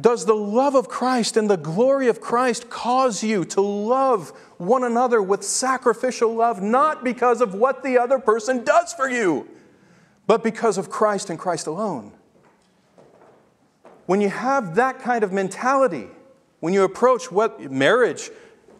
does 0.00 0.24
the 0.24 0.34
love 0.34 0.74
of 0.74 0.88
Christ 0.88 1.36
and 1.36 1.50
the 1.50 1.58
glory 1.58 2.08
of 2.08 2.20
Christ 2.20 2.70
cause 2.70 3.22
you 3.22 3.44
to 3.46 3.60
love 3.60 4.30
one 4.56 4.84
another 4.84 5.20
with 5.20 5.44
sacrificial 5.44 6.34
love, 6.34 6.62
not 6.62 7.04
because 7.04 7.42
of 7.42 7.54
what 7.54 7.82
the 7.82 7.98
other 7.98 8.18
person 8.18 8.64
does 8.64 8.94
for 8.94 9.08
you, 9.08 9.46
but 10.26 10.42
because 10.42 10.78
of 10.78 10.88
Christ 10.88 11.28
and 11.28 11.38
Christ 11.38 11.66
alone? 11.66 12.12
When 14.12 14.20
you 14.20 14.28
have 14.28 14.74
that 14.74 14.98
kind 14.98 15.24
of 15.24 15.32
mentality, 15.32 16.06
when 16.60 16.74
you 16.74 16.84
approach 16.84 17.32
what 17.32 17.72
marriage, 17.72 18.30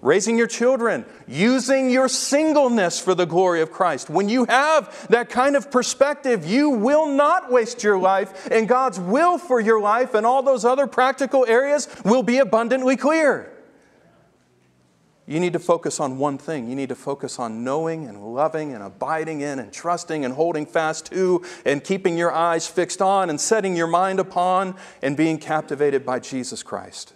raising 0.02 0.36
your 0.36 0.46
children, 0.46 1.06
using 1.26 1.88
your 1.88 2.06
singleness 2.06 3.00
for 3.00 3.14
the 3.14 3.24
glory 3.24 3.62
of 3.62 3.72
Christ, 3.72 4.10
when 4.10 4.28
you 4.28 4.44
have 4.44 5.08
that 5.08 5.30
kind 5.30 5.56
of 5.56 5.70
perspective, 5.70 6.44
you 6.44 6.68
will 6.68 7.06
not 7.06 7.50
waste 7.50 7.82
your 7.82 7.96
life, 7.96 8.46
and 8.50 8.68
God's 8.68 9.00
will 9.00 9.38
for 9.38 9.58
your 9.58 9.80
life 9.80 10.12
and 10.12 10.26
all 10.26 10.42
those 10.42 10.66
other 10.66 10.86
practical 10.86 11.46
areas 11.46 11.88
will 12.04 12.22
be 12.22 12.36
abundantly 12.36 12.98
clear. 12.98 13.50
You 15.32 15.40
need 15.40 15.54
to 15.54 15.58
focus 15.58 15.98
on 15.98 16.18
one 16.18 16.36
thing. 16.36 16.68
You 16.68 16.76
need 16.76 16.90
to 16.90 16.94
focus 16.94 17.38
on 17.38 17.64
knowing 17.64 18.04
and 18.04 18.34
loving 18.34 18.74
and 18.74 18.84
abiding 18.84 19.40
in 19.40 19.58
and 19.60 19.72
trusting 19.72 20.26
and 20.26 20.34
holding 20.34 20.66
fast 20.66 21.06
to 21.06 21.42
and 21.64 21.82
keeping 21.82 22.18
your 22.18 22.30
eyes 22.30 22.66
fixed 22.68 23.00
on 23.00 23.30
and 23.30 23.40
setting 23.40 23.74
your 23.74 23.86
mind 23.86 24.20
upon 24.20 24.76
and 25.00 25.16
being 25.16 25.38
captivated 25.38 26.04
by 26.04 26.18
Jesus 26.18 26.62
Christ. 26.62 27.14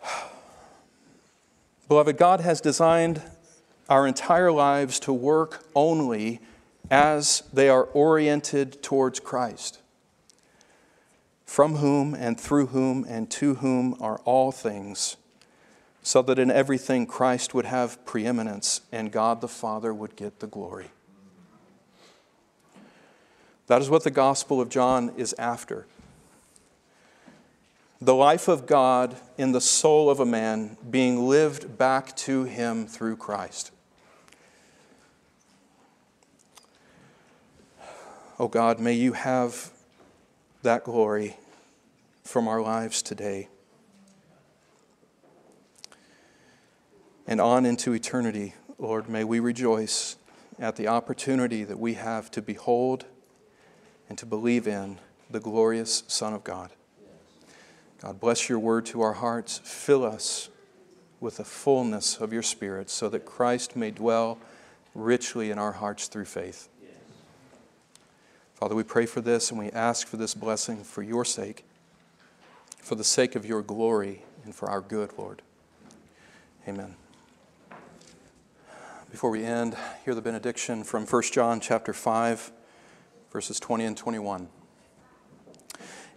Beloved, 1.88 2.16
God 2.16 2.42
has 2.42 2.60
designed 2.60 3.20
our 3.88 4.06
entire 4.06 4.52
lives 4.52 5.00
to 5.00 5.12
work 5.12 5.66
only 5.74 6.38
as 6.92 7.42
they 7.52 7.68
are 7.68 7.86
oriented 7.86 8.84
towards 8.84 9.18
Christ 9.18 9.81
from 11.52 11.76
whom 11.76 12.14
and 12.14 12.40
through 12.40 12.68
whom 12.68 13.04
and 13.06 13.30
to 13.30 13.56
whom 13.56 13.94
are 14.00 14.18
all 14.24 14.50
things, 14.50 15.18
so 16.02 16.22
that 16.22 16.38
in 16.38 16.50
everything 16.50 17.04
Christ 17.04 17.52
would 17.52 17.66
have 17.66 18.02
preeminence 18.06 18.80
and 18.90 19.12
God 19.12 19.42
the 19.42 19.48
Father 19.48 19.92
would 19.92 20.16
get 20.16 20.40
the 20.40 20.46
glory. 20.46 20.92
That 23.66 23.82
is 23.82 23.90
what 23.90 24.02
the 24.02 24.10
Gospel 24.10 24.62
of 24.62 24.70
John 24.70 25.12
is 25.18 25.34
after. 25.38 25.84
The 28.00 28.14
life 28.14 28.48
of 28.48 28.64
God 28.66 29.14
in 29.36 29.52
the 29.52 29.60
soul 29.60 30.08
of 30.08 30.20
a 30.20 30.26
man 30.26 30.78
being 30.90 31.28
lived 31.28 31.76
back 31.76 32.16
to 32.16 32.44
him 32.44 32.86
through 32.86 33.16
Christ. 33.16 33.72
Oh 38.38 38.48
God, 38.48 38.80
may 38.80 38.94
you 38.94 39.12
have 39.12 39.70
that 40.62 40.84
glory 40.84 41.36
from 42.22 42.48
our 42.48 42.60
lives 42.62 43.02
today 43.02 43.48
and 47.26 47.40
on 47.40 47.64
into 47.64 47.92
eternity. 47.92 48.54
Lord, 48.78 49.08
may 49.08 49.24
we 49.24 49.40
rejoice 49.40 50.16
at 50.58 50.76
the 50.76 50.88
opportunity 50.88 51.64
that 51.64 51.78
we 51.78 51.94
have 51.94 52.30
to 52.32 52.42
behold 52.42 53.06
and 54.08 54.18
to 54.18 54.26
believe 54.26 54.66
in 54.66 54.98
the 55.30 55.40
glorious 55.40 56.02
Son 56.08 56.34
of 56.34 56.44
God. 56.44 56.70
God, 58.00 58.20
bless 58.20 58.48
your 58.48 58.58
word 58.58 58.84
to 58.86 59.00
our 59.00 59.14
hearts. 59.14 59.60
Fill 59.64 60.04
us 60.04 60.48
with 61.20 61.36
the 61.36 61.44
fullness 61.44 62.18
of 62.18 62.32
your 62.32 62.42
Spirit 62.42 62.90
so 62.90 63.08
that 63.08 63.24
Christ 63.24 63.76
may 63.76 63.92
dwell 63.92 64.38
richly 64.94 65.50
in 65.50 65.58
our 65.58 65.72
hearts 65.72 66.08
through 66.08 66.24
faith. 66.24 66.68
Father, 68.54 68.74
we 68.74 68.82
pray 68.82 69.06
for 69.06 69.20
this 69.20 69.50
and 69.50 69.58
we 69.58 69.70
ask 69.70 70.06
for 70.06 70.16
this 70.16 70.34
blessing 70.34 70.84
for 70.84 71.02
your 71.02 71.24
sake 71.24 71.64
for 72.82 72.96
the 72.96 73.04
sake 73.04 73.36
of 73.36 73.46
your 73.46 73.62
glory 73.62 74.24
and 74.44 74.54
for 74.54 74.68
our 74.68 74.80
good, 74.80 75.12
Lord. 75.16 75.40
Amen. 76.68 76.96
Before 79.10 79.30
we 79.30 79.44
end, 79.44 79.76
hear 80.04 80.14
the 80.14 80.20
benediction 80.20 80.82
from 80.82 81.06
1 81.06 81.22
John 81.32 81.60
chapter 81.60 81.92
5, 81.92 82.50
verses 83.30 83.60
20 83.60 83.84
and 83.84 83.96
21. 83.96 84.48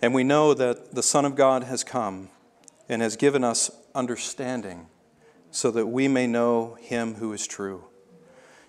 And 0.01 0.13
we 0.13 0.24
know 0.24 0.53
that 0.55 0.95
the 0.95 1.03
Son 1.03 1.24
of 1.24 1.36
God 1.36 1.63
has 1.63 1.84
come 1.84 2.30
and 2.89 3.01
has 3.01 3.16
given 3.16 3.43
us 3.43 3.70
understanding 3.93 4.88
so 5.51 5.70
that 5.70 5.86
we 5.86 6.07
may 6.07 6.26
know 6.26 6.78
him 6.82 7.16
who 7.16 7.32
is 7.32 7.45
true. 7.45 7.86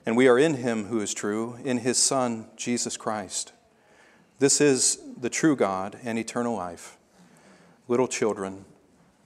And 0.04 0.16
we 0.16 0.28
are 0.28 0.38
in 0.38 0.54
him 0.54 0.84
who 0.84 1.00
is 1.00 1.14
true, 1.14 1.58
in 1.64 1.78
his 1.78 1.96
Son, 1.96 2.48
Jesus 2.56 2.96
Christ. 2.96 3.52
This 4.38 4.60
is 4.60 4.98
the 5.18 5.30
true 5.30 5.56
God 5.56 5.98
and 6.04 6.18
eternal 6.18 6.54
life. 6.54 6.95
Little 7.88 8.08
children, 8.08 8.64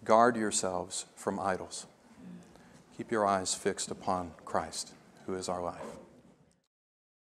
guard 0.04 0.36
yourselves 0.36 1.06
from 1.16 1.40
idols. 1.40 1.86
Keep 2.96 3.10
your 3.10 3.24
eyes 3.24 3.54
fixed 3.54 3.90
upon 3.90 4.32
Christ, 4.44 4.92
who 5.24 5.34
is 5.34 5.48
our 5.48 5.62
life. 5.62 5.99